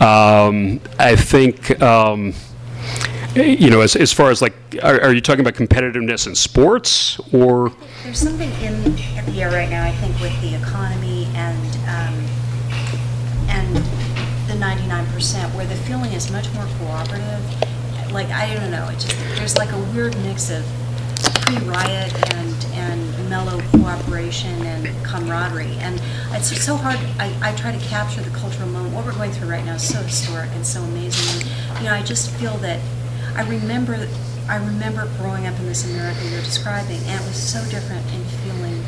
Um, 0.00 0.80
I 0.98 1.16
think. 1.16 1.80
Um, 1.80 2.34
you 3.34 3.70
know, 3.70 3.82
as, 3.82 3.94
as 3.94 4.12
far 4.12 4.30
as 4.30 4.40
like, 4.40 4.54
are, 4.82 5.00
are, 5.02 5.12
you 5.12 5.20
talking 5.20 5.40
about 5.40 5.54
competitiveness 5.54 6.26
in 6.26 6.34
sports 6.34 7.20
or? 7.32 7.72
There's 8.02 8.18
something 8.18 8.50
in 8.62 8.82
the 9.26 9.40
air 9.40 9.50
right 9.50 9.68
now, 9.68 9.84
I 9.84 9.92
think, 9.92 10.18
with 10.20 10.40
the 10.40 10.54
economy 10.56 11.26
and 11.34 11.76
um, 11.88 12.24
and 13.48 13.76
the 14.48 14.54
99%, 14.54 15.54
where 15.54 15.66
the 15.66 15.76
feeling 15.76 16.12
is 16.12 16.30
much 16.32 16.52
more 16.54 16.66
cooperative. 16.78 18.12
Like 18.12 18.28
I 18.28 18.54
don't 18.54 18.70
know, 18.70 18.88
it 18.88 18.94
just 18.94 19.16
there's 19.36 19.56
like 19.56 19.70
a 19.72 19.78
weird 19.92 20.16
mix 20.22 20.50
of 20.50 20.64
pre-riot 21.42 22.34
and 22.34 22.66
and 22.72 23.17
mellow 23.28 23.60
cooperation 23.72 24.64
and 24.66 25.04
camaraderie. 25.04 25.76
And 25.80 26.00
it's 26.32 26.48
so 26.62 26.76
hard. 26.76 26.98
I, 27.18 27.32
I 27.42 27.54
try 27.54 27.72
to 27.72 27.84
capture 27.86 28.22
the 28.22 28.36
cultural 28.36 28.68
moment. 28.68 28.94
What 28.94 29.04
we're 29.04 29.14
going 29.14 29.32
through 29.32 29.50
right 29.50 29.64
now 29.64 29.74
is 29.74 29.86
so 29.86 30.00
historic 30.02 30.50
and 30.54 30.66
so 30.66 30.80
amazing. 30.82 31.42
And, 31.42 31.78
you 31.78 31.84
know, 31.84 31.94
I 31.94 32.02
just 32.02 32.30
feel 32.32 32.56
that 32.58 32.80
I 33.36 33.48
remember 33.48 34.08
I 34.48 34.56
remember 34.56 35.06
growing 35.18 35.46
up 35.46 35.58
in 35.60 35.66
this 35.66 35.84
America 35.84 36.24
you're 36.24 36.40
describing, 36.40 36.96
and 37.04 37.20
it 37.20 37.26
was 37.28 37.36
so 37.36 37.60
different 37.68 38.00
in 38.14 38.24
feeling 38.40 38.82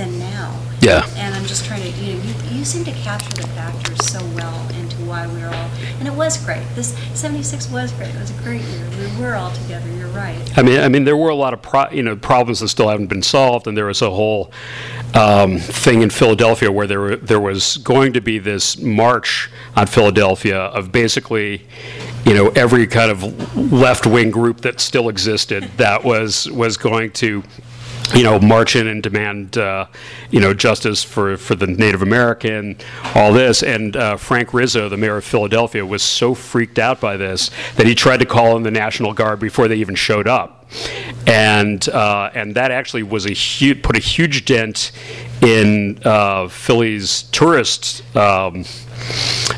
than 0.00 0.18
now. 0.18 0.58
Yeah. 0.80 1.06
And 1.16 1.34
I'm 1.34 1.44
just 1.44 1.66
trying 1.66 1.82
to, 1.82 1.88
you 2.00 2.14
know, 2.14 2.22
you, 2.22 2.58
you 2.58 2.64
seem 2.64 2.84
to 2.84 2.92
capture 2.92 3.34
the 3.34 3.46
factors 3.48 4.02
so 4.06 4.24
well 4.34 4.66
into 4.70 4.96
why 5.04 5.26
we 5.26 5.42
are 5.42 5.52
all, 5.52 5.70
and 5.98 6.08
it 6.08 6.14
was 6.14 6.42
great. 6.42 6.64
This 6.74 6.96
76 7.12 7.70
was 7.70 7.92
great. 7.92 8.14
It 8.14 8.18
was 8.18 8.30
a 8.30 8.42
great 8.42 8.62
year. 8.62 8.88
We 8.98 9.22
were 9.22 9.34
all 9.34 9.52
together. 9.52 9.90
You're 9.92 10.08
right. 10.08 10.40
I 10.56 10.62
mean, 10.62 10.80
I 10.80 10.88
mean, 10.88 11.04
there 11.04 11.18
were 11.18 11.28
a 11.28 11.34
lot 11.34 11.52
of 11.52 11.60
pro, 11.60 11.90
you 11.90 12.02
know 12.02 12.16
problems 12.16 12.60
that 12.60 12.68
still 12.68 12.88
haven't 12.88 13.08
been 13.08 13.22
solved, 13.22 13.66
and 13.66 13.76
there 13.76 13.86
was 13.86 14.00
a 14.00 14.10
whole 14.10 14.52
um, 15.14 15.58
thing 15.58 16.00
in 16.00 16.08
Philadelphia 16.08 16.72
where 16.72 16.86
there 16.86 17.16
there 17.16 17.40
was 17.40 17.76
going 17.78 18.14
to 18.14 18.22
be 18.22 18.38
this 18.38 18.78
march 18.78 19.50
on 19.76 19.86
Philadelphia 19.86 20.58
of 20.58 20.90
basically 20.90 21.66
you 22.24 22.32
know 22.32 22.48
every 22.56 22.86
kind 22.86 23.10
of 23.10 23.22
left 23.72 24.06
wing 24.06 24.30
group 24.30 24.62
that 24.62 24.80
still 24.80 25.10
existed 25.10 25.64
that 25.76 26.04
was 26.04 26.50
was 26.50 26.76
going 26.78 27.10
to 27.10 27.42
you 28.14 28.22
know, 28.22 28.38
march 28.38 28.76
in 28.76 28.86
and 28.86 29.02
demand, 29.02 29.56
uh, 29.56 29.86
you 30.30 30.40
know, 30.40 30.52
justice 30.54 31.02
for, 31.02 31.36
for 31.36 31.54
the 31.54 31.66
Native 31.66 32.02
American, 32.02 32.76
all 33.14 33.32
this. 33.32 33.62
And 33.62 33.96
uh, 33.96 34.16
Frank 34.16 34.52
Rizzo, 34.52 34.88
the 34.88 34.96
mayor 34.96 35.16
of 35.16 35.24
Philadelphia, 35.24 35.84
was 35.84 36.02
so 36.02 36.34
freaked 36.34 36.78
out 36.78 37.00
by 37.00 37.16
this 37.16 37.50
that 37.76 37.86
he 37.86 37.94
tried 37.94 38.18
to 38.18 38.26
call 38.26 38.56
in 38.56 38.62
the 38.62 38.70
National 38.70 39.12
Guard 39.12 39.40
before 39.40 39.68
they 39.68 39.76
even 39.76 39.94
showed 39.94 40.28
up. 40.28 40.56
And 41.26 41.88
uh, 41.88 42.30
and 42.32 42.54
that 42.54 42.70
actually 42.70 43.02
was 43.02 43.26
a 43.26 43.32
huge 43.32 43.82
put 43.82 43.96
a 43.96 44.00
huge 44.00 44.44
dent 44.44 44.92
in 45.42 46.00
uh, 46.04 46.48
Philly's 46.48 47.22
tourist. 47.24 48.02
Um, 48.16 48.64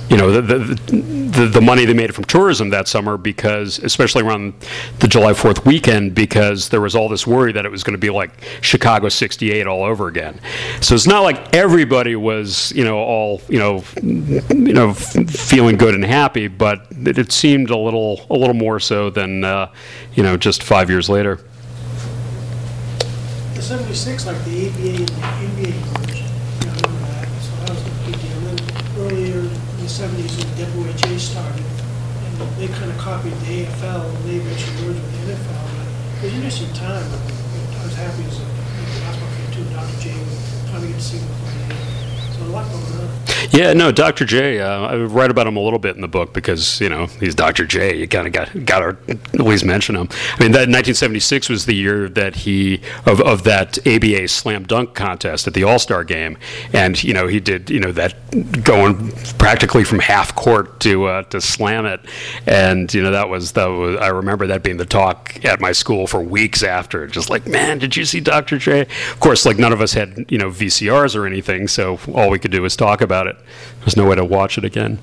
you 0.08 0.16
know, 0.16 0.30
the, 0.30 0.42
the, 0.42 1.46
the, 1.46 1.60
money 1.60 1.84
they 1.84 1.94
made 1.94 2.14
from 2.14 2.24
tourism 2.24 2.70
that 2.70 2.86
summer 2.86 3.16
because, 3.16 3.78
especially 3.80 4.22
around 4.22 4.54
the 5.00 5.08
July 5.08 5.32
4th 5.32 5.64
weekend, 5.64 6.14
because 6.14 6.68
there 6.68 6.80
was 6.80 6.94
all 6.94 7.08
this 7.08 7.26
worry 7.26 7.52
that 7.52 7.64
it 7.64 7.70
was 7.70 7.82
going 7.82 7.94
to 7.94 7.98
be 7.98 8.10
like 8.10 8.30
Chicago 8.60 9.08
68 9.08 9.66
all 9.66 9.82
over 9.84 10.08
again. 10.08 10.38
So 10.80 10.94
it's 10.94 11.06
not 11.06 11.20
like 11.20 11.54
everybody 11.54 12.14
was, 12.14 12.72
you 12.72 12.84
know, 12.84 12.98
all, 12.98 13.40
you 13.48 13.58
know, 13.58 13.82
you 14.02 14.74
know, 14.74 14.92
feeling 14.92 15.76
good 15.76 15.94
and 15.94 16.04
happy, 16.04 16.46
but 16.46 16.86
it, 16.90 17.18
it 17.18 17.32
seemed 17.32 17.70
a 17.70 17.76
little, 17.76 18.26
a 18.30 18.34
little 18.34 18.54
more 18.54 18.78
so 18.80 19.10
than, 19.10 19.44
uh, 19.44 19.72
you 20.14 20.22
know, 20.22 20.36
just 20.36 20.62
five 20.62 20.90
years 20.90 21.08
later. 21.08 21.40
The 23.62 23.78
76, 23.78 24.26
like 24.26 24.42
the 24.42 24.66
ABA 24.66 24.90
and 24.90 25.06
the 25.06 25.22
NBA 25.46 25.70
merged. 25.94 26.26
I 26.26 26.74
remember 26.82 26.98
that. 27.14 27.30
So 27.46 27.54
that 27.62 27.70
was 27.70 27.78
a 27.78 27.94
big 28.10 28.18
deal. 28.18 28.34
And 28.42 28.58
then 28.58 28.74
earlier 28.98 29.38
in 29.38 29.78
the 29.78 29.86
70s 29.86 30.34
when 30.34 30.50
the 30.58 30.66
WHA 30.82 31.14
started, 31.22 31.62
and 31.62 32.34
they 32.58 32.66
kind 32.66 32.90
of 32.90 32.98
copied 32.98 33.30
the 33.46 33.62
AFL, 33.62 34.02
and 34.02 34.24
they 34.26 34.42
eventually 34.42 34.74
merged 34.82 34.98
with 34.98 35.14
the 35.14 35.30
NFL. 35.30 35.62
But 35.78 35.86
it 35.86 36.26
was 36.26 36.32
an 36.32 36.38
interesting 36.42 36.72
time. 36.74 37.06
I 37.06 37.84
was 37.86 37.94
happy 37.94 38.26
as 38.26 38.34
a 38.34 38.50
basketball 38.98 39.30
fan 39.30 39.54
too. 39.54 39.62
Dr. 39.70 39.94
J 40.02 40.10
trying 40.66 40.82
to 40.82 40.88
get 40.88 40.98
to 40.98 41.00
see 41.00 41.18
them 41.18 41.30
play. 41.38 41.78
So 42.34 42.42
a 42.42 42.50
lot 42.50 42.66
going 42.66 42.82
on. 42.82 43.21
Yeah, 43.52 43.74
no, 43.74 43.92
Dr. 43.92 44.24
J. 44.24 44.60
Uh, 44.60 44.80
I 44.80 44.96
write 44.96 45.30
about 45.30 45.46
him 45.46 45.58
a 45.58 45.60
little 45.60 45.78
bit 45.78 45.94
in 45.94 46.00
the 46.00 46.08
book 46.08 46.32
because 46.32 46.80
you 46.80 46.88
know 46.88 47.04
he's 47.04 47.34
Dr. 47.34 47.66
J. 47.66 47.98
You 47.98 48.08
kind 48.08 48.26
of 48.26 48.32
got 48.32 48.64
got 48.64 48.80
to 48.80 49.42
least 49.42 49.66
mention 49.66 49.94
him. 49.94 50.08
I 50.10 50.42
mean, 50.42 50.52
that 50.52 50.70
1976 50.70 51.50
was 51.50 51.66
the 51.66 51.74
year 51.74 52.08
that 52.08 52.34
he 52.34 52.80
of, 53.04 53.20
of 53.20 53.44
that 53.44 53.78
ABA 53.86 54.28
slam 54.28 54.64
dunk 54.64 54.94
contest 54.94 55.46
at 55.46 55.52
the 55.52 55.64
All 55.64 55.78
Star 55.78 56.02
game, 56.02 56.38
and 56.72 57.02
you 57.04 57.12
know 57.12 57.26
he 57.26 57.40
did 57.40 57.68
you 57.68 57.78
know 57.78 57.92
that 57.92 58.14
going 58.64 59.12
practically 59.38 59.84
from 59.84 59.98
half 59.98 60.34
court 60.34 60.80
to 60.80 61.04
uh, 61.04 61.22
to 61.24 61.38
slam 61.38 61.84
it, 61.84 62.00
and 62.46 62.92
you 62.94 63.02
know 63.02 63.10
that 63.10 63.28
was 63.28 63.52
that 63.52 63.66
was 63.66 63.98
I 64.00 64.08
remember 64.08 64.46
that 64.46 64.62
being 64.62 64.78
the 64.78 64.86
talk 64.86 65.44
at 65.44 65.60
my 65.60 65.72
school 65.72 66.06
for 66.06 66.22
weeks 66.22 66.62
after, 66.62 67.06
just 67.06 67.28
like 67.28 67.46
man, 67.46 67.78
did 67.78 67.96
you 67.96 68.06
see 68.06 68.20
Dr. 68.20 68.56
J? 68.56 68.80
Of 68.80 69.20
course, 69.20 69.44
like 69.44 69.58
none 69.58 69.74
of 69.74 69.82
us 69.82 69.92
had 69.92 70.24
you 70.30 70.38
know 70.38 70.48
VCRs 70.48 71.14
or 71.14 71.26
anything, 71.26 71.68
so 71.68 71.98
all 72.14 72.30
we 72.30 72.38
could 72.38 72.50
do 72.50 72.62
was 72.62 72.76
talk 72.76 73.02
about 73.02 73.26
it. 73.26 73.36
There's 73.80 73.96
no 73.96 74.06
way 74.06 74.16
to 74.16 74.24
watch 74.24 74.58
it 74.58 74.64
again. 74.64 74.98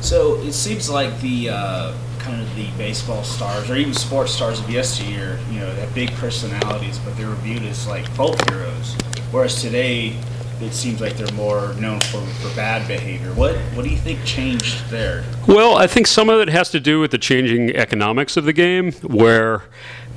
So 0.00 0.36
it 0.36 0.52
seems 0.52 0.88
like 0.88 1.20
the 1.20 1.50
uh, 1.50 1.94
kind 2.18 2.40
of 2.40 2.54
the 2.56 2.68
baseball 2.78 3.22
stars 3.24 3.70
or 3.70 3.76
even 3.76 3.92
sports 3.94 4.32
stars 4.32 4.60
of 4.60 4.70
yesteryear, 4.70 5.38
you 5.50 5.60
know, 5.60 5.70
have 5.72 5.94
big 5.94 6.10
personalities, 6.12 6.98
but 7.00 7.16
they 7.16 7.24
were 7.24 7.34
viewed 7.36 7.62
as 7.64 7.86
like 7.86 8.06
folk 8.10 8.36
heroes. 8.48 8.94
Whereas 9.30 9.60
today, 9.60 10.16
it 10.60 10.72
seems 10.72 11.00
like 11.00 11.16
they're 11.16 11.34
more 11.34 11.72
known 11.74 12.00
for, 12.00 12.20
for 12.20 12.54
bad 12.54 12.86
behavior. 12.86 13.32
What 13.34 13.56
what 13.74 13.84
do 13.84 13.90
you 13.90 13.96
think 13.96 14.24
changed 14.24 14.88
there? 14.90 15.24
Well, 15.46 15.76
I 15.76 15.86
think 15.86 16.06
some 16.06 16.28
of 16.28 16.40
it 16.40 16.48
has 16.48 16.70
to 16.70 16.80
do 16.80 17.00
with 17.00 17.10
the 17.10 17.18
changing 17.18 17.70
economics 17.76 18.36
of 18.36 18.44
the 18.44 18.52
game, 18.52 18.92
where 18.92 19.62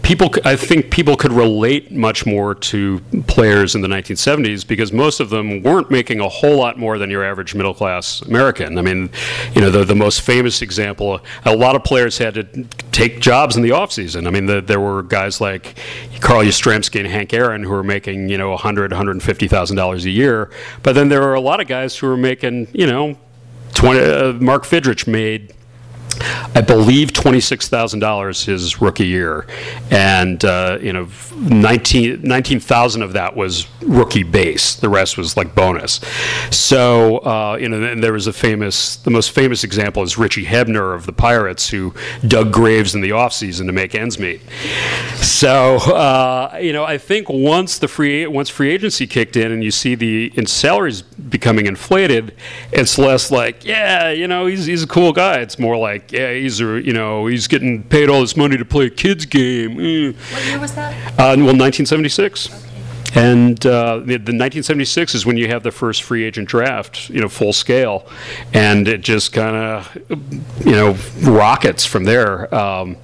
people, 0.04 0.30
I 0.44 0.56
think 0.56 0.92
people 0.92 1.16
could 1.16 1.32
relate 1.32 1.92
much 1.92 2.26
more 2.26 2.54
to 2.54 3.00
players 3.26 3.74
in 3.74 3.82
the 3.82 3.88
1970s 3.88 4.68
because 4.68 4.92
most 4.92 5.20
of 5.20 5.30
them 5.30 5.64
weren't 5.64 5.90
making 5.90 6.20
a 6.20 6.28
whole 6.28 6.58
lot 6.58 6.78
more 6.78 6.98
than 6.98 7.10
your 7.10 7.24
average 7.24 7.56
middle 7.56 7.74
class 7.74 8.22
American. 8.22 8.78
I 8.78 8.82
mean, 8.82 9.10
you 9.56 9.62
know, 9.62 9.72
the, 9.72 9.86
the 9.86 9.96
most 9.96 10.22
famous 10.22 10.62
example, 10.62 11.22
a 11.46 11.56
lot 11.56 11.76
of 11.76 11.84
players 11.84 12.18
had 12.18 12.34
to 12.36 12.44
take 12.92 13.22
jobs 13.22 13.56
in 13.56 13.64
the 13.64 13.70
offseason. 13.70 14.28
I 14.28 14.30
mean, 14.30 14.46
the, 14.46 14.62
there 14.62 14.80
were 14.80 15.04
guys 15.04 15.40
like 15.40 15.80
Carl 16.20 16.44
Yastrzemski 16.44 17.00
and 17.00 17.08
Hank 17.08 17.34
Aaron 17.34 17.64
who 17.64 17.72
were 17.72 17.84
making, 17.84 18.28
you 18.28 18.38
know, 18.38 18.50
100, 18.52 18.92
$150,000 18.92 20.04
a 20.04 20.10
year. 20.10 20.52
But 20.84 20.94
then 20.94 21.08
there 21.08 21.22
were 21.22 21.34
a 21.34 21.42
lot 21.42 21.62
of 21.62 21.68
guys 21.68 21.96
who 21.98 22.08
were 22.08 22.18
making, 22.18 22.68
you 22.74 22.88
know, 22.88 23.18
20, 23.74 24.00
uh, 24.00 24.34
Mark 24.34 24.66
Fidrych 24.66 25.08
made 25.08 25.54
I 26.56 26.62
believe 26.62 27.14
twenty-six 27.14 27.70
thousand 27.70 28.00
dollars 28.00 28.46
his 28.46 28.82
rookie 28.82 29.08
year, 29.08 29.48
and 29.92 30.44
uh, 30.44 30.78
you 30.82 30.94
know, 30.94 31.08
19 31.36 32.22
19,000 32.24 33.02
of 33.02 33.14
that 33.14 33.36
was 33.36 33.68
rookie 33.82 34.24
base. 34.24 34.76
The 34.76 34.90
rest 34.90 35.18
was 35.18 35.36
like 35.36 35.56
bonus. 35.56 36.00
So 36.52 37.18
uh, 37.20 37.58
you 37.60 37.70
know, 37.70 37.84
and 37.84 38.04
there 38.04 38.14
was 38.14 38.28
a 38.28 38.34
famous, 38.34 38.96
the 38.98 39.12
most 39.12 39.32
famous 39.32 39.64
example 39.64 40.04
is 40.04 40.18
Richie 40.18 40.46
Hebner 40.46 40.96
of 40.96 41.06
the 41.06 41.14
Pirates, 41.14 41.70
who 41.70 41.94
dug 42.28 42.52
graves 42.52 42.96
in 42.96 43.02
the 43.02 43.12
offseason 43.12 43.66
to 43.68 43.72
make 43.72 43.96
ends 43.96 44.20
meet. 44.20 44.42
So 45.16 45.78
uh, 45.78 46.58
you 46.62 46.74
know, 46.74 46.84
I 46.84 46.98
think 46.98 47.30
once 47.30 47.78
the 47.78 47.88
free 47.88 48.26
once 48.28 48.50
free 48.50 48.72
agency 48.72 49.08
kicked 49.08 49.36
in, 49.36 49.52
and 49.52 49.64
you 49.64 49.72
see 49.72 49.96
the 49.96 50.32
in 50.36 50.46
salaries 50.46 51.02
becoming 51.02 51.66
inflated, 51.66 52.36
it's 52.72 52.98
less 52.98 53.32
like, 53.32 53.66
yeah, 53.66 54.10
you 54.10 54.28
know, 54.28 54.46
he's 54.46 54.66
he's 54.66 54.84
a 54.84 54.88
cool 54.88 55.14
guy. 55.14 55.40
It's 55.40 55.60
more 55.60 55.78
like, 55.78 56.03
yeah, 56.12 56.34
he's 56.34 56.60
a, 56.62 56.82
you 56.82 56.94
know, 56.94 57.28
he's 57.28 57.48
getting 57.48 57.84
paid 57.84 58.10
all 58.10 58.22
this 58.22 58.36
money 58.36 58.58
to 58.58 58.66
play 58.66 58.88
a 58.88 58.90
kids 58.90 59.26
game. 59.26 59.78
Mm. 59.78 60.16
What 60.16 60.46
year 60.46 60.60
was 60.60 60.76
that? 60.76 60.94
Uh, 61.14 61.36
well, 61.38 61.56
1976. 61.56 62.64
And 63.16 63.64
uh, 63.66 63.98
the, 64.00 64.18
the 64.18 64.34
1976 64.34 65.14
is 65.14 65.26
when 65.26 65.38
you 65.38 65.48
have 65.48 65.62
the 65.62 65.72
first 65.72 66.02
free 66.02 66.24
agent 66.24 66.48
draft, 66.48 67.10
you 67.10 67.22
know, 67.22 67.30
full 67.30 67.54
scale, 67.54 68.08
and 68.54 68.88
it 68.88 69.02
just 69.02 69.34
kind 69.34 69.56
of, 69.56 69.96
you 70.66 70.72
know, 70.72 70.98
rockets 71.22 71.86
from 71.86 72.06
there. 72.06 72.54
Um, 72.54 72.98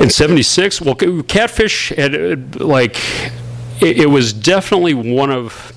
in 0.00 0.10
76, 0.10 0.80
well, 0.80 0.94
Catfish 0.94 1.90
had, 1.90 2.14
uh, 2.14 2.36
like, 2.64 2.96
it, 3.80 4.00
it 4.00 4.10
was 4.10 4.32
definitely 4.32 4.94
one 4.94 5.30
of, 5.30 5.72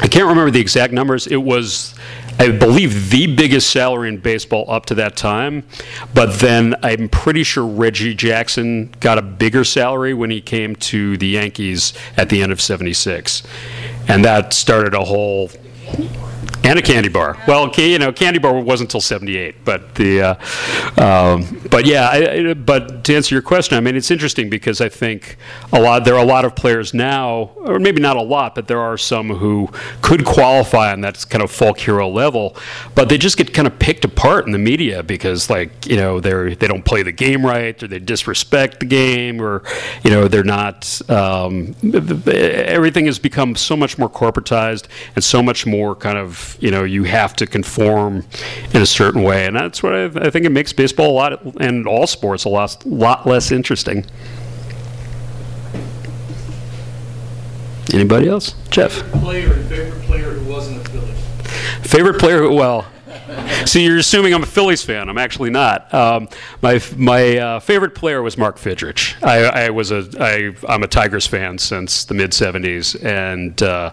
I 0.00 0.08
can't 0.08 0.26
remember 0.26 0.50
the 0.50 0.60
exact 0.60 0.92
numbers. 0.92 1.28
It 1.28 1.36
was, 1.36 1.94
I 2.38 2.50
believe, 2.50 3.10
the 3.10 3.34
biggest 3.34 3.70
salary 3.70 4.08
in 4.08 4.18
baseball 4.18 4.66
up 4.68 4.86
to 4.86 4.94
that 4.96 5.16
time. 5.16 5.64
But 6.12 6.38
then 6.40 6.74
I'm 6.82 7.08
pretty 7.08 7.42
sure 7.42 7.64
Reggie 7.64 8.14
Jackson 8.14 8.92
got 9.00 9.18
a 9.18 9.22
bigger 9.22 9.64
salary 9.64 10.12
when 10.12 10.30
he 10.30 10.40
came 10.40 10.76
to 10.76 11.16
the 11.16 11.28
Yankees 11.28 11.94
at 12.16 12.28
the 12.28 12.42
end 12.42 12.52
of 12.52 12.60
76. 12.60 13.42
And 14.08 14.24
that 14.24 14.52
started 14.52 14.92
a 14.94 15.04
whole 15.04 15.50
and 16.66 16.80
a 16.80 16.82
candy 16.82 17.08
bar. 17.08 17.40
Well, 17.46 17.70
you 17.76 17.98
know, 17.98 18.12
candy 18.12 18.40
bar 18.40 18.58
wasn't 18.60 18.88
until 18.88 19.00
'78, 19.00 19.64
but 19.64 19.94
the, 19.94 20.20
uh, 20.20 21.00
um, 21.00 21.60
but 21.70 21.86
yeah. 21.86 22.08
I, 22.08 22.50
I, 22.50 22.54
but 22.54 23.04
to 23.04 23.14
answer 23.14 23.34
your 23.34 23.42
question, 23.42 23.76
I 23.76 23.80
mean, 23.80 23.94
it's 23.94 24.10
interesting 24.10 24.50
because 24.50 24.80
I 24.80 24.88
think 24.88 25.36
a 25.72 25.80
lot 25.80 26.04
there 26.04 26.14
are 26.14 26.22
a 26.22 26.26
lot 26.26 26.44
of 26.44 26.56
players 26.56 26.92
now, 26.92 27.52
or 27.56 27.78
maybe 27.78 28.00
not 28.00 28.16
a 28.16 28.22
lot, 28.22 28.56
but 28.56 28.66
there 28.66 28.80
are 28.80 28.98
some 28.98 29.30
who 29.30 29.68
could 30.02 30.24
qualify 30.24 30.92
on 30.92 31.02
that 31.02 31.24
kind 31.30 31.42
of 31.42 31.52
folk 31.52 31.78
hero 31.78 32.08
level, 32.08 32.56
but 32.96 33.08
they 33.08 33.16
just 33.16 33.36
get 33.36 33.54
kind 33.54 33.68
of 33.68 33.78
picked 33.78 34.04
apart 34.04 34.46
in 34.46 34.52
the 34.52 34.58
media 34.58 35.04
because, 35.04 35.48
like, 35.48 35.86
you 35.86 35.96
know, 35.96 36.18
they're 36.18 36.54
they 36.56 36.66
don't 36.66 36.84
play 36.84 37.04
the 37.04 37.12
game 37.12 37.46
right, 37.46 37.80
or 37.80 37.86
they 37.86 38.00
disrespect 38.00 38.80
the 38.80 38.86
game, 38.86 39.40
or 39.40 39.62
you 40.02 40.10
know, 40.10 40.26
they're 40.26 40.42
not. 40.42 41.00
Um, 41.08 41.76
everything 42.26 43.06
has 43.06 43.20
become 43.20 43.54
so 43.54 43.76
much 43.76 43.98
more 43.98 44.10
corporatized 44.10 44.88
and 45.14 45.22
so 45.22 45.42
much 45.42 45.64
more 45.64 45.94
kind 45.94 46.18
of 46.18 46.55
you 46.60 46.70
know 46.70 46.84
you 46.84 47.04
have 47.04 47.34
to 47.36 47.46
conform 47.46 48.24
in 48.74 48.82
a 48.82 48.86
certain 48.86 49.22
way, 49.22 49.46
and 49.46 49.56
that's 49.56 49.82
what 49.82 49.94
I, 49.94 50.04
I 50.06 50.30
think 50.30 50.44
it 50.46 50.50
makes 50.50 50.72
baseball 50.72 51.10
a 51.10 51.16
lot 51.16 51.42
and 51.60 51.86
all 51.86 52.06
sports 52.06 52.44
a 52.44 52.48
lot 52.48 52.84
lot 52.86 53.26
less 53.26 53.50
interesting. 53.52 54.04
Anybody 57.92 58.28
else? 58.28 58.54
Jeff. 58.70 58.92
Player 59.12 59.52
and 59.52 59.64
favorite 59.68 60.02
player 60.02 60.30
who 60.32 60.52
wasn't 60.52 60.84
a 60.86 60.90
Philly. 60.90 61.12
Favorite 61.82 62.18
player? 62.18 62.38
who- 62.42 62.54
Well, 62.54 62.84
see, 63.66 63.84
you're 63.84 63.98
assuming 63.98 64.34
I'm 64.34 64.42
a 64.42 64.46
Phillies 64.46 64.82
fan. 64.82 65.08
I'm 65.08 65.18
actually 65.18 65.50
not. 65.50 65.92
Um, 65.92 66.28
my 66.62 66.80
my 66.96 67.38
uh, 67.38 67.60
favorite 67.60 67.94
player 67.94 68.22
was 68.22 68.36
Mark 68.38 68.58
Fidrych. 68.58 69.22
I, 69.22 69.66
I 69.66 69.70
was 69.70 69.90
a 69.90 70.08
I, 70.18 70.54
I'm 70.68 70.82
a 70.82 70.86
Tigers 70.86 71.26
fan 71.26 71.58
since 71.58 72.04
the 72.04 72.14
mid 72.14 72.32
'70s, 72.32 73.02
and 73.04 73.62
uh, 73.62 73.92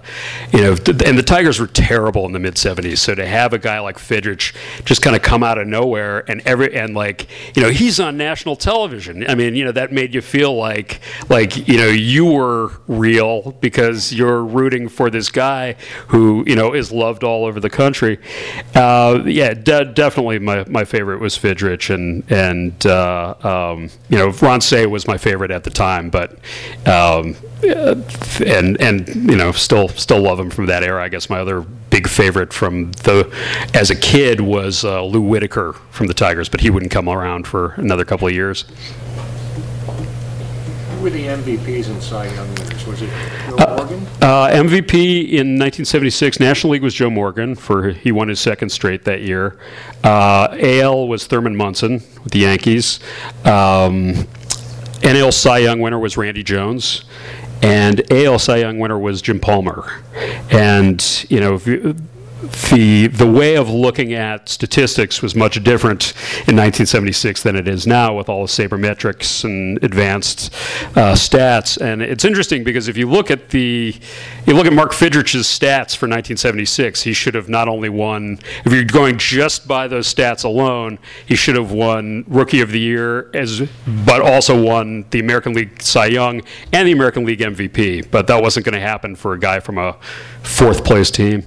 you 0.51 0.61
know, 0.61 0.71
and 0.71 1.17
the 1.17 1.23
Tigers 1.25 1.59
were 1.59 1.67
terrible 1.67 2.25
in 2.25 2.31
the 2.31 2.39
mid 2.39 2.55
'70s. 2.55 2.99
So 2.99 3.15
to 3.15 3.25
have 3.25 3.53
a 3.53 3.59
guy 3.59 3.79
like 3.79 3.97
Fidrych 3.97 4.53
just 4.85 5.01
kind 5.01 5.15
of 5.15 5.21
come 5.21 5.43
out 5.43 5.57
of 5.57 5.67
nowhere 5.67 6.29
and 6.29 6.41
every 6.45 6.75
and 6.75 6.93
like 6.93 7.27
you 7.55 7.61
know 7.61 7.69
he's 7.69 7.99
on 7.99 8.17
national 8.17 8.55
television. 8.55 9.25
I 9.27 9.35
mean, 9.35 9.55
you 9.55 9.65
know, 9.65 9.71
that 9.71 9.91
made 9.91 10.13
you 10.13 10.21
feel 10.21 10.55
like 10.55 11.01
like 11.29 11.67
you 11.67 11.77
know 11.77 11.87
you 11.87 12.25
were 12.25 12.71
real 12.87 13.51
because 13.61 14.13
you're 14.13 14.43
rooting 14.43 14.89
for 14.89 15.09
this 15.09 15.29
guy 15.29 15.75
who 16.07 16.43
you 16.47 16.55
know 16.55 16.73
is 16.73 16.91
loved 16.91 17.23
all 17.23 17.45
over 17.45 17.59
the 17.59 17.69
country. 17.69 18.19
Uh, 18.75 19.21
yeah, 19.33 19.53
de- 19.53 19.85
definitely 19.85 20.39
my, 20.39 20.63
my 20.69 20.85
favorite 20.85 21.19
was 21.19 21.37
Fidrych, 21.37 21.93
and 21.93 22.23
and 22.31 22.85
uh, 22.85 23.35
um, 23.43 23.89
you 24.09 24.17
know 24.17 24.29
Ron 24.29 24.61
Cey 24.61 24.85
was 24.85 25.07
my 25.07 25.17
favorite 25.17 25.51
at 25.51 25.63
the 25.63 25.69
time, 25.69 26.09
but 26.09 26.37
um, 26.85 27.35
and 28.45 28.79
and 28.79 29.07
you 29.07 29.35
know 29.35 29.51
still 29.51 29.89
still 29.89 30.21
love 30.21 30.39
him 30.39 30.49
from 30.49 30.67
that 30.67 30.83
era. 30.83 31.03
I 31.03 31.09
guess 31.09 31.29
my 31.29 31.39
other 31.39 31.61
big 31.61 32.07
favorite 32.07 32.53
from 32.53 32.91
the 32.91 33.31
as 33.73 33.89
a 33.89 33.95
kid 33.95 34.41
was 34.41 34.85
uh, 34.85 35.03
Lou 35.03 35.21
Whitaker 35.21 35.73
from 35.91 36.07
the 36.07 36.13
Tigers, 36.13 36.49
but 36.49 36.61
he 36.61 36.69
wouldn't 36.69 36.91
come 36.91 37.09
around 37.09 37.47
for 37.47 37.73
another 37.73 38.05
couple 38.05 38.27
of 38.27 38.33
years. 38.33 38.65
Were 41.03 41.09
the 41.09 41.25
MVPs 41.25 41.89
and 41.89 42.01
Cy 42.01 42.33
Young 42.33 42.47
winners? 42.55 42.87
Was 42.87 43.01
it 43.01 43.09
Joe 43.49 43.57
Morgan? 43.75 44.07
Uh, 44.21 44.47
MVP 44.47 45.31
in 45.31 45.59
1976, 45.59 46.39
National 46.39 46.71
League 46.71 46.81
was 46.81 46.93
Joe 46.93 47.09
Morgan 47.09 47.55
for 47.55 47.89
he 47.89 48.13
won 48.13 48.29
his 48.29 48.39
second 48.39 48.69
straight 48.69 49.03
that 49.03 49.19
year. 49.19 49.59
Uh, 50.01 50.55
AL 50.57 51.09
was 51.09 51.27
Thurman 51.27 51.57
Munson 51.57 51.95
with 52.23 52.31
the 52.31 52.39
Yankees. 52.39 53.01
Um, 53.43 54.13
NL 55.03 55.33
Cy 55.33 55.57
Young 55.57 55.81
winner 55.81 55.99
was 55.99 56.15
Randy 56.15 56.41
Jones, 56.41 57.03
and 57.61 58.09
AL 58.09 58.39
Cy 58.39 58.59
Young 58.59 58.79
winner 58.79 58.97
was 58.97 59.21
Jim 59.21 59.41
Palmer. 59.41 60.01
And 60.51 61.25
you 61.27 61.41
know. 61.41 61.55
If 61.55 61.67
you, 61.67 61.97
the 62.43 63.07
the 63.07 63.25
way 63.25 63.55
of 63.55 63.69
looking 63.69 64.13
at 64.13 64.49
statistics 64.49 65.21
was 65.21 65.33
much 65.33 65.63
different 65.63 66.11
in 66.47 66.57
1976 66.57 67.41
than 67.41 67.55
it 67.55 67.69
is 67.69 67.87
now 67.87 68.15
with 68.15 68.27
all 68.27 68.41
the 68.41 68.47
sabermetrics 68.47 69.45
and 69.45 69.81
advanced 69.81 70.53
uh, 70.97 71.13
stats. 71.13 71.79
And 71.79 72.01
it's 72.01 72.25
interesting 72.25 72.65
because 72.65 72.89
if 72.89 72.97
you 72.97 73.09
look 73.09 73.31
at 73.31 73.49
the 73.49 73.95
you 74.45 74.53
look 74.53 74.65
at 74.65 74.73
Mark 74.73 74.91
Fidrych's 74.91 75.47
stats 75.47 75.95
for 75.95 76.07
1976, 76.07 77.03
he 77.03 77.13
should 77.13 77.33
have 77.33 77.47
not 77.47 77.69
only 77.69 77.87
won. 77.89 78.39
If 78.65 78.73
you're 78.73 78.83
going 78.83 79.17
just 79.17 79.65
by 79.65 79.87
those 79.87 80.13
stats 80.13 80.43
alone, 80.43 80.99
he 81.25 81.35
should 81.35 81.55
have 81.55 81.71
won 81.71 82.25
Rookie 82.27 82.59
of 82.59 82.71
the 82.71 82.79
Year 82.79 83.29
as, 83.33 83.61
but 84.05 84.21
also 84.21 84.61
won 84.61 85.05
the 85.11 85.19
American 85.19 85.53
League 85.53 85.81
Cy 85.81 86.07
Young 86.07 86.41
and 86.73 86.87
the 86.87 86.91
American 86.91 87.23
League 87.23 87.39
MVP. 87.39 88.11
But 88.11 88.27
that 88.27 88.41
wasn't 88.41 88.65
going 88.65 88.73
to 88.73 88.81
happen 88.81 89.15
for 89.15 89.33
a 89.33 89.39
guy 89.39 89.61
from 89.61 89.77
a 89.77 89.93
fourth 90.41 90.83
place 90.83 91.09
team. 91.09 91.45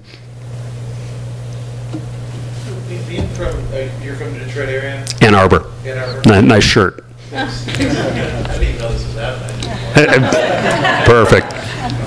Being 3.16 3.28
from, 3.30 3.46
uh, 3.72 3.88
you're 4.04 4.14
from 4.16 4.34
the 4.34 4.40
Detroit 4.44 4.68
area? 4.68 5.02
Ann 5.22 5.34
Arbor. 5.34 5.72
Ann 5.86 5.96
Arbor? 5.96 6.20
Ni- 6.42 6.46
Nice 6.48 6.64
shirt. 6.64 7.02
I 7.32 7.46
didn't 7.64 8.62
even 8.62 8.78
know 8.78 8.92
this 8.92 9.06
was 9.06 9.14
happening. 9.14 9.56
Perfect. 11.06 11.50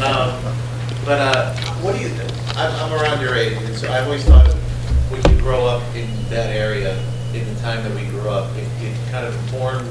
Um, 0.03 0.37
But, 1.05 1.19
uh, 1.19 1.55
what 1.81 1.95
do 1.95 2.01
you, 2.01 2.11
I'm, 2.55 2.71
I'm 2.77 2.93
around 3.01 3.21
your 3.21 3.33
age, 3.33 3.57
and 3.57 3.75
so 3.75 3.91
I've 3.91 4.05
always 4.05 4.23
thought 4.23 4.53
when 5.09 5.33
you 5.33 5.41
grow 5.41 5.65
up 5.65 5.81
in 5.95 6.07
that 6.29 6.55
area, 6.55 6.95
in 7.33 7.43
the 7.55 7.59
time 7.61 7.81
that 7.83 7.95
we 7.95 8.05
grew 8.09 8.29
up, 8.29 8.55
it, 8.55 8.67
it 8.85 8.95
kind 9.09 9.25
of 9.25 9.33
formed 9.49 9.89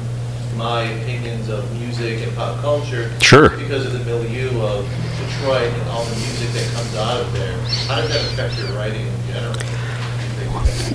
my 0.57 0.83
opinions 0.83 1.49
of 1.49 1.69
music 1.81 2.23
and 2.23 2.33
pop 2.37 2.61
culture. 2.61 3.11
Sure. 3.21 3.51
Because 3.59 3.87
of 3.87 3.93
the 3.93 4.05
milieu 4.05 4.51
of 4.63 4.87
Detroit 5.19 5.73
and 5.73 5.89
all 5.91 6.05
the 6.05 6.15
music 6.15 6.51
that 6.51 6.73
comes 6.77 6.95
out 6.95 7.21
of 7.21 7.33
there. 7.33 7.59
How 7.89 7.97
does 8.03 8.11
that 8.11 8.23
affect 8.33 8.57
your 8.59 8.69
writing 8.79 9.05
in 9.05 9.27
general? 9.33 9.55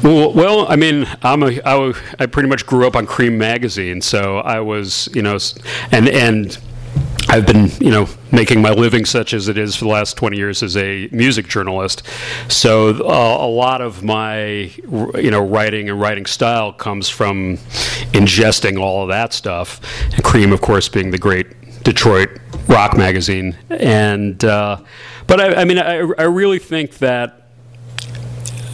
Well, 0.04 0.34
well, 0.34 0.66
I 0.70 0.76
mean, 0.76 1.08
I'm 1.22 1.44
a, 1.44 1.62
I, 1.66 1.94
I 2.20 2.26
pretty 2.26 2.50
much 2.50 2.66
grew 2.66 2.86
up 2.86 2.96
on 2.96 3.08
Creem 3.08 3.38
magazine, 3.38 4.02
so 4.02 4.40
I 4.40 4.60
was, 4.60 5.08
you 5.14 5.22
know, 5.22 5.38
and 5.92 6.10
and 6.10 6.58
I've 7.30 7.48
been, 7.48 7.72
you 7.80 7.90
know, 7.90 8.08
making 8.32 8.62
my 8.62 8.72
living 8.72 9.06
such 9.06 9.34
as 9.34 9.48
it 9.48 9.58
is 9.58 9.76
for 9.76 9.86
the 9.86 9.92
last 9.92 10.18
20 10.18 10.38
years 10.38 10.62
as 10.62 10.78
a 10.78 11.08
music 11.12 11.48
journalist. 11.48 12.04
So 12.48 12.90
uh, 12.90 13.38
a 13.46 13.48
lot 13.48 13.82
of 13.82 14.04
my, 14.04 14.72
you 15.16 15.32
know, 15.32 15.44
writing 15.44 15.90
and 15.90 16.00
writing 16.00 16.26
style 16.26 16.74
comes 16.74 17.10
from 17.10 17.58
ingesting 18.14 18.80
all 18.80 19.04
of 19.04 19.10
that 19.10 19.34
stuff. 19.34 19.80
And 20.14 20.24
Creem, 20.24 20.54
of 20.54 20.62
course, 20.62 20.90
being 20.90 21.12
the 21.12 21.18
great 21.18 21.48
Detroit 21.84 22.30
rock 22.68 22.96
magazine. 22.98 23.58
And 23.70 24.44
uh, 24.44 24.78
but 25.26 25.40
I, 25.40 25.62
I 25.62 25.66
mean, 25.66 25.80
I, 25.80 26.00
I 26.18 26.24
really 26.24 26.60
think 26.60 27.00
that 27.00 27.43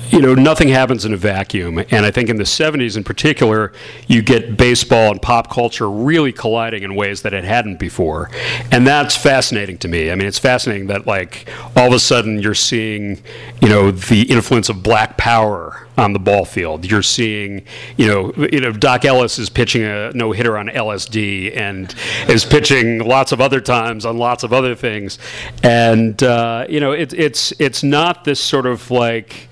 you 0.10 0.22
know, 0.22 0.34
nothing 0.34 0.70
happens 0.70 1.06
in 1.06 1.14
a 1.14 1.18
vacuum. 1.18 1.80
And 1.92 2.06
I 2.06 2.12
think 2.12 2.30
in 2.30 2.38
the 2.38 2.44
70s 2.44 2.98
in 2.98 3.04
particular, 3.04 3.74
you 4.08 4.22
get 4.22 4.58
baseball 4.58 5.12
and 5.12 5.22
pop 5.22 5.50
culture 5.52 5.90
really 5.90 6.32
colliding 6.32 6.84
in 6.84 6.96
ways 6.96 7.22
that 7.22 7.34
it 7.34 7.44
hadn't 7.44 7.78
before. 7.78 8.30
And 8.72 8.86
that's 8.86 9.16
fascinating 9.16 9.78
to 9.80 9.88
me. 9.88 10.12
I 10.12 10.16
mean, 10.16 10.28
it's 10.28 10.40
fascinating 10.40 10.88
that, 10.88 11.06
like, 11.06 11.50
all 11.76 11.88
of 11.88 11.94
a 11.94 12.00
sudden 12.00 12.40
you're 12.40 12.56
seeing, 12.56 13.22
you 13.62 13.70
know, 13.70 13.92
the 13.92 14.24
influence 14.24 14.70
of 14.70 14.84
black 14.84 15.18
power 15.18 15.88
on 16.00 16.14
the 16.14 16.20
ball 16.20 16.46
field. 16.46 16.90
You're 16.90 17.04
seeing, 17.04 17.64
you 17.98 18.08
know, 18.08 18.34
you 18.52 18.62
know, 18.62 18.72
Dock 18.72 19.06
Ellis 19.06 19.38
is 19.38 19.50
pitching 19.50 19.84
a 19.84 20.12
no 20.14 20.32
hitter 20.32 20.58
on 20.58 20.68
LSD 20.68 21.56
and 21.56 21.94
is 22.28 22.46
pitching 22.46 23.00
lots 23.00 23.32
of 23.32 23.42
other 23.42 23.60
times 23.60 24.06
on 24.06 24.18
lots 24.18 24.44
of 24.44 24.54
other 24.54 24.76
things, 24.76 25.20
and 25.62 26.22
uh, 26.24 26.66
you 26.70 26.80
know, 26.80 26.94
it, 26.94 27.14
it's 27.14 27.52
it's 27.60 27.84
not 27.84 28.24
this 28.24 28.40
sort 28.40 28.66
of 28.66 28.90
like, 28.90 29.50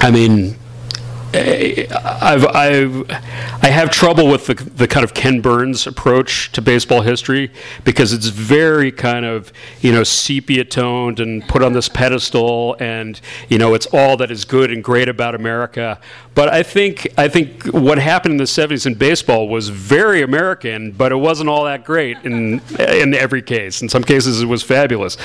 I 0.00 0.10
mean. 0.10 0.56
eh, 1.32 1.86
I've, 1.90 2.44
I've, 2.46 3.10
I 3.62 3.68
have 3.68 3.90
trouble 3.90 4.28
with 4.28 4.46
the, 4.46 4.54
the 4.54 4.86
kind 4.86 5.02
of 5.02 5.14
Ken 5.14 5.40
Burns 5.40 5.86
approach 5.86 6.52
to 6.52 6.62
baseball 6.62 7.00
history 7.00 7.50
because 7.84 8.12
it's 8.12 8.28
very 8.28 8.92
kind 8.92 9.24
of, 9.24 9.52
you 9.80 9.90
know, 9.92 10.04
sepia 10.04 10.64
toned 10.64 11.18
and 11.18 11.46
put 11.48 11.62
on 11.62 11.72
this 11.72 11.88
pedestal 11.88 12.76
and, 12.78 13.20
you 13.48 13.58
know, 13.58 13.74
it's 13.74 13.86
all 13.86 14.16
that 14.18 14.30
is 14.30 14.44
good 14.44 14.70
and 14.70 14.84
great 14.84 15.08
about 15.08 15.34
America. 15.34 15.98
But 16.34 16.52
I 16.52 16.62
think, 16.62 17.06
I 17.16 17.28
think 17.28 17.64
what 17.66 17.98
happened 17.98 18.32
in 18.32 18.38
the 18.38 18.44
70s 18.44 18.86
in 18.86 18.94
baseball 18.94 19.48
was 19.48 19.68
very 19.68 20.22
American, 20.22 20.90
but 20.90 21.12
it 21.12 21.16
wasn't 21.16 21.48
all 21.48 21.64
that 21.64 21.84
great 21.84 22.16
in, 22.24 22.60
in 22.78 23.14
every 23.14 23.42
case. 23.42 23.82
In 23.82 23.88
some 23.88 24.02
cases, 24.02 24.42
it 24.42 24.46
was 24.46 24.62
fabulous. 24.62 25.16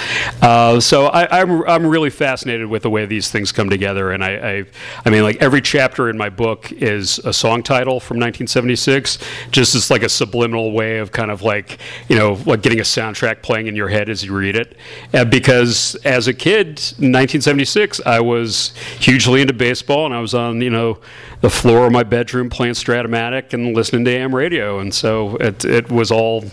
Uh, 0.42 0.80
so 0.80 1.08
I, 1.08 1.42
I'm, 1.42 1.64
I'm 1.64 1.86
really 1.86 2.12
fascinated 2.12 2.68
with 2.68 2.84
the 2.84 2.90
way 2.90 3.06
these 3.06 3.32
things 3.32 3.52
come 3.52 3.70
together. 3.70 4.12
And 4.12 4.24
I, 4.24 4.30
I, 4.36 4.66
I 5.06 5.10
mean, 5.10 5.24
like 5.24 5.38
every 5.38 5.62
chapter 5.62 6.10
in 6.10 6.18
my 6.18 6.30
book 6.30 6.72
is 6.72 7.18
a 7.20 7.34
song 7.34 7.64
title 7.64 8.00
from 8.00 8.18
1976, 8.18 9.18
just 9.50 9.74
as 9.74 9.90
like 9.90 10.04
a 10.04 10.10
subliminal 10.10 10.74
way 10.74 11.00
of 11.00 11.12
kind 11.12 11.32
of 11.32 11.42
like, 11.42 11.80
you 12.08 12.18
know, 12.18 12.34
like 12.46 12.62
getting 12.62 12.80
a 12.80 12.84
soundtrack 12.84 13.42
playing 13.42 13.66
in 13.66 13.76
your 13.76 13.90
head 13.90 14.10
as 14.10 14.24
you 14.24 14.36
read 14.36 14.56
it. 14.56 14.78
Uh, 15.14 15.26
because 15.26 15.96
as 16.06 16.28
a 16.28 16.34
kid, 16.34 16.68
in 17.00 17.12
1976, 17.12 18.02
I 18.06 18.20
was 18.20 18.74
hugely 19.00 19.42
into 19.42 19.54
baseball 19.54 20.06
and 20.06 20.14
I 20.14 20.20
was 20.20 20.36
on, 20.36 20.62
you 20.62 20.70
know, 20.70 20.99
the 21.42 21.50
floor 21.50 21.86
of 21.88 21.92
my 21.92 22.04
bedroom 22.04 22.50
playing 22.50 22.74
Strat-O-Matic 22.74 23.54
and 23.54 23.76
listening 23.76 24.06
to 24.06 24.12
AM 24.12 24.36
radio. 24.36 24.80
And 24.80 24.94
so 24.94 25.36
it, 25.38 25.64
it 25.66 25.92
was 25.92 26.12
all 26.12 26.46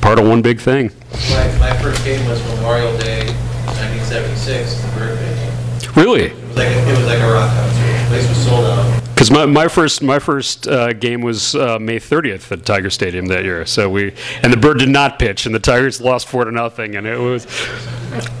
part 0.00 0.18
of 0.18 0.26
one 0.26 0.42
big 0.42 0.60
thing. 0.60 0.90
My, 1.30 1.58
my 1.58 1.76
first 1.82 2.04
game 2.04 2.26
was 2.28 2.42
Memorial 2.56 2.96
Day, 2.98 3.26
1976, 3.66 4.74
the 4.82 4.88
Bird 4.98 5.18
Pitch. 5.18 5.96
Really? 5.96 6.24
It 6.26 6.34
was 6.46 6.56
like, 6.56 6.68
a- 6.68 6.88
it 6.90 6.96
was 6.98 7.06
like 7.06 7.18
a 7.20 7.32
rock 7.32 7.50
concert. 7.54 7.82
The 8.02 8.06
place 8.08 8.28
was 8.28 8.46
sold 8.46 8.64
out. 8.64 9.02
Because 9.14 9.30
my, 9.30 9.46
my 9.46 9.66
first 9.66 10.02
my 10.02 10.18
first 10.18 10.68
uh, 10.68 10.92
game 10.92 11.22
was 11.22 11.54
uh, 11.54 11.78
May 11.78 11.98
30th 11.98 12.52
at 12.52 12.66
Tiger 12.66 12.90
Stadium 12.90 13.24
that 13.26 13.44
year. 13.44 13.64
So 13.64 13.88
we 13.88 14.12
and 14.42 14.52
the 14.52 14.58
bird 14.58 14.78
did 14.78 14.90
not 14.90 15.18
pitch, 15.18 15.46
and 15.46 15.54
the 15.54 15.58
Tigers 15.58 16.02
lost 16.02 16.28
four 16.28 16.44
to 16.44 16.52
nothing, 16.52 16.96
and 16.96 17.06
it 17.06 17.16
was 17.18 17.44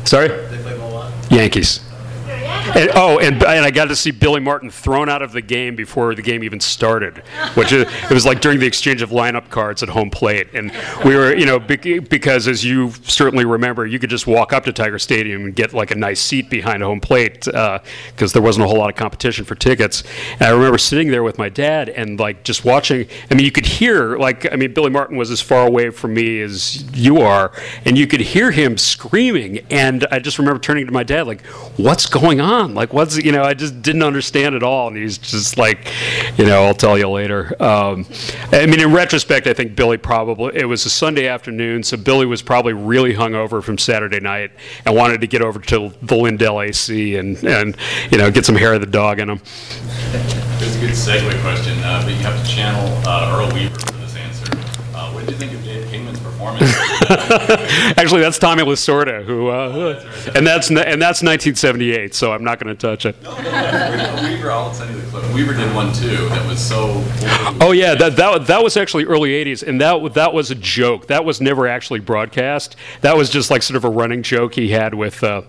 sorry 0.04 0.28
They 0.28 0.58
played 0.62 0.78
Milwaukee. 0.78 1.34
Yankees. 1.34 1.80
And, 2.74 2.90
oh, 2.94 3.18
and, 3.18 3.36
and 3.42 3.64
I 3.64 3.70
got 3.70 3.86
to 3.86 3.96
see 3.96 4.10
Billy 4.10 4.40
Martin 4.40 4.70
thrown 4.70 5.08
out 5.08 5.22
of 5.22 5.32
the 5.32 5.42
game 5.42 5.76
before 5.76 6.14
the 6.14 6.22
game 6.22 6.42
even 6.42 6.60
started, 6.60 7.18
which 7.54 7.72
is, 7.72 7.82
it 7.82 8.10
was 8.10 8.26
like 8.26 8.40
during 8.40 8.58
the 8.58 8.66
exchange 8.66 9.02
of 9.02 9.10
lineup 9.10 9.50
cards 9.50 9.82
at 9.82 9.88
home 9.88 10.10
plate. 10.10 10.48
And 10.54 10.72
we 11.04 11.14
were, 11.14 11.34
you 11.34 11.46
know, 11.46 11.58
because 11.58 12.48
as 12.48 12.64
you 12.64 12.90
certainly 13.02 13.44
remember, 13.44 13.86
you 13.86 13.98
could 13.98 14.10
just 14.10 14.26
walk 14.26 14.52
up 14.52 14.64
to 14.64 14.72
Tiger 14.72 14.98
Stadium 14.98 15.44
and 15.44 15.54
get 15.54 15.72
like 15.72 15.90
a 15.90 15.94
nice 15.94 16.20
seat 16.20 16.50
behind 16.50 16.82
home 16.82 17.00
plate 17.00 17.46
uh, 17.48 17.78
because 18.12 18.32
there 18.32 18.42
wasn't 18.42 18.64
a 18.64 18.68
whole 18.68 18.78
lot 18.78 18.90
of 18.90 18.96
competition 18.96 19.44
for 19.44 19.54
tickets. 19.54 20.02
And 20.32 20.42
I 20.42 20.50
remember 20.50 20.78
sitting 20.78 21.10
there 21.10 21.22
with 21.22 21.38
my 21.38 21.48
dad 21.48 21.88
and 21.88 22.18
like 22.18 22.42
just 22.44 22.64
watching. 22.64 23.06
I 23.30 23.34
mean, 23.34 23.44
you 23.44 23.52
could 23.52 23.66
hear 23.66 24.16
like 24.16 24.50
I 24.52 24.56
mean, 24.56 24.74
Billy 24.74 24.90
Martin 24.90 25.16
was 25.16 25.30
as 25.30 25.40
far 25.40 25.66
away 25.66 25.90
from 25.90 26.14
me 26.14 26.40
as 26.40 26.82
you 26.96 27.20
are, 27.20 27.52
and 27.84 27.96
you 27.96 28.06
could 28.06 28.20
hear 28.20 28.50
him 28.50 28.78
screaming. 28.78 29.60
And 29.70 30.06
I 30.10 30.18
just 30.18 30.38
remember 30.38 30.58
turning 30.60 30.86
to 30.86 30.92
my 30.92 31.02
dad 31.02 31.26
like, 31.26 31.44
"What's 31.76 32.06
going 32.06 32.40
on? 32.40 32.55
Like, 32.64 32.92
what's 32.92 33.16
you 33.16 33.32
know?" 33.32 33.42
I 33.42 33.54
just 33.54 33.82
didn't 33.82 34.02
understand 34.02 34.54
at 34.54 34.62
all. 34.62 34.88
And 34.88 34.96
he's 34.96 35.18
just 35.18 35.56
like, 35.58 35.92
"You 36.36 36.46
know, 36.46 36.64
I'll 36.64 36.74
tell 36.74 36.98
you 36.98 37.08
later." 37.08 37.54
Um, 37.62 38.06
I 38.52 38.66
mean, 38.66 38.80
in 38.80 38.92
retrospect, 38.92 39.46
I 39.46 39.52
think 39.52 39.76
Billy 39.76 39.96
probably 39.96 40.56
it 40.56 40.66
was 40.66 40.86
a 40.86 40.90
Sunday 40.90 41.28
afternoon, 41.28 41.82
so 41.82 41.96
Billy 41.96 42.26
was 42.26 42.42
probably 42.42 42.72
really 42.72 43.14
hungover 43.14 43.62
from 43.62 43.78
Saturday 43.78 44.20
night 44.20 44.50
and 44.84 44.94
wanted 44.94 45.20
to 45.20 45.26
get 45.26 45.42
over 45.42 45.58
to 45.60 45.92
the 46.02 46.16
Lindell 46.16 46.60
AC 46.60 47.16
and 47.16 47.42
and 47.44 47.76
you 48.10 48.18
know 48.18 48.30
get 48.30 48.44
some 48.46 48.56
hair 48.56 48.74
of 48.74 48.80
the 48.80 48.86
dog 48.86 49.18
in 49.20 49.30
him. 49.30 49.40
It's 50.58 50.76
a 50.76 50.80
good 50.80 50.90
segue 50.90 51.40
question, 51.42 51.78
uh, 51.80 52.02
but 52.02 52.10
you 52.10 52.20
have 52.22 52.42
to 52.42 52.50
channel 52.50 53.02
uh, 53.06 53.36
Earl 53.38 53.54
Weaver 53.54 53.78
for 53.78 53.92
this 53.92 54.16
answer. 54.16 54.46
Uh, 54.94 55.12
what 55.12 55.20
did 55.20 55.30
you 55.32 55.36
think 55.36 55.52
of 55.52 55.62
Dave 55.64 55.86
Kingman's 55.88 56.20
performance? 56.20 56.72
Actually, 57.96 58.20
that's 58.20 58.38
Tommy 58.38 58.62
Lasorda, 58.62 59.24
who, 59.24 59.48
uh, 59.48 60.02
and 60.34 60.46
that's 60.46 60.68
and 60.70 61.00
that's 61.00 61.22
1978. 61.22 62.14
So 62.14 62.32
I'm 62.32 62.44
not 62.44 62.58
going 62.58 62.74
to 62.74 62.80
touch 62.80 63.06
it. 63.06 63.16
Weaver, 63.22 64.50
I'll 64.50 64.72
send 64.74 64.94
you 64.94 65.00
the 65.00 65.06
clip. 65.08 65.34
Weaver 65.34 65.54
did 65.54 65.74
one 65.74 65.92
too 65.92 66.28
that 66.28 66.46
was 66.46 66.60
so. 66.60 67.02
Oh 67.60 67.72
yeah, 67.72 67.94
that, 67.94 68.16
that 68.16 68.46
that 68.46 68.62
was 68.62 68.76
actually 68.76 69.04
early 69.04 69.30
'80s, 69.30 69.66
and 69.66 69.80
that 69.80 70.14
that 70.14 70.32
was 70.32 70.50
a 70.50 70.54
joke. 70.54 71.06
That 71.06 71.24
was 71.24 71.40
never 71.40 71.66
actually 71.66 72.00
broadcast. 72.00 72.76
That 73.00 73.16
was 73.16 73.30
just 73.30 73.50
like 73.50 73.62
sort 73.62 73.76
of 73.76 73.84
a 73.84 73.90
running 73.90 74.22
joke 74.22 74.54
he 74.54 74.68
had 74.70 74.94
with. 74.94 75.22
Uh, 75.22 75.42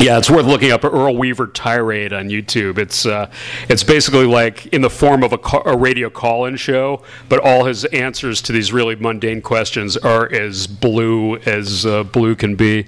yeah, 0.00 0.18
it's 0.18 0.30
worth 0.30 0.46
looking 0.46 0.70
up 0.70 0.84
Earl 0.84 1.16
Weaver 1.16 1.48
tirade 1.48 2.12
on 2.12 2.28
YouTube. 2.28 2.78
It's 2.78 3.04
uh, 3.04 3.30
it's 3.68 3.82
basically 3.82 4.26
like 4.26 4.66
in 4.66 4.80
the 4.80 4.90
form 4.90 5.24
of 5.24 5.32
a, 5.32 5.38
ca- 5.38 5.62
a 5.64 5.76
radio 5.76 6.08
call-in 6.08 6.56
show, 6.56 7.02
but 7.28 7.40
all 7.40 7.64
his 7.64 7.84
answers 7.86 8.40
to 8.42 8.52
these 8.52 8.72
really 8.72 8.94
mundane 8.94 9.42
questions 9.42 9.96
are 9.96 10.32
as 10.32 10.66
blue 10.66 11.36
as 11.38 11.84
uh, 11.84 12.04
blue 12.04 12.36
can 12.36 12.54
be. 12.54 12.86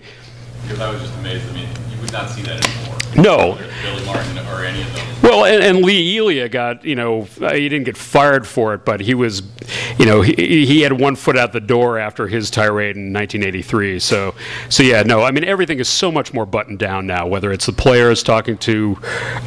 Because 0.62 0.78
was 0.78 1.00
just 1.02 1.18
amazed. 1.18 1.48
I 1.48 1.52
mean, 1.52 1.68
you 1.90 2.00
would 2.00 2.12
not 2.12 2.30
see 2.30 2.42
that 2.42 2.64
anymore. 2.64 2.99
No. 3.16 3.58
Billy 3.82 4.06
Martin 4.06 4.38
or 4.38 4.64
any 4.64 4.82
of 4.82 4.94
those. 4.94 5.10
Well, 5.22 5.44
and, 5.44 5.62
and 5.62 5.84
Lee 5.84 6.16
Elia 6.16 6.48
got, 6.48 6.84
you 6.84 6.94
know, 6.94 7.28
uh, 7.42 7.52
he 7.52 7.68
didn't 7.68 7.84
get 7.84 7.96
fired 7.96 8.46
for 8.46 8.72
it, 8.72 8.86
but 8.86 9.00
he 9.00 9.14
was, 9.14 9.42
you 9.98 10.06
know, 10.06 10.22
he, 10.22 10.64
he 10.64 10.80
had 10.80 10.98
one 10.98 11.14
foot 11.14 11.36
out 11.36 11.52
the 11.52 11.60
door 11.60 11.98
after 11.98 12.26
his 12.26 12.50
tirade 12.50 12.96
in 12.96 13.12
1983. 13.12 13.98
So, 13.98 14.34
so 14.70 14.82
yeah, 14.82 15.02
no, 15.02 15.22
I 15.22 15.30
mean, 15.30 15.44
everything 15.44 15.78
is 15.78 15.88
so 15.88 16.10
much 16.10 16.32
more 16.32 16.46
buttoned 16.46 16.78
down 16.78 17.06
now, 17.06 17.26
whether 17.26 17.52
it's 17.52 17.66
the 17.66 17.72
players 17.72 18.22
talking 18.22 18.56
to 18.58 18.98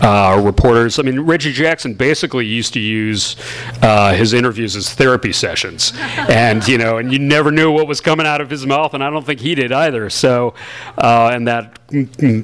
uh, 0.01 0.39
reporters. 0.43 0.99
I 0.99 1.01
mean, 1.01 1.21
Reggie 1.21 1.51
Jackson 1.51 1.95
basically 1.95 2.45
used 2.45 2.73
to 2.73 2.79
use 2.79 3.35
uh, 3.81 4.13
his 4.13 4.33
interviews 4.33 4.75
as 4.75 4.93
therapy 4.93 5.33
sessions. 5.33 5.93
And, 6.33 6.65
you 6.67 6.77
know, 6.77 6.97
and 6.97 7.11
you 7.11 7.19
never 7.19 7.51
knew 7.51 7.71
what 7.71 7.87
was 7.87 7.99
coming 7.99 8.25
out 8.25 8.39
of 8.39 8.49
his 8.49 8.65
mouth, 8.65 8.93
and 8.93 9.03
I 9.03 9.09
don't 9.09 9.25
think 9.25 9.39
he 9.39 9.55
did 9.55 9.71
either. 9.71 10.09
So, 10.09 10.53
uh, 10.97 11.31
and 11.33 11.47
that 11.47 11.77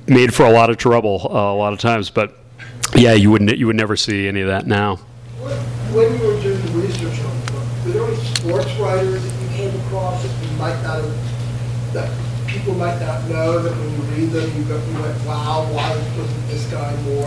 made 0.08 0.34
for 0.34 0.46
a 0.46 0.52
lot 0.52 0.70
of 0.70 0.78
trouble 0.78 1.28
uh, 1.30 1.54
a 1.54 1.56
lot 1.56 1.74
of 1.74 1.80
times. 1.80 2.10
But, 2.10 2.38
yeah, 2.96 3.14
you 3.14 3.32
wouldn't 3.32 3.58
you 3.58 3.68
would 3.68 3.76
never 3.76 3.96
see 3.96 4.28
any 4.28 4.42
of 4.42 4.48
that 4.48 4.68
now. 4.68 4.96
When 4.96 6.20
you 6.20 6.28
were 6.28 6.42
doing 6.42 6.62
the 6.62 6.72
research 6.72 7.20
on 7.26 7.40
the 7.42 7.52
book, 7.52 7.86
were 7.86 7.92
there 7.92 8.06
any 8.06 8.16
sports 8.18 8.72
writers 8.78 9.24
that 9.24 9.44
you 9.44 9.50
came 9.58 9.82
across 9.82 10.22
that 10.22 10.46
you 10.46 10.58
might 10.58 10.82
not 10.84 11.02
have, 11.02 11.94
that 11.94 12.12
people 12.48 12.74
might 12.76 13.00
not 13.00 13.28
know, 13.30 13.60
that 13.60 13.72
when 13.72 13.92
you 13.92 14.02
read 14.16 14.30
them, 14.32 14.58
you 14.58 14.64
go, 14.66 14.76
you 14.78 15.02
went, 15.02 15.26
wow, 15.26 15.68
why 15.72 15.90
wasn't 16.18 16.48
this 16.48 16.66
guy 16.72 16.96
more 17.04 17.26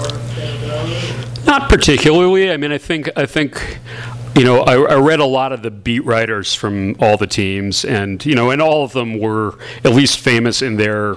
known? 0.66 1.44
Not 1.46 1.68
particularly. 1.68 2.50
I 2.50 2.56
mean, 2.56 2.72
I 2.72 2.78
think 2.78 3.08
I 3.16 3.26
think 3.26 3.78
you 4.36 4.44
know 4.44 4.60
I, 4.60 4.74
I 4.74 4.98
read 4.98 5.20
a 5.20 5.26
lot 5.26 5.52
of 5.52 5.62
the 5.62 5.70
beat 5.70 6.04
writers 6.04 6.54
from 6.54 6.96
all 7.00 7.16
the 7.16 7.26
teams, 7.26 7.84
and 7.84 8.24
you 8.24 8.34
know, 8.34 8.50
and 8.50 8.62
all 8.62 8.84
of 8.84 8.92
them 8.92 9.18
were 9.18 9.58
at 9.84 9.92
least 9.92 10.18
famous 10.18 10.62
in 10.62 10.76
their 10.76 11.16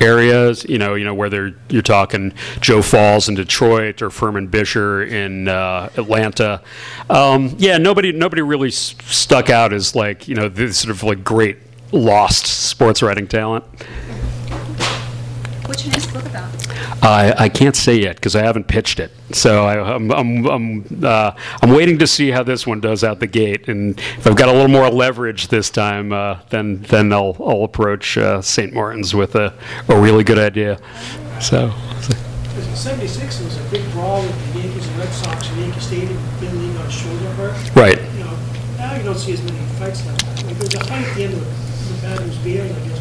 areas. 0.00 0.64
You 0.68 0.78
know, 0.78 0.94
you 0.94 1.04
know 1.04 1.14
whether 1.14 1.54
you're 1.68 1.82
talking 1.82 2.32
Joe 2.60 2.82
Falls 2.82 3.28
in 3.28 3.34
Detroit 3.34 4.02
or 4.02 4.10
Furman 4.10 4.48
Bisher 4.48 5.08
in 5.08 5.48
uh, 5.48 5.90
Atlanta. 5.96 6.62
Um, 7.10 7.54
yeah, 7.58 7.78
nobody 7.78 8.12
nobody 8.12 8.42
really 8.42 8.68
s- 8.68 8.94
stuck 9.04 9.50
out 9.50 9.72
as 9.72 9.94
like 9.94 10.28
you 10.28 10.34
know 10.34 10.48
this 10.48 10.78
sort 10.78 10.90
of 10.90 11.02
like 11.02 11.22
great 11.24 11.58
lost 11.92 12.46
sports 12.46 13.02
writing 13.02 13.26
talent. 13.28 13.64
What's 15.66 15.84
your 15.84 15.92
next 15.92 16.12
book 16.12 16.26
about? 16.26 16.50
I, 17.04 17.34
I 17.44 17.48
can't 17.48 17.76
say 17.76 17.96
yet 17.96 18.16
because 18.16 18.34
I 18.34 18.42
haven't 18.42 18.66
pitched 18.66 18.98
it. 18.98 19.10
So 19.32 19.64
I, 19.64 19.94
I'm 19.94 20.10
I'm 20.10 20.46
I'm, 20.46 21.04
uh, 21.04 21.32
I'm 21.62 21.70
waiting 21.70 21.98
to 21.98 22.06
see 22.06 22.30
how 22.30 22.42
this 22.42 22.66
one 22.66 22.80
does 22.80 23.04
out 23.04 23.20
the 23.20 23.26
gate, 23.26 23.68
and 23.68 23.98
if 23.98 24.26
I've 24.26 24.36
got 24.36 24.48
a 24.48 24.52
little 24.52 24.68
more 24.68 24.88
leverage 24.88 25.48
this 25.48 25.70
time, 25.70 26.12
uh, 26.12 26.40
then 26.50 26.82
then 26.82 27.12
I'll 27.12 27.36
I'll 27.40 27.64
approach 27.64 28.16
uh, 28.16 28.40
St. 28.40 28.72
Martin's 28.72 29.14
with 29.14 29.34
a, 29.34 29.52
a 29.88 30.00
really 30.00 30.24
good 30.24 30.38
idea. 30.38 30.80
So 31.40 31.72
seventy-six, 32.74 33.40
was 33.40 33.56
a 33.56 33.70
big 33.70 33.90
brawl 33.92 34.20
with 34.20 34.52
the 34.54 34.60
Yankees 34.60 34.86
and 34.86 34.98
Red 34.98 35.12
Sox 35.12 35.48
in 35.50 35.58
Yankee 35.60 35.80
Stadium, 35.80 36.22
Billy 36.38 36.72
got 36.74 36.86
a 36.86 36.90
shoulder 36.90 37.30
hurt. 37.32 37.76
Right. 37.76 37.96
You 37.96 38.24
know, 38.24 38.36
now 38.76 38.94
you 38.94 39.02
don't 39.02 39.16
see 39.16 39.32
as 39.32 39.42
many 39.42 39.58
fights 39.78 40.04
like 40.06 40.18
that. 40.18 40.44
Like, 40.44 40.56
there 40.56 40.66
was 40.66 40.74
a 40.74 40.84
fight 40.84 41.06
at 41.06 41.16
the 41.16 41.24
end 41.24 41.34
of 41.34 41.40
the 41.40 42.02
Batters 42.02 42.36
Bears, 42.38 42.70
I 42.70 42.88
guess, 42.88 43.00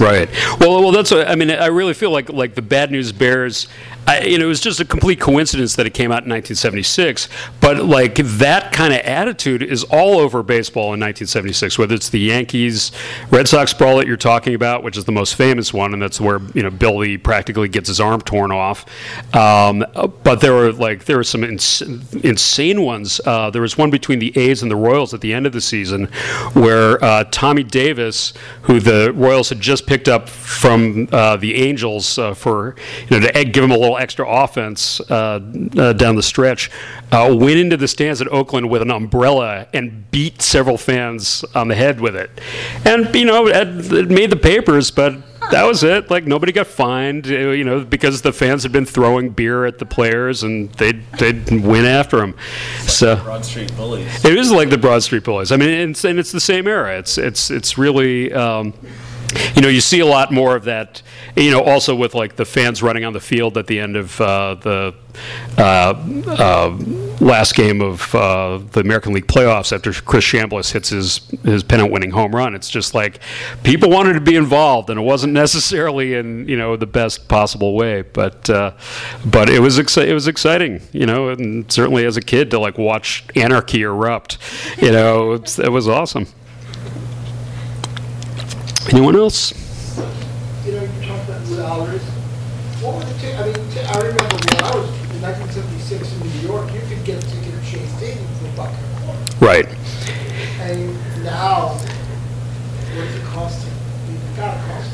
Right. 0.00 0.28
Well, 0.60 0.82
well, 0.82 0.92
that's. 0.92 1.10
What, 1.10 1.28
I 1.28 1.34
mean, 1.34 1.50
I 1.50 1.66
really 1.66 1.94
feel 1.94 2.10
like 2.10 2.28
like 2.28 2.54
the 2.54 2.62
Bad 2.62 2.90
News 2.90 3.12
Bears. 3.12 3.68
I, 4.06 4.20
you 4.20 4.38
know, 4.38 4.44
it 4.44 4.48
was 4.48 4.60
just 4.60 4.78
a 4.78 4.84
complete 4.84 5.18
coincidence 5.20 5.74
that 5.76 5.86
it 5.86 5.94
came 5.94 6.12
out 6.12 6.22
in 6.24 6.30
1976. 6.30 7.28
But 7.60 7.84
like 7.84 8.14
that 8.16 8.72
kind 8.72 8.94
of 8.94 9.00
attitude 9.00 9.62
is 9.62 9.82
all 9.84 10.18
over 10.18 10.42
baseball 10.42 10.94
in 10.94 11.00
1976. 11.00 11.78
Whether 11.78 11.94
it's 11.96 12.08
the 12.08 12.20
Yankees, 12.20 12.92
Red 13.30 13.48
Sox 13.48 13.74
brawl 13.74 13.96
that 13.98 14.06
you're 14.06 14.16
talking 14.16 14.54
about, 14.54 14.84
which 14.84 14.96
is 14.96 15.04
the 15.06 15.12
most 15.12 15.34
famous 15.34 15.74
one, 15.74 15.92
and 15.92 16.00
that's 16.00 16.20
where 16.20 16.40
you 16.54 16.62
know 16.62 16.70
Billy 16.70 17.18
practically 17.18 17.68
gets 17.68 17.88
his 17.88 18.00
arm 18.00 18.20
torn 18.20 18.52
off. 18.52 18.86
Um, 19.34 19.84
but 20.22 20.40
there 20.40 20.52
were 20.52 20.72
like 20.72 21.06
there 21.06 21.16
were 21.16 21.24
some 21.24 21.42
ins- 21.42 21.82
insane 21.82 22.82
ones. 22.82 23.20
Uh, 23.24 23.50
there 23.50 23.62
was 23.62 23.76
one 23.76 23.90
between 23.90 24.20
the 24.20 24.32
A's 24.38 24.62
and 24.62 24.70
the 24.70 24.76
Royals 24.76 25.14
at 25.14 25.20
the 25.20 25.34
end 25.34 25.46
of 25.46 25.52
the 25.52 25.60
season, 25.60 26.06
where 26.52 27.02
uh, 27.04 27.24
Tommy 27.32 27.64
Davis, 27.64 28.32
who 28.62 28.78
the 28.78 29.12
Royals 29.12 29.48
had 29.48 29.60
just 29.60 29.86
picked 29.86 30.08
up 30.08 30.28
from 30.28 31.08
uh, 31.10 31.36
the 31.36 31.56
Angels 31.56 32.18
uh, 32.18 32.34
for 32.34 32.76
you 33.08 33.18
know 33.18 33.26
to 33.26 33.44
give 33.44 33.64
him 33.64 33.72
a 33.72 33.76
little 33.76 33.95
extra 33.96 34.28
offense 34.28 35.00
uh, 35.10 35.40
uh, 35.76 35.92
down 35.92 36.16
the 36.16 36.22
stretch, 36.22 36.70
uh, 37.12 37.34
went 37.38 37.58
into 37.58 37.76
the 37.76 37.88
stands 37.88 38.20
at 38.20 38.28
Oakland 38.28 38.70
with 38.70 38.82
an 38.82 38.90
umbrella 38.90 39.66
and 39.72 40.10
beat 40.10 40.42
several 40.42 40.78
fans 40.78 41.44
on 41.54 41.68
the 41.68 41.74
head 41.74 42.00
with 42.00 42.16
it, 42.16 42.30
and 42.84 43.14
you 43.14 43.24
know 43.24 43.46
it, 43.46 43.92
it 43.92 44.10
made 44.10 44.30
the 44.30 44.36
papers, 44.36 44.90
but 44.90 45.14
that 45.50 45.64
was 45.64 45.82
it. 45.82 46.10
Like 46.10 46.26
nobody 46.26 46.52
got 46.52 46.66
fined, 46.66 47.26
uh, 47.26 47.50
you 47.50 47.64
know, 47.64 47.84
because 47.84 48.22
the 48.22 48.32
fans 48.32 48.62
had 48.62 48.72
been 48.72 48.86
throwing 48.86 49.30
beer 49.30 49.64
at 49.64 49.78
the 49.78 49.86
players 49.86 50.42
and 50.42 50.70
they'd 50.74 51.04
they'd 51.12 51.48
win 51.50 51.84
after 51.84 52.18
them. 52.18 52.34
So 52.80 53.16
Broad 53.16 53.44
Street 53.44 53.74
Bullies. 53.76 54.24
it 54.24 54.36
is 54.36 54.50
like 54.50 54.70
the 54.70 54.78
Broad 54.78 55.02
Street 55.02 55.24
Bullies. 55.24 55.52
I 55.52 55.56
mean, 55.56 55.90
it's, 55.90 56.04
and 56.04 56.18
it's 56.18 56.32
the 56.32 56.40
same 56.40 56.66
era. 56.66 56.98
It's 56.98 57.18
it's 57.18 57.50
it's 57.50 57.78
really. 57.78 58.32
Um, 58.32 58.74
you 59.54 59.62
know, 59.62 59.68
you 59.68 59.80
see 59.80 60.00
a 60.00 60.06
lot 60.06 60.32
more 60.32 60.56
of 60.56 60.64
that. 60.64 61.02
You 61.36 61.50
know, 61.50 61.62
also 61.62 61.94
with 61.94 62.14
like 62.14 62.36
the 62.36 62.44
fans 62.44 62.82
running 62.82 63.04
on 63.04 63.12
the 63.12 63.20
field 63.20 63.58
at 63.58 63.66
the 63.66 63.78
end 63.78 63.96
of 63.96 64.20
uh, 64.20 64.54
the 64.54 64.94
uh, 65.58 65.94
uh, 66.26 66.76
last 67.20 67.54
game 67.54 67.80
of 67.80 68.14
uh, 68.14 68.58
the 68.72 68.80
American 68.80 69.12
League 69.12 69.26
playoffs 69.26 69.72
after 69.72 69.92
Chris 69.92 70.24
Chambliss 70.24 70.72
hits 70.72 70.90
his 70.90 71.18
his 71.44 71.62
pennant-winning 71.62 72.10
home 72.10 72.34
run. 72.34 72.54
It's 72.54 72.68
just 72.68 72.94
like 72.94 73.20
people 73.62 73.90
wanted 73.90 74.14
to 74.14 74.20
be 74.20 74.36
involved, 74.36 74.90
and 74.90 74.98
it 74.98 75.02
wasn't 75.02 75.32
necessarily 75.32 76.14
in 76.14 76.48
you 76.48 76.56
know 76.56 76.76
the 76.76 76.86
best 76.86 77.28
possible 77.28 77.74
way, 77.74 78.02
but 78.02 78.48
uh, 78.48 78.72
but 79.24 79.48
it 79.48 79.60
was 79.60 79.78
exci- 79.78 80.06
it 80.06 80.14
was 80.14 80.28
exciting. 80.28 80.80
You 80.92 81.06
know, 81.06 81.28
and 81.28 81.70
certainly 81.70 82.04
as 82.04 82.16
a 82.16 82.22
kid 82.22 82.50
to 82.50 82.58
like 82.58 82.78
watch 82.78 83.24
anarchy 83.34 83.82
erupt. 83.82 84.38
You 84.78 84.92
know, 84.92 85.32
it 85.32 85.70
was 85.70 85.88
awesome. 85.88 86.26
Anyone 88.92 89.16
else? 89.16 89.52
You 90.64 90.72
know, 90.72 90.82
you 90.82 91.06
talked 91.06 91.28
about 91.28 91.44
salaries. 91.46 92.02
What 92.82 92.96
would 92.96 93.08
it 93.08 93.18
take, 93.20 93.38
I 93.38 93.44
mean, 93.44 93.54
t- 93.70 93.80
I 93.80 93.98
remember 93.98 94.36
when 94.36 94.62
I 94.64 94.76
was 94.76 95.10
in 95.10 95.20
nineteen 95.20 95.48
seventy-six 95.50 96.12
in 96.12 96.20
New 96.20 96.48
York, 96.48 96.72
you 96.72 96.80
could 96.80 97.04
get 97.04 97.22
a 97.22 97.26
ticket 97.26 97.54
at 97.54 97.64
Shea 97.64 97.84
Stadium 97.86 98.26
for 98.38 98.46
a 98.46 98.50
buck 98.52 98.70
and 98.70 98.96
a 98.96 99.00
quarter. 99.06 99.44
Right. 99.44 99.66
And 100.60 101.24
now, 101.24 101.68
what 101.70 102.94
does 102.94 103.14
it 103.16 103.24
cost? 103.24 103.66
It's 103.66 104.36
gotta 104.36 104.60
cost 104.68 104.90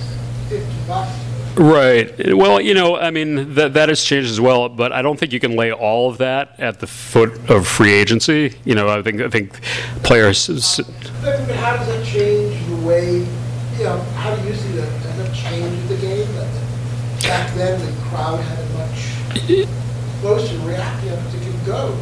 fifty 0.48 0.86
bucks. 0.86 1.12
Right. 1.56 2.34
Well, 2.34 2.60
you 2.62 2.72
know, 2.72 2.96
I 2.96 3.10
mean, 3.10 3.54
that 3.54 3.74
that 3.74 3.88
has 3.90 4.02
changed 4.02 4.30
as 4.30 4.40
well, 4.40 4.70
but 4.70 4.92
I 4.92 5.02
don't 5.02 5.18
think 5.18 5.32
you 5.34 5.40
can 5.40 5.54
lay 5.54 5.70
all 5.70 6.08
of 6.08 6.16
that 6.18 6.58
at 6.58 6.80
the 6.80 6.86
foot 6.86 7.50
of 7.50 7.66
free 7.68 7.92
agency. 7.92 8.54
You 8.64 8.74
know, 8.74 8.88
I 8.88 9.02
think 9.02 9.20
I 9.20 9.28
think 9.28 9.60
players. 10.02 10.46
but 10.46 10.86
how 11.56 11.76
does 11.76 11.86
that 11.88 12.06
change 12.06 12.66
the 12.68 12.76
way, 12.86 13.26
you 13.78 13.84
know, 13.84 14.00
how 14.16 14.34
do 14.36 14.46
you 14.46 14.54
see 14.54 14.72
that? 14.72 15.02
Does 15.02 15.16
that 15.16 15.34
change 15.34 15.88
the 15.88 15.96
game? 15.96 16.32
That 16.34 16.72
Back 17.22 17.54
then, 17.54 17.78
the 17.78 18.00
crowd 18.02 18.40
had 18.40 18.58
a 18.58 18.68
much 18.72 19.66
closer 20.20 20.58
reaction 20.66 21.16
to 21.30 21.66
go. 21.66 21.96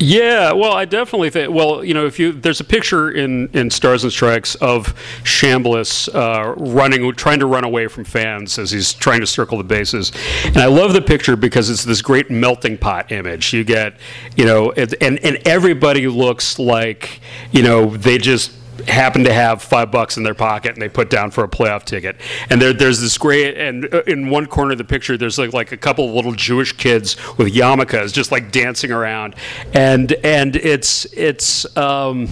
Yeah, 0.00 0.52
well, 0.52 0.72
I 0.72 0.84
definitely 0.84 1.30
think. 1.30 1.54
Well, 1.54 1.84
you 1.84 1.94
know, 1.94 2.06
if 2.06 2.18
you 2.18 2.32
there's 2.32 2.58
a 2.58 2.64
picture 2.64 3.12
in 3.12 3.48
in 3.52 3.70
Stars 3.70 4.02
and 4.02 4.12
Strikes 4.12 4.56
of 4.56 4.94
Chambliss 5.22 6.12
uh, 6.12 6.54
running, 6.56 7.10
trying 7.12 7.38
to 7.38 7.46
run 7.46 7.62
away 7.62 7.86
from 7.86 8.04
fans 8.04 8.58
as 8.58 8.72
he's 8.72 8.92
trying 8.92 9.20
to 9.20 9.26
circle 9.26 9.56
the 9.56 9.64
bases, 9.64 10.10
and 10.44 10.56
I 10.56 10.66
love 10.66 10.92
the 10.92 11.02
picture 11.02 11.36
because 11.36 11.70
it's 11.70 11.84
this 11.84 12.02
great 12.02 12.30
melting 12.30 12.76
pot 12.76 13.12
image. 13.12 13.52
You 13.52 13.62
get, 13.62 13.94
you 14.36 14.44
know, 14.44 14.70
it, 14.72 14.94
and 15.00 15.20
and 15.20 15.36
everybody 15.46 16.08
looks 16.08 16.58
like 16.58 17.20
you 17.52 17.62
know 17.62 17.96
they 17.96 18.18
just 18.18 18.50
happen 18.88 19.24
to 19.24 19.32
have 19.32 19.62
five 19.62 19.90
bucks 19.90 20.16
in 20.16 20.22
their 20.22 20.34
pocket 20.34 20.72
and 20.72 20.82
they 20.82 20.88
put 20.88 21.10
down 21.10 21.30
for 21.30 21.44
a 21.44 21.48
playoff 21.48 21.84
ticket. 21.84 22.16
And 22.50 22.60
there, 22.60 22.72
there's 22.72 23.00
this 23.00 23.16
great, 23.16 23.56
and 23.56 23.92
uh, 23.92 24.02
in 24.06 24.30
one 24.30 24.46
corner 24.46 24.72
of 24.72 24.78
the 24.78 24.84
picture, 24.84 25.16
there's 25.16 25.38
like, 25.38 25.52
like 25.52 25.72
a 25.72 25.76
couple 25.76 26.08
of 26.08 26.14
little 26.14 26.32
Jewish 26.32 26.72
kids 26.72 27.16
with 27.38 27.54
yarmulkes 27.54 28.12
just 28.12 28.32
like 28.32 28.50
dancing 28.50 28.90
around. 28.90 29.34
And, 29.72 30.12
and 30.24 30.56
it's, 30.56 31.04
it's, 31.12 31.76
um, 31.76 32.28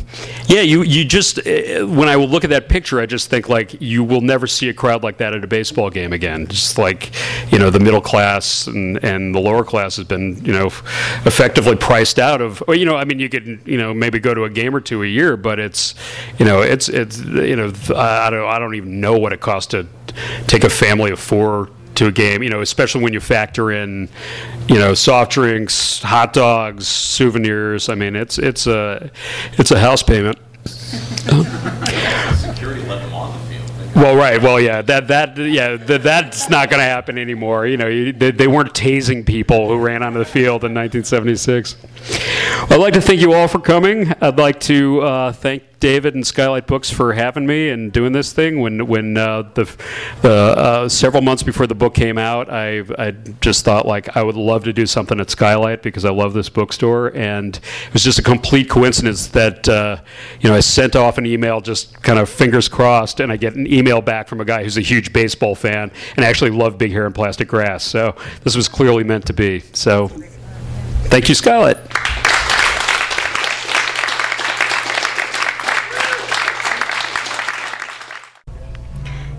yeah, 0.47 0.63
you, 0.63 0.83
you 0.83 1.05
just, 1.05 1.39
uh, 1.39 1.87
when 1.87 2.09
I 2.09 2.17
look 2.17 2.45
at 2.45 2.51
that 2.51 2.69
picture, 2.69 3.01
I 3.01 3.07
just 3.07 3.31
think 3.31 3.49
like 3.49 3.81
you 3.81 4.05
will 4.05 4.21
never 4.21 4.47
see 4.47 4.69
a 4.69 4.75
crowd 4.75 5.03
like 5.03 5.19
that 5.19 5.35
at 5.35 5.45
a 5.45 5.49
baseball 5.49 5.91
game 5.91 6.13
again. 6.13 6.47
Just 6.49 6.79
like, 6.79 7.13
you 7.53 7.59
know, 7.59 7.71
the 7.71 7.81
middle 7.81 8.01
class 8.01 8.67
and, 8.67 9.03
and 9.05 9.35
the 9.35 9.41
lower 9.41 9.65
class 9.65 9.97
has 9.97 10.07
been, 10.07 10.45
you 10.45 10.53
know, 10.53 10.67
effectively 11.25 11.77
priced 11.77 12.19
out 12.19 12.41
of, 12.41 12.63
you 12.69 12.85
know, 12.85 12.97
I 12.97 13.05
mean, 13.05 13.19
you 13.19 13.29
could, 13.29 13.61
you 13.65 13.79
know, 13.79 13.95
maybe 13.95 14.19
go 14.19 14.35
to 14.35 14.45
a 14.45 14.51
game 14.51 14.75
or 14.75 14.81
two 14.81 15.03
a 15.03 15.07
year, 15.07 15.37
but 15.37 15.59
it's, 15.59 15.95
you 16.43 16.49
know, 16.49 16.61
it's 16.61 16.89
it's 16.89 17.21
you 17.21 17.55
know, 17.55 17.73
I 17.95 18.29
don't 18.29 18.49
I 18.49 18.59
don't 18.59 18.75
even 18.75 19.01
know 19.01 19.17
what 19.17 19.33
it 19.33 19.39
costs 19.39 19.69
to 19.69 19.87
take 20.49 20.65
a 20.65 20.69
family 20.69 21.13
of 21.13 21.21
four 21.21 21.71
to 21.95 22.09
a 22.09 22.11
game. 22.11 22.43
You 22.43 22.51
know, 22.51 22.63
especially 22.63 23.05
when 23.05 23.13
you 23.13 23.21
factor 23.21 23.71
in, 23.71 24.09
you 24.67 24.75
know, 24.75 24.93
soft 24.95 25.31
drinks, 25.31 26.03
hot 26.03 26.33
dogs, 26.33 26.89
souvenirs. 26.89 27.89
I 27.89 27.95
mean, 27.95 28.17
it's 28.17 28.39
it's 28.39 28.67
a 28.67 29.09
it's 29.53 29.71
a 29.71 29.79
house 29.79 30.03
payment. 30.03 30.37
Security 30.65 32.83
let 32.89 33.03
them 33.03 33.15
on 33.15 33.39
the 33.39 33.47
field. 33.47 33.71
Well, 33.95 34.17
right. 34.17 34.43
Well, 34.43 34.59
yeah. 34.59 34.83
That 34.83 35.07
that 35.07 35.39
yeah. 35.39 35.77
That, 35.77 36.03
that's 36.03 36.51
not 36.51 36.71
going 36.71 36.81
to 36.81 36.85
happen 36.85 37.19
anymore. 37.19 37.69
You 37.69 37.77
know, 37.77 37.87
you, 37.87 38.13
they, 38.13 38.33
they 38.33 38.49
weren't 38.49 38.75
tasing 38.75 39.25
people 39.25 39.69
who 39.69 39.79
ran 39.79 40.03
onto 40.03 40.19
the 40.19 40.25
field 40.25 40.65
in 40.65 40.75
1976. 40.75 41.77
Well, 42.69 42.73
I'd 42.73 42.81
like 42.81 42.95
to 42.95 43.01
thank 43.01 43.21
you 43.21 43.33
all 43.33 43.47
for 43.47 43.61
coming. 43.61 44.13
I'd 44.21 44.39
like 44.39 44.59
to 44.63 45.03
uh, 45.03 45.33
thank 45.33 45.63
David 45.83 46.15
and 46.15 46.25
Skylight 46.25 46.69
Books 46.69 46.93
for 46.93 47.13
having 47.13 47.45
me 47.45 47.69
and 47.69 47.91
doing 47.91 48.13
this 48.13 48.33
thing. 48.33 48.61
When 48.61 48.87
when 48.87 49.17
uh, 49.17 49.43
the 49.55 49.77
uh, 50.23 50.89
several 50.89 51.25
months 51.25 51.43
before 51.43 51.67
the 51.67 51.75
book 51.75 51.93
came 51.93 52.19
out, 52.19 52.49
I 52.49 52.85
I 52.97 53.11
just 53.41 53.65
thought 53.65 53.85
like 53.85 54.17
I 54.17 54.23
would 54.23 54.37
love 54.37 54.63
to 54.63 54.73
do 54.73 54.87
something 54.87 55.19
at 55.19 55.29
Skylight 55.29 55.83
because 55.83 56.05
I 56.05 56.11
love 56.11 56.35
this 56.35 56.49
bookstore, 56.49 57.09
and 57.17 57.57
it 57.57 57.93
was 57.93 58.05
just 58.05 58.21
a 58.21 58.23
complete 58.23 58.71
coincidence 58.71 59.27
that 59.29 59.69
uh, 59.69 59.97
you 60.41 60.49
know 60.49 60.55
I 60.55 60.61
sent 60.61 60.95
off 60.95 61.19
an 61.19 61.27
email, 61.27 61.61
just 61.61 62.01
kind 62.01 62.21
of 62.21 62.29
fingers 62.29 62.69
crossed, 62.69 63.19
and 63.19 63.33
I 63.33 63.37
get 63.37 63.57
an 63.57 63.67
email 63.67 64.01
back 64.01 64.29
from 64.29 64.41
a 64.41 64.45
guy 64.45 64.63
who's 64.63 64.79
a 64.79 64.83
huge 64.83 65.13
baseball 65.13 65.57
fan 65.57 65.91
and 66.17 66.25
actually 66.25 66.53
loved 66.53 66.79
Big 66.79 66.93
Hair 66.93 67.07
and 67.07 67.15
Plastic 67.15 67.49
Grass. 67.49 67.83
So 67.83 68.15
this 68.45 68.55
was 68.55 68.69
clearly 68.69 69.03
meant 69.03 69.27
to 69.27 69.33
be. 69.33 69.65
So 69.73 70.07
thank 71.07 71.29
you, 71.29 71.35
Skylight. 71.35 71.79